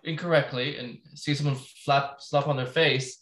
incorrectly 0.04 0.76
and 0.76 0.98
see 1.14 1.34
someone 1.34 1.56
flap 1.56 2.20
slap 2.20 2.46
on 2.46 2.56
their 2.56 2.66
face, 2.66 3.18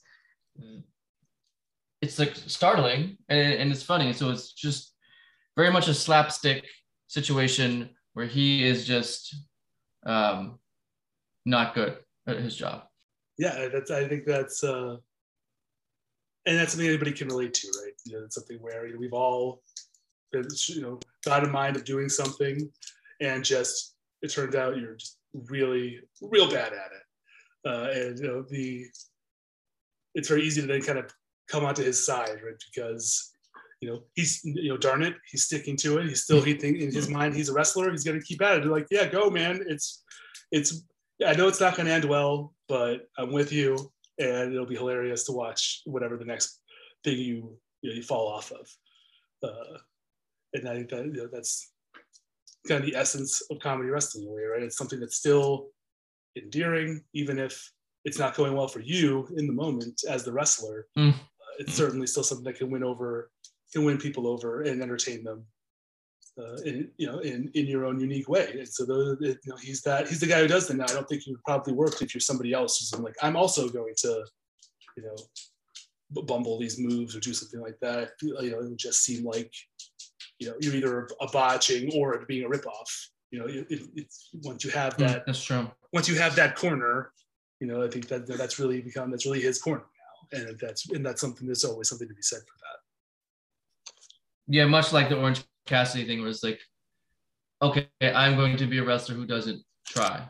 it's 2.01 2.19
like 2.19 2.35
startling 2.35 3.17
and, 3.29 3.55
and 3.55 3.73
it's 3.73 3.83
funny. 3.83 4.13
So 4.13 4.31
it's 4.31 4.53
just 4.53 4.93
very 5.57 5.71
much 5.71 5.89
a 5.89 5.95
slapstick 5.95 6.65
situation 7.07 7.91
where 8.15 8.27
he 8.27 8.65
is 8.65 8.87
just 8.87 9.37
um, 10.05 10.59
not 11.45 11.75
good 11.75 11.99
at 12.27 12.39
his 12.39 12.57
job. 12.57 12.85
Yeah, 13.39 13.69
that's. 13.73 13.91
I 13.91 14.09
think 14.09 14.25
that's, 14.25 14.65
uh, 14.65 14.97
and 16.47 16.59
that's 16.59 16.73
something 16.73 16.89
anybody 16.89 17.13
can 17.13 17.29
relate 17.29 17.55
to, 17.55 17.69
right? 17.83 17.93
You 18.05 18.19
know, 18.19 18.25
it's 18.25 18.35
something 18.35 18.59
where 18.61 18.87
you 18.87 18.95
know, 18.95 18.99
we've 18.99 19.13
all 19.13 19.63
been, 20.33 20.47
you 20.69 20.81
know, 20.81 20.99
got 21.25 21.45
in 21.45 21.51
mind 21.51 21.77
of 21.77 21.85
doing 21.85 22.09
something, 22.09 22.71
and 23.21 23.45
just 23.45 23.95
it 24.23 24.29
turns 24.29 24.55
out 24.55 24.79
you're 24.79 24.95
just 24.95 25.19
really, 25.51 26.01
real 26.23 26.51
bad 26.51 26.73
at 26.73 26.91
it, 26.93 27.69
uh, 27.69 27.91
and 27.93 28.19
you 28.19 28.27
know 28.27 28.43
the. 28.49 28.87
It's 30.15 30.29
very 30.29 30.45
easy 30.45 30.63
to 30.63 30.67
then 30.67 30.81
kind 30.81 30.99
of 30.99 31.11
come 31.47 31.67
onto 31.67 31.85
his 31.85 32.07
side, 32.07 32.41
right? 32.43 32.55
Because 32.73 33.36
you 33.87 33.93
know, 33.93 34.03
he's, 34.15 34.45
you 34.45 34.69
know, 34.69 34.77
darn 34.77 35.05
it, 35.05 35.15
he's 35.31 35.45
sticking 35.45 35.77
to 35.77 35.99
it. 35.99 36.09
He's 36.09 36.25
still, 36.25 36.43
he 36.43 36.55
think 36.55 36.79
in 36.79 36.93
his 36.93 37.09
mind, 37.09 37.37
he's 37.37 37.49
a 37.49 37.53
wrestler. 37.53 37.93
He's 37.93 38.03
going 38.03 38.19
to 38.19 38.27
keep 38.27 38.43
at 38.43 38.57
it. 38.57 38.63
They're 38.63 38.73
like, 38.73 38.89
yeah, 38.91 39.07
go, 39.07 39.31
man. 39.31 39.63
It's, 39.69 40.03
it's, 40.51 40.83
I 41.25 41.35
know 41.35 41.47
it's 41.47 41.61
not 41.61 41.77
going 41.77 41.87
to 41.87 41.93
end 41.93 42.05
well, 42.05 42.53
but 42.69 43.07
I'm 43.17 43.31
with 43.31 43.53
you, 43.53 43.93
and 44.19 44.53
it'll 44.53 44.67
be 44.67 44.75
hilarious 44.75 45.23
to 45.27 45.33
watch 45.33 45.83
whatever 45.85 46.17
the 46.17 46.25
next 46.25 46.61
thing 47.05 47.17
you, 47.17 47.57
you, 47.83 47.91
know, 47.91 47.95
you 47.95 48.03
fall 48.03 48.27
off 48.27 48.51
of. 48.51 48.69
Uh, 49.49 49.79
and 50.53 50.69
I 50.69 50.75
think 50.75 50.89
that 50.89 51.07
you 51.07 51.13
know, 51.13 51.29
that's 51.33 51.71
kind 52.67 52.83
of 52.83 52.91
the 52.91 52.97
essence 52.97 53.41
of 53.53 53.61
comedy 53.61 53.89
wrestling, 53.89 54.25
in 54.25 54.31
a 54.31 54.33
way, 54.33 54.43
right? 54.43 54.63
It's 54.65 54.77
something 54.77 54.99
that's 54.99 55.17
still 55.17 55.69
endearing, 56.37 57.03
even 57.15 57.39
if 57.39 57.71
it's 58.05 58.19
not 58.19 58.35
going 58.35 58.53
well 58.53 58.69
for 58.69 58.81
you 58.81 59.29
in 59.37 59.47
the 59.47 59.53
moment 59.53 60.03
as 60.09 60.25
the 60.25 60.33
wrestler. 60.33 60.89
Mm. 60.99 61.13
Uh, 61.13 61.15
it's 61.61 61.75
certainly 61.75 62.09
still 62.09 62.25
something 62.25 62.45
that 62.45 62.59
can 62.59 62.69
win 62.69 62.83
over 62.83 63.31
can 63.73 63.85
win 63.85 63.99
people 63.99 64.27
over 64.27 64.63
and 64.63 64.83
entertain 64.83 65.25
them 65.25 65.45
uh, 66.39 66.57
in 66.65 66.91
you 66.97 67.07
know 67.07 67.19
in 67.21 67.51
in 67.55 67.67
your 67.67 67.87
own 67.87 68.01
unique 68.01 68.29
way. 68.29 68.51
And 68.59 68.69
so 68.69 68.85
the, 68.85 69.17
you 69.21 69.51
know 69.51 69.57
he's 69.57 69.83
that 69.83 70.09
he's 70.09 70.21
the 70.21 70.27
guy 70.27 70.41
who 70.41 70.49
does 70.49 70.69
that 70.69 70.77
now. 70.77 70.85
I 70.85 70.93
don't 70.93 71.09
think 71.09 71.27
you 71.27 71.33
would 71.33 71.45
probably 71.45 71.73
work 71.73 72.01
if 72.03 72.15
you're 72.15 72.21
somebody 72.21 72.53
else 72.53 72.79
who's 72.79 73.01
like 73.01 73.17
I'm 73.23 73.37
also 73.37 73.69
going 73.69 73.95
to 73.99 74.25
you 74.97 75.03
know 75.03 75.17
bumble 76.23 76.59
these 76.59 76.79
moves 76.79 77.17
or 77.17 77.21
do 77.21 77.35
something 77.35 77.61
like 77.61 77.79
that. 77.81 78.11
You 78.21 78.35
know 78.35 78.61
it 78.61 78.69
would 78.69 78.79
just 78.79 79.05
seem 79.05 79.25
like 79.25 79.53
you 80.39 80.49
know 80.49 80.55
you're 80.61 80.75
either 80.75 81.09
a 81.21 81.27
botching 81.29 81.91
or 81.95 82.15
it 82.15 82.29
being 82.29 82.45
a 82.45 82.49
ripoff. 82.49 83.09
You 83.31 83.41
know 83.41 83.47
it, 83.47 83.67
it, 83.71 84.07
once 84.43 84.65
you 84.65 84.71
have 84.71 84.97
that 84.99 85.25
that's 85.27 85.43
true. 85.43 85.71
Once 85.93 86.09
you 86.09 86.17
have 86.17 86.37
that 86.37 86.57
corner, 86.57 87.13
you 87.61 87.67
know 87.67 87.83
I 87.83 87.89
think 87.89 88.09
that 88.09 88.27
that's 88.27 88.59
really 88.59 88.81
become 88.83 89.11
that's 89.11 89.27
really 89.27 89.41
his 89.41 89.61
corner 89.61 89.85
now, 90.33 90.39
and 90.39 90.59
that's 90.61 90.91
and 90.91 91.05
that's 91.05 91.21
something 91.21 91.49
that's 91.49 91.65
always 91.65 91.89
something 91.89 92.09
to 92.09 92.15
be 92.15 92.23
said 92.23 92.41
for 92.41 92.57
that 92.61 92.86
yeah, 94.49 94.65
much 94.67 94.93
like 94.93 95.09
the 95.09 95.19
Orange 95.19 95.43
Cassidy 95.67 96.07
thing 96.07 96.21
where 96.21 96.31
it's 96.31 96.43
like, 96.43 96.61
okay, 97.63 97.89
I'm 98.03 98.37
going 98.37 98.57
to 98.59 98.67
be 98.67 98.79
a 98.79 98.85
wrestler 98.85 99.15
who 99.15 99.27
doesn't 99.27 99.63
try. 99.87 100.27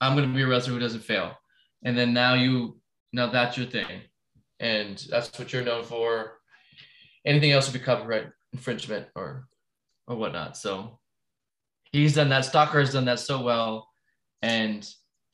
I'm 0.00 0.16
going 0.16 0.28
to 0.28 0.34
be 0.34 0.42
a 0.42 0.46
wrestler 0.46 0.74
who 0.74 0.80
doesn't 0.80 1.04
fail. 1.04 1.36
And 1.84 1.96
then 1.96 2.12
now 2.12 2.34
you, 2.34 2.80
now 3.12 3.28
that's 3.28 3.56
your 3.56 3.66
thing. 3.66 4.02
And 4.58 5.04
that's 5.10 5.38
what 5.38 5.52
you're 5.52 5.64
known 5.64 5.84
for. 5.84 6.38
Anything 7.24 7.52
else 7.52 7.66
would 7.66 7.78
be 7.78 7.84
copyright 7.84 8.26
infringement 8.52 9.06
or, 9.14 9.46
or 10.06 10.16
whatnot. 10.16 10.56
So 10.56 10.98
he's 11.92 12.14
done 12.14 12.28
that. 12.30 12.44
Stalker 12.44 12.80
has 12.80 12.92
done 12.92 13.04
that 13.04 13.20
so 13.20 13.42
well. 13.42 13.88
And 14.40 14.88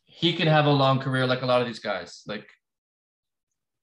he 0.04 0.34
can 0.34 0.48
have 0.48 0.66
a 0.66 0.70
long 0.70 0.98
career 0.98 1.26
like 1.26 1.42
a 1.42 1.46
lot 1.46 1.60
of 1.60 1.66
these 1.66 1.78
guys. 1.78 2.22
Like 2.26 2.48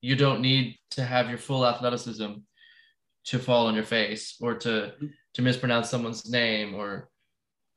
you 0.01 0.15
don't 0.15 0.41
need 0.41 0.77
to 0.91 1.03
have 1.03 1.29
your 1.29 1.37
full 1.37 1.65
athleticism 1.65 2.33
to 3.25 3.39
fall 3.39 3.67
on 3.67 3.75
your 3.75 3.83
face 3.83 4.35
or 4.39 4.55
to 4.55 4.93
to 5.33 5.41
mispronounce 5.41 5.89
someone's 5.89 6.29
name 6.29 6.75
or 6.75 7.09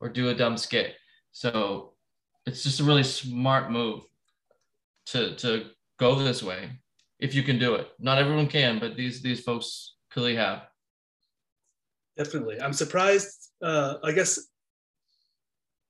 or 0.00 0.08
do 0.08 0.28
a 0.28 0.34
dumb 0.34 0.56
skit. 0.56 0.94
So 1.32 1.94
it's 2.46 2.62
just 2.62 2.80
a 2.80 2.84
really 2.84 3.02
smart 3.02 3.70
move 3.70 4.02
to 5.06 5.34
to 5.36 5.66
go 5.98 6.14
this 6.16 6.42
way 6.42 6.70
if 7.18 7.34
you 7.34 7.42
can 7.42 7.58
do 7.58 7.74
it. 7.74 7.88
Not 7.98 8.18
everyone 8.18 8.46
can, 8.46 8.78
but 8.78 8.96
these 8.96 9.22
these 9.22 9.40
folks 9.40 9.96
clearly 10.10 10.36
have. 10.36 10.62
Definitely, 12.16 12.60
I'm 12.60 12.72
surprised. 12.72 13.52
Uh, 13.62 13.94
I 14.04 14.12
guess 14.12 14.38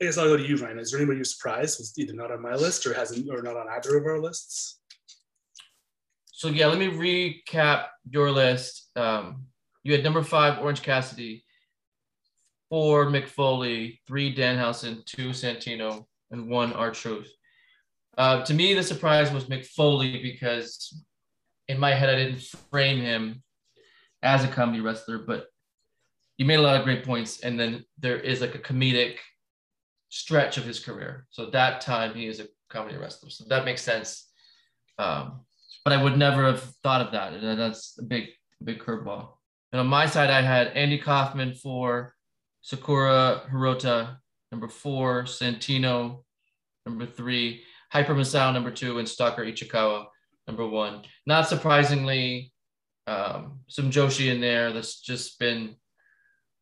I 0.00 0.04
guess 0.04 0.18
I'll 0.18 0.28
go 0.28 0.36
to 0.36 0.46
you, 0.46 0.56
Ryan. 0.56 0.78
Is 0.78 0.90
there 0.90 1.00
anybody 1.00 1.16
you're 1.16 1.24
surprised 1.24 1.78
was 1.78 1.92
either 1.98 2.14
not 2.14 2.30
on 2.30 2.40
my 2.40 2.54
list 2.54 2.86
or 2.86 2.94
hasn't 2.94 3.28
or 3.30 3.42
not 3.42 3.56
on 3.56 3.66
either 3.68 3.96
of 3.96 4.04
our 4.04 4.20
lists? 4.20 4.80
So 6.38 6.46
yeah, 6.46 6.68
let 6.68 6.78
me 6.78 6.86
recap 6.86 7.86
your 8.08 8.30
list. 8.30 8.92
Um, 8.94 9.46
you 9.82 9.92
had 9.92 10.04
number 10.04 10.22
five 10.22 10.60
Orange 10.60 10.82
Cassidy, 10.82 11.42
four 12.68 13.06
Mick 13.06 13.26
Foley, 13.26 14.00
three 14.06 14.32
Danhausen, 14.32 15.04
two 15.04 15.30
Santino, 15.30 16.04
and 16.30 16.48
one 16.48 16.72
R-Truth. 16.72 17.28
Uh, 18.16 18.44
to 18.44 18.54
me, 18.54 18.72
the 18.72 18.84
surprise 18.84 19.32
was 19.32 19.46
Mick 19.46 19.66
Foley 19.66 20.22
because 20.22 21.02
in 21.66 21.76
my 21.76 21.92
head 21.92 22.08
I 22.08 22.14
didn't 22.14 22.42
frame 22.70 23.00
him 23.00 23.42
as 24.22 24.44
a 24.44 24.48
comedy 24.48 24.78
wrestler, 24.78 25.18
but 25.18 25.46
you 26.36 26.46
made 26.46 26.60
a 26.60 26.62
lot 26.62 26.76
of 26.76 26.84
great 26.84 27.04
points, 27.04 27.40
and 27.40 27.58
then 27.58 27.84
there 27.98 28.20
is 28.20 28.40
like 28.40 28.54
a 28.54 28.60
comedic 28.60 29.16
stretch 30.08 30.56
of 30.56 30.62
his 30.62 30.78
career. 30.78 31.26
So 31.30 31.46
that 31.46 31.80
time 31.80 32.14
he 32.14 32.28
is 32.28 32.38
a 32.38 32.46
comedy 32.70 32.96
wrestler. 32.96 33.28
So 33.28 33.42
that 33.48 33.64
makes 33.64 33.82
sense. 33.82 34.28
Um, 35.00 35.40
but 35.88 35.98
I 35.98 36.02
would 36.02 36.18
never 36.18 36.44
have 36.44 36.62
thought 36.82 37.00
of 37.00 37.12
that. 37.12 37.40
That's 37.40 37.96
a 37.98 38.02
big, 38.02 38.26
big 38.62 38.78
curveball. 38.78 39.30
And 39.72 39.80
on 39.80 39.86
my 39.86 40.04
side, 40.04 40.28
I 40.28 40.42
had 40.42 40.66
Andy 40.68 40.98
Kaufman 40.98 41.54
for 41.54 42.14
Sakura 42.60 43.40
Hirota, 43.50 44.18
number 44.52 44.68
four, 44.68 45.22
Santino, 45.22 46.24
number 46.84 47.06
three, 47.06 47.62
Hyper 47.90 48.14
Misao, 48.14 48.52
number 48.52 48.70
two, 48.70 48.98
and 48.98 49.08
Stalker 49.08 49.42
Ichikawa, 49.46 50.04
number 50.46 50.68
one. 50.68 51.04
Not 51.24 51.48
surprisingly, 51.48 52.52
um, 53.06 53.60
some 53.68 53.90
Joshi 53.90 54.30
in 54.30 54.42
there. 54.42 54.74
That's 54.74 55.00
just 55.00 55.38
been 55.38 55.74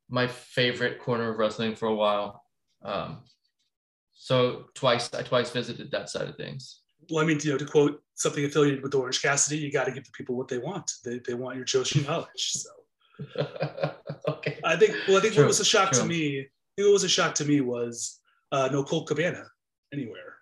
my 0.09 0.29
favorite 0.29 1.01
corner 1.01 1.33
of 1.33 1.39
wrestling 1.39 1.75
for 1.75 1.87
a 1.87 1.95
while. 1.97 2.45
Um, 2.85 3.25
so 4.13 4.67
twice 4.75 5.13
I 5.13 5.23
twice 5.23 5.51
visited 5.51 5.91
that 5.91 6.11
side 6.11 6.29
of 6.29 6.37
things. 6.37 6.83
Well, 7.11 7.23
I 7.23 7.27
mean, 7.27 7.39
you 7.43 7.53
know, 7.53 7.59
to 7.59 7.65
quote 7.65 8.03
something 8.15 8.45
affiliated 8.45 8.83
with 8.83 8.95
Orange 8.95 9.23
Cassidy, 9.23 9.59
you 9.59 9.71
got 9.71 9.85
to 9.85 9.93
give 9.93 10.05
the 10.05 10.11
people 10.13 10.37
what 10.37 10.49
they 10.49 10.59
want. 10.59 10.91
They, 11.05 11.21
they 11.21 11.35
want 11.35 11.57
your 11.57 11.65
Joshi 11.65 12.07
knowledge. 12.07 12.53
So 12.53 12.71
okay. 14.29 14.59
I 14.65 14.77
think. 14.77 14.97
Well, 15.07 15.19
I 15.19 15.21
think 15.21 15.35
True, 15.35 15.45
what 15.45 15.49
was 15.49 15.61
a 15.61 15.65
shock 15.65 15.93
true. 15.93 16.03
to 16.03 16.09
me. 16.09 16.41
I 16.41 16.43
think 16.77 16.87
what 16.87 16.93
was 16.93 17.05
a 17.05 17.09
shock 17.09 17.35
to 17.37 17.45
me 17.45 17.61
was 17.61 18.21
uh, 18.53 18.69
no 18.73 18.83
Colt 18.83 19.07
Cabana 19.07 19.45
anywhere. 19.93 20.35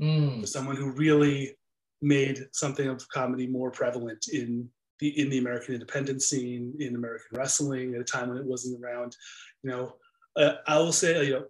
Mm, 0.00 0.40
For 0.40 0.46
someone 0.46 0.76
who 0.76 0.92
really 0.92 1.56
made 2.00 2.46
something 2.52 2.88
of 2.88 3.06
comedy 3.08 3.46
more 3.46 3.70
prevalent 3.70 4.26
in 4.32 4.68
the 5.00 5.20
in 5.20 5.28
the 5.30 5.38
American 5.38 5.74
independent 5.74 6.22
scene, 6.22 6.74
in 6.78 6.94
American 6.94 7.36
wrestling 7.36 7.94
at 7.94 8.00
a 8.00 8.04
time 8.04 8.28
when 8.28 8.38
it 8.38 8.46
wasn't 8.46 8.82
around. 8.82 9.16
You 9.62 9.70
know, 9.70 9.96
uh, 10.36 10.54
I 10.66 10.78
will 10.78 10.92
say, 10.92 11.26
you 11.26 11.32
know, 11.32 11.44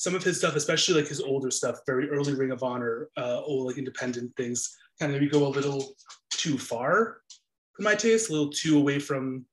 some 0.00 0.14
of 0.14 0.24
his 0.24 0.38
stuff, 0.38 0.56
especially 0.56 0.94
like 0.94 1.06
his 1.08 1.20
older 1.20 1.50
stuff, 1.50 1.80
very 1.86 2.08
early 2.08 2.32
Ring 2.34 2.52
of 2.52 2.62
Honor, 2.62 3.10
uh, 3.18 3.42
old 3.42 3.66
like 3.66 3.76
independent 3.76 4.34
things, 4.34 4.74
kind 4.98 5.12
of 5.12 5.20
maybe 5.20 5.30
go 5.30 5.46
a 5.46 5.48
little 5.48 5.92
too 6.32 6.56
far 6.56 7.20
for 7.76 7.82
my 7.82 7.94
taste, 7.94 8.30
a 8.30 8.32
little 8.32 8.48
too 8.48 8.78
away 8.78 8.98
from 8.98 9.44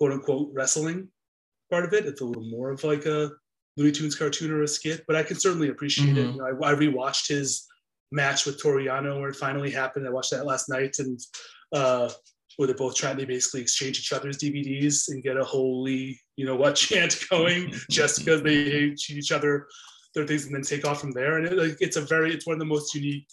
quote 0.00 0.10
unquote 0.10 0.50
wrestling 0.52 1.06
part 1.70 1.84
of 1.84 1.92
it. 1.92 2.04
It's 2.04 2.20
a 2.20 2.24
little 2.24 2.50
more 2.50 2.70
of 2.72 2.82
like 2.82 3.06
a 3.06 3.30
Looney 3.76 3.92
Tunes 3.92 4.16
cartoon 4.16 4.50
or 4.50 4.64
a 4.64 4.68
skit, 4.68 5.04
but 5.06 5.14
I 5.14 5.22
can 5.22 5.38
certainly 5.38 5.68
appreciate 5.68 6.18
it. 6.18 6.26
Mhm. 6.26 6.32
You 6.32 6.38
know, 6.38 6.64
I, 6.64 6.72
I 6.72 6.74
rewatched 6.74 7.28
his 7.28 7.64
match 8.10 8.44
with 8.44 8.60
Toriano 8.60 9.20
where 9.20 9.30
it 9.30 9.36
finally 9.36 9.70
happened. 9.70 10.04
I 10.04 10.10
watched 10.10 10.32
that 10.32 10.46
last 10.46 10.68
night 10.68 10.96
and 10.98 11.20
uh, 11.72 12.10
where 12.56 12.66
they're 12.66 12.76
both 12.76 12.94
trying 12.94 13.16
to 13.18 13.26
basically 13.26 13.60
exchange 13.60 13.98
each 13.98 14.12
other's 14.12 14.38
DVDs 14.38 15.08
and 15.08 15.22
get 15.22 15.36
a 15.36 15.44
holy, 15.44 16.18
you 16.36 16.46
know 16.46 16.56
what, 16.56 16.76
chant 16.76 17.18
going 17.30 17.72
just 17.90 18.18
because 18.18 18.42
they 18.42 18.64
hate 18.64 19.10
each 19.10 19.32
other, 19.32 19.68
their 20.14 20.26
things, 20.26 20.46
and 20.46 20.54
then 20.54 20.62
take 20.62 20.86
off 20.86 21.00
from 21.00 21.12
there. 21.12 21.38
And 21.38 21.46
it, 21.46 21.56
like, 21.56 21.76
it's 21.80 21.96
a 21.96 22.02
very, 22.02 22.32
it's 22.32 22.46
one 22.46 22.54
of 22.54 22.60
the 22.60 22.64
most 22.64 22.94
unique 22.94 23.28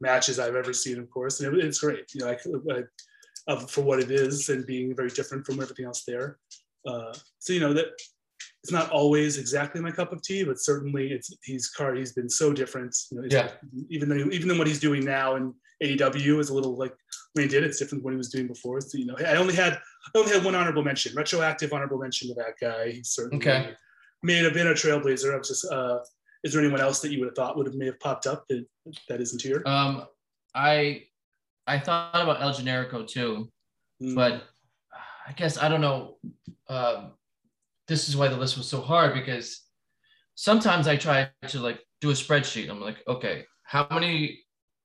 matches 0.00 0.38
I've 0.38 0.54
ever 0.54 0.72
seen, 0.72 0.98
of 0.98 1.10
course, 1.10 1.40
and 1.40 1.54
it, 1.54 1.64
it's 1.64 1.80
great. 1.80 2.04
You 2.14 2.24
know, 2.24 2.28
I, 2.30 3.52
I, 3.52 3.58
for 3.66 3.82
what 3.82 4.00
it 4.00 4.10
is 4.10 4.48
and 4.48 4.66
being 4.66 4.94
very 4.94 5.08
different 5.08 5.44
from 5.46 5.60
everything 5.60 5.86
else 5.86 6.04
there. 6.06 6.38
Uh, 6.86 7.12
so 7.38 7.52
you 7.52 7.60
know 7.60 7.72
that 7.72 7.88
it's 8.62 8.72
not 8.72 8.90
always 8.90 9.38
exactly 9.38 9.80
my 9.80 9.90
cup 9.90 10.12
of 10.12 10.22
tea, 10.22 10.44
but 10.44 10.60
certainly 10.60 11.12
it's 11.12 11.34
he's 11.42 11.68
car 11.70 11.94
he's 11.94 12.12
been 12.12 12.28
so 12.28 12.52
different. 12.52 12.94
You 13.10 13.20
know, 13.20 13.28
Yeah. 13.30 13.50
Even 13.88 14.08
though 14.08 14.16
even 14.16 14.48
than 14.48 14.58
what 14.58 14.66
he's 14.66 14.80
doing 14.80 15.04
now 15.04 15.36
in 15.36 15.54
AEW 15.82 16.38
is 16.38 16.50
a 16.50 16.54
little 16.54 16.76
like 16.76 16.94
when 17.38 17.48
he 17.48 17.54
did 17.54 17.62
it's 17.64 17.78
different 17.78 18.00
than 18.02 18.04
what 18.04 18.12
he 18.12 18.16
was 18.18 18.28
doing 18.30 18.48
before. 18.48 18.80
So 18.80 18.98
you 18.98 19.06
know, 19.06 19.16
I 19.18 19.36
only 19.36 19.54
had 19.54 19.74
I 19.74 20.18
only 20.18 20.32
had 20.32 20.44
one 20.44 20.54
honorable 20.54 20.82
mention, 20.82 21.14
retroactive 21.14 21.72
honorable 21.72 21.98
mention 21.98 22.28
to 22.28 22.34
that 22.34 22.54
guy. 22.60 22.90
He 22.90 23.02
certainly 23.04 23.38
Okay. 23.46 23.74
may 24.22 24.34
have 24.42 24.54
been 24.54 24.66
a 24.66 24.72
trailblazer. 24.72 25.32
I 25.32 25.38
was 25.38 25.48
just 25.48 25.70
uh, 25.70 25.98
is 26.42 26.52
there 26.52 26.62
anyone 26.62 26.80
else 26.80 27.00
that 27.00 27.10
you 27.12 27.20
would 27.20 27.26
have 27.28 27.36
thought 27.36 27.56
would 27.56 27.66
have 27.66 27.76
may 27.76 27.86
have 27.86 28.00
popped 28.00 28.26
up 28.26 28.46
that 28.48 28.66
that 29.08 29.20
isn't 29.20 29.40
here? 29.42 29.62
um, 29.66 30.06
I 30.54 31.04
I 31.66 31.78
thought 31.78 32.10
about 32.22 32.40
El 32.42 32.52
Generico 32.54 33.06
too, 33.06 33.50
Mm. 34.02 34.14
but 34.14 34.44
I 35.28 35.32
guess 35.32 35.58
I 35.58 35.68
don't 35.68 35.80
know. 35.80 36.18
Um, 36.68 37.12
this 37.86 38.08
is 38.08 38.16
why 38.16 38.28
the 38.28 38.36
list 38.36 38.56
was 38.56 38.68
so 38.68 38.80
hard 38.80 39.14
because 39.14 39.62
sometimes 40.34 40.86
I 40.88 40.96
try 40.96 41.30
to 41.48 41.60
like 41.60 41.80
do 42.00 42.10
a 42.10 42.14
spreadsheet. 42.14 42.68
I'm 42.70 42.80
like, 42.80 42.98
okay, 43.08 43.44
how 43.64 43.86
many 43.90 44.40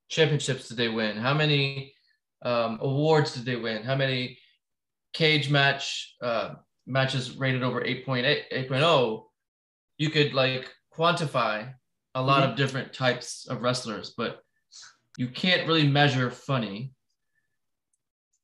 championships 0.10 0.68
did 0.68 0.78
they 0.78 0.90
win? 0.90 1.16
How 1.18 1.34
many 1.34 1.94
um, 2.44 2.80
awards 2.82 3.34
did 3.34 3.46
they 3.46 3.56
win? 3.56 3.84
How 3.84 3.96
many 3.96 4.38
Cagematch 5.16 6.06
uh, 6.22 6.56
matches 6.86 7.38
rated 7.38 7.64
over 7.64 7.82
8.8, 7.82 8.44
8.0? 8.52 9.24
You 9.98 10.10
could 10.10 10.34
like 10.34 10.70
quantify 10.96 11.74
a 12.16 12.22
lot 12.22 12.48
of 12.48 12.56
different 12.56 12.94
types 12.94 13.48
of 13.48 13.62
wrestlers, 13.62 14.14
but 14.16 14.42
you 15.18 15.28
can't 15.28 15.68
really 15.68 15.88
measure 15.88 16.30
funny. 16.30 16.94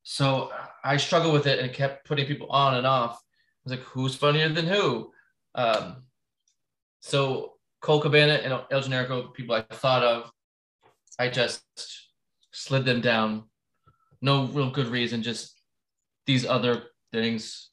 So 0.03 0.51
I 0.83 0.97
struggled 0.97 1.33
with 1.33 1.47
it 1.47 1.59
and 1.59 1.73
kept 1.73 2.07
putting 2.07 2.25
people 2.25 2.47
on 2.49 2.75
and 2.75 2.87
off. 2.87 3.15
I 3.15 3.17
was 3.63 3.71
like, 3.71 3.85
who's 3.85 4.15
funnier 4.15 4.49
than 4.49 4.65
who? 4.65 5.11
Um, 5.55 6.03
so 7.01 7.53
Colt 7.81 8.03
Cabana 8.03 8.33
and 8.33 8.53
El 8.53 8.81
Generico, 8.81 9.33
people 9.33 9.55
I 9.55 9.61
thought 9.61 10.03
of, 10.03 10.31
I 11.17 11.29
just 11.29 11.61
slid 12.51 12.85
them 12.85 13.01
down. 13.01 13.48
No 14.21 14.45
real 14.47 14.69
good 14.71 14.87
reason, 14.87 15.23
just 15.23 15.59
these 16.25 16.45
other 16.45 16.83
things 17.13 17.69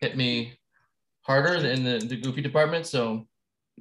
hit 0.00 0.16
me 0.16 0.58
harder 1.22 1.54
in 1.54 1.84
the, 1.84 1.98
the 1.98 2.16
goofy 2.16 2.40
department. 2.40 2.86
So 2.86 3.26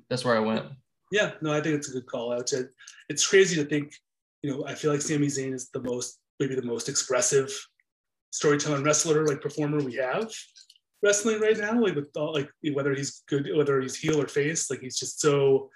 that's 0.09 0.26
where 0.26 0.36
I 0.36 0.39
went. 0.39 0.65
Yeah, 1.11 1.32
no, 1.41 1.51
I 1.51 1.61
think 1.61 1.76
it's 1.76 1.89
a 1.89 1.93
good 1.93 2.05
call 2.05 2.34
out. 2.34 2.51
It's 3.09 3.28
crazy 3.28 3.55
to 3.55 3.67
think, 3.67 3.93
you 4.43 4.51
know, 4.51 4.65
I 4.65 4.76
feel 4.76 4.91
like 4.91 5.01
Sami 5.01 5.28
Zayn 5.28 5.53
is 5.53 5.69
the 5.69 5.82
most, 5.82 6.19
maybe 6.39 6.55
the 6.55 6.61
most 6.61 6.89
expressive 6.89 7.51
storytelling 8.32 8.84
wrestler, 8.84 9.26
like 9.26 9.41
performer 9.41 9.84
we 9.84 9.95
have 9.95 10.32
wrestling 11.03 11.41
right 11.41 11.57
now. 11.57 11.80
Like 11.80 11.95
with 11.95 12.09
all, 12.15 12.34
like 12.34 12.49
whether 12.74 12.93
he's 12.93 13.24
good, 13.28 13.49
whether 13.55 13.82
he's 13.82 13.97
heel 13.97 14.22
or 14.22 14.28
face, 14.28 14.69
like 14.69 14.80
he's 14.82 14.97
just 14.97 15.19
so. 15.19 15.69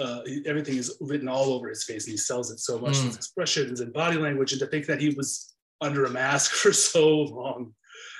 Uh, 0.00 0.20
everything 0.46 0.76
is 0.76 0.96
written 1.00 1.28
all 1.28 1.52
over 1.52 1.68
his 1.68 1.84
face, 1.84 2.04
and 2.06 2.12
he 2.12 2.16
sells 2.16 2.50
it 2.50 2.58
so 2.58 2.78
much. 2.78 2.94
Mm. 2.94 3.04
His 3.06 3.16
expressions 3.16 3.80
and 3.80 3.92
body 3.92 4.16
language, 4.16 4.52
and 4.52 4.60
to 4.60 4.66
think 4.66 4.86
that 4.86 5.00
he 5.00 5.10
was 5.10 5.54
under 5.80 6.04
a 6.06 6.10
mask 6.10 6.50
for 6.62 6.72
so 6.72 7.08
long 7.18 7.72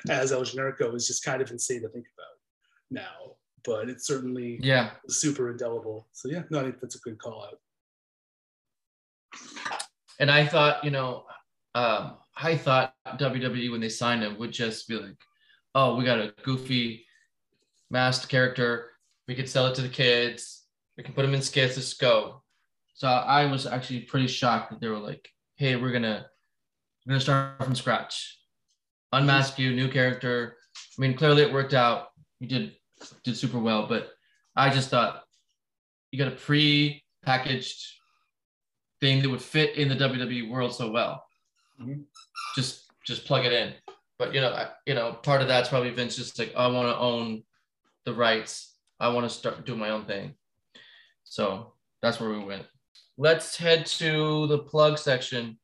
as 0.08 0.32
El 0.32 0.42
Generico 0.42 0.94
is 0.94 1.06
just 1.06 1.24
kind 1.24 1.42
of 1.42 1.50
insane 1.50 1.82
to 1.82 1.88
think 1.88 2.06
about 2.16 2.36
now. 2.90 3.36
But 3.64 3.88
it's 3.88 4.06
certainly 4.06 4.60
Yeah. 4.62 4.90
super 5.08 5.50
indelible. 5.50 6.06
So 6.12 6.28
yeah, 6.28 6.42
no, 6.50 6.60
I 6.60 6.62
think 6.64 6.80
that's 6.80 6.96
a 6.96 7.00
good 7.00 7.18
call 7.18 7.44
out. 7.44 7.58
And 10.20 10.30
I 10.30 10.46
thought, 10.46 10.84
you 10.84 10.90
know, 10.90 11.24
um, 11.74 12.18
I 12.36 12.56
thought 12.56 12.94
WWE 13.18 13.70
when 13.72 13.80
they 13.80 13.88
signed 13.88 14.22
him 14.22 14.38
would 14.38 14.52
just 14.52 14.86
be 14.88 14.96
like, 14.96 15.16
oh, 15.74 15.96
we 15.96 16.04
got 16.04 16.20
a 16.20 16.34
goofy 16.44 17.04
masked 17.90 18.28
character. 18.28 18.90
We 19.26 19.34
could 19.34 19.48
sell 19.48 19.66
it 19.66 19.74
to 19.76 19.82
the 19.82 19.88
kids. 19.88 20.63
We 20.96 21.02
can 21.02 21.14
put 21.14 21.24
him 21.24 21.34
in 21.34 21.42
skits. 21.42 21.76
Let's 21.76 21.94
go. 21.94 22.42
So 22.94 23.08
I 23.08 23.46
was 23.46 23.66
actually 23.66 24.00
pretty 24.00 24.28
shocked 24.28 24.70
that 24.70 24.80
they 24.80 24.88
were 24.88 24.98
like, 24.98 25.28
hey, 25.56 25.76
we're 25.76 25.92
gonna 25.92 26.26
we're 27.04 27.12
gonna 27.12 27.20
start 27.20 27.62
from 27.64 27.74
scratch. 27.74 28.38
Unmask 29.12 29.58
you, 29.58 29.74
new 29.74 29.88
character. 29.88 30.56
I 30.76 31.00
mean, 31.00 31.16
clearly 31.16 31.42
it 31.42 31.52
worked 31.52 31.74
out. 31.74 32.08
You 32.40 32.48
did 32.48 32.76
did 33.24 33.36
super 33.36 33.58
well, 33.58 33.86
but 33.86 34.10
I 34.56 34.70
just 34.70 34.90
thought 34.90 35.24
you 36.12 36.18
got 36.18 36.32
a 36.32 36.36
pre-packaged 36.36 37.84
thing 39.00 39.20
that 39.22 39.28
would 39.28 39.42
fit 39.42 39.76
in 39.76 39.88
the 39.88 39.96
WWE 39.96 40.48
world 40.48 40.74
so 40.74 40.90
well. 40.90 41.24
Mhm. 41.80 42.04
Just 42.54 42.90
just 43.04 43.24
plug 43.24 43.44
it 43.44 43.52
in. 43.52 43.74
But 44.18 44.32
you 44.32 44.40
know, 44.40 44.52
I, 44.52 44.70
you 44.86 44.94
know, 44.94 45.12
part 45.12 45.42
of 45.42 45.48
that's 45.48 45.68
probably 45.68 45.90
Vince 45.90 46.16
just 46.16 46.38
like 46.38 46.54
I 46.56 46.68
want 46.68 46.88
to 46.88 46.96
own 46.96 47.42
the 48.04 48.14
rights. 48.14 48.76
I 49.00 49.08
want 49.08 49.28
to 49.28 49.30
start 49.30 49.66
doing 49.66 49.80
my 49.80 49.90
own 49.90 50.04
thing. 50.04 50.36
So 51.34 51.72
that's 52.00 52.20
where 52.20 52.30
we 52.30 52.38
went. 52.38 52.64
Let's 53.18 53.56
head 53.56 53.86
to 53.86 54.46
the 54.46 54.58
plug 54.58 54.98
section. 54.98 55.58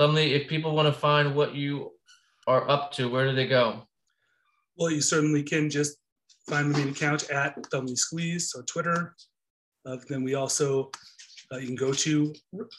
Thumbly, 0.00 0.32
if 0.32 0.48
people 0.48 0.74
want 0.74 0.92
to 0.92 1.00
find 1.00 1.36
what 1.36 1.54
you 1.54 1.92
are 2.48 2.68
up 2.68 2.90
to, 2.94 3.08
where 3.08 3.24
do 3.24 3.32
they 3.32 3.46
go? 3.46 3.86
Well, 4.76 4.90
you 4.90 5.00
certainly 5.00 5.44
can 5.44 5.70
just 5.70 5.96
find 6.48 6.74
the 6.74 6.78
main 6.78 6.88
account 6.88 7.30
at 7.30 7.54
Thumbly 7.70 7.96
Squeeze 7.96 8.52
on 8.56 8.64
Twitter. 8.64 9.14
Uh, 9.86 9.98
then 10.08 10.24
we 10.24 10.34
also, 10.34 10.90
uh, 11.52 11.58
you 11.58 11.68
can 11.68 11.76
go 11.76 11.92
to 11.92 12.34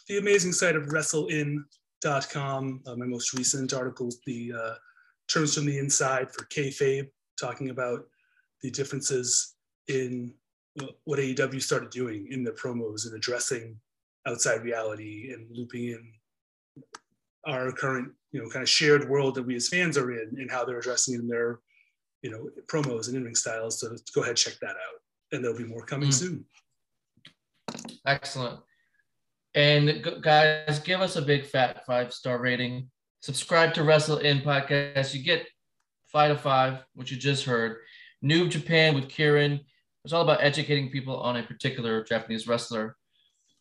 the 0.10 0.18
amazing 0.18 0.52
site 0.52 0.76
of 0.76 0.88
WrestleIn.com. 0.88 2.82
Uh, 2.88 2.96
my 2.98 3.06
most 3.06 3.34
recent 3.34 3.72
articles, 3.72 4.18
the 4.26 4.52
uh, 4.52 4.74
terms 5.30 5.56
from 5.56 5.66
the 5.66 5.80
inside 5.80 6.30
for 6.30 6.44
kayfabe, 6.48 7.08
talking 7.40 7.70
about 7.70 8.02
the 8.64 8.70
differences 8.70 9.56
in 9.88 10.34
what 11.04 11.20
AEW 11.20 11.62
started 11.62 11.90
doing 11.90 12.28
in 12.32 12.44
their 12.44 12.54
promos 12.54 13.06
and 13.06 13.16
addressing 13.16 13.78
outside 14.26 14.62
reality 14.64 15.32
and 15.34 15.48
looping 15.52 15.90
in 15.90 16.12
our 17.46 17.72
current, 17.72 18.12
you 18.32 18.42
know, 18.42 18.50
kind 18.50 18.64
of 18.64 18.70
shared 18.70 19.10
world 19.10 19.36
that 19.36 19.44
we 19.44 19.56
as 19.56 19.68
fans 19.68 19.98
are 19.98 20.12
in 20.12 20.36
and 20.40 20.50
how 20.52 20.64
they're 20.64 20.80
addressing 20.80 21.16
in 21.16 21.28
their 21.28 21.60
you 22.22 22.30
know, 22.30 22.50
promos 22.68 23.08
and 23.08 23.18
in-ring 23.18 23.34
styles. 23.34 23.80
So 23.80 23.96
go 24.14 24.22
ahead, 24.22 24.38
check 24.38 24.54
that 24.62 24.72
out. 24.72 25.02
And 25.32 25.44
there'll 25.44 25.58
be 25.58 25.64
more 25.64 25.84
coming 25.86 26.10
Mm. 26.10 26.14
soon. 26.14 26.46
Excellent. 28.06 28.60
And 29.56 30.06
guys, 30.22 30.80
give 30.80 31.02
us 31.02 31.16
a 31.16 31.22
big 31.22 31.46
fat 31.46 31.86
five 31.86 32.14
star 32.14 32.40
rating. 32.40 32.90
Subscribe 33.22 33.74
to 33.74 33.84
Wrestle 33.84 34.20
In 34.20 34.42
Podcast. 34.42 35.14
You 35.14 35.24
get 35.24 35.48
five 36.12 36.36
to 36.36 36.42
five, 36.42 36.84
which 36.94 37.12
you 37.12 37.18
just 37.18 37.46
heard. 37.46 37.78
New 38.22 38.48
Japan 38.48 38.94
with 38.94 39.10
Kieran. 39.10 39.62
It's 40.04 40.14
all 40.14 40.24
about 40.24 40.44
educating 40.44 40.90
people 40.90 41.18
on 41.18 41.38
a 41.38 41.44
particular 41.44 42.04
Japanese 42.04 42.48
wrestler. 42.48 42.98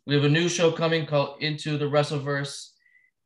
We 0.07 0.15
have 0.15 0.25
a 0.25 0.29
new 0.29 0.49
show 0.49 0.73
coming 0.73 1.05
called 1.05 1.43
Into 1.43 1.77
the 1.77 1.85
Wrestleverse. 1.85 2.71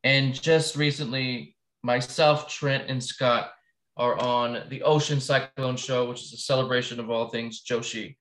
And 0.02 0.34
just 0.34 0.74
recently, 0.74 1.56
myself, 1.84 2.48
Trent, 2.48 2.90
and 2.90 3.02
Scott 3.02 3.52
are 3.96 4.18
on 4.18 4.64
the 4.68 4.82
Ocean 4.82 5.20
Cyclone 5.20 5.76
Show, 5.76 6.08
which 6.08 6.22
is 6.22 6.32
a 6.32 6.38
celebration 6.38 6.98
of 6.98 7.08
all 7.08 7.28
things 7.28 7.62
Joshi. 7.62 8.16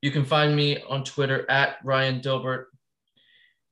You 0.00 0.10
can 0.10 0.24
find 0.24 0.56
me 0.56 0.80
on 0.88 1.04
Twitter 1.04 1.48
at 1.50 1.76
Ryan 1.84 2.20
Dilbert. 2.20 2.66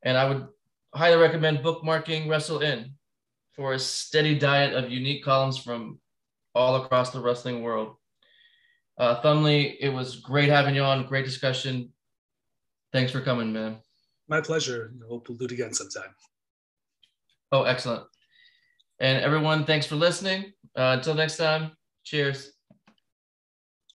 And 0.02 0.18
I 0.18 0.28
would 0.28 0.48
highly 0.94 1.16
recommend 1.16 1.60
bookmarking 1.60 2.28
Wrestle 2.28 2.60
In 2.60 2.92
for 3.52 3.72
a 3.72 3.78
steady 3.78 4.38
diet 4.38 4.74
of 4.74 4.90
unique 4.90 5.24
columns 5.24 5.56
from 5.56 5.98
all 6.54 6.84
across 6.84 7.10
the 7.10 7.20
wrestling 7.20 7.62
world. 7.62 7.96
Uh, 8.98 9.22
Thumley, 9.22 9.76
it 9.80 9.90
was 9.90 10.16
great 10.16 10.48
having 10.48 10.74
you 10.74 10.82
on. 10.82 11.06
Great 11.06 11.24
discussion. 11.24 11.92
Thanks 12.92 13.12
for 13.12 13.20
coming, 13.20 13.52
man. 13.52 13.78
My 14.28 14.40
pleasure. 14.40 14.92
Hope 15.08 15.28
we'll 15.28 15.38
do 15.38 15.44
it 15.44 15.52
again 15.52 15.72
sometime. 15.72 16.14
Oh, 17.52 17.62
excellent. 17.62 18.04
And 18.98 19.22
everyone, 19.22 19.64
thanks 19.64 19.86
for 19.86 19.94
listening. 19.94 20.52
Uh, 20.76 20.96
until 20.98 21.14
next 21.14 21.36
time, 21.36 21.72
cheers. 22.04 22.57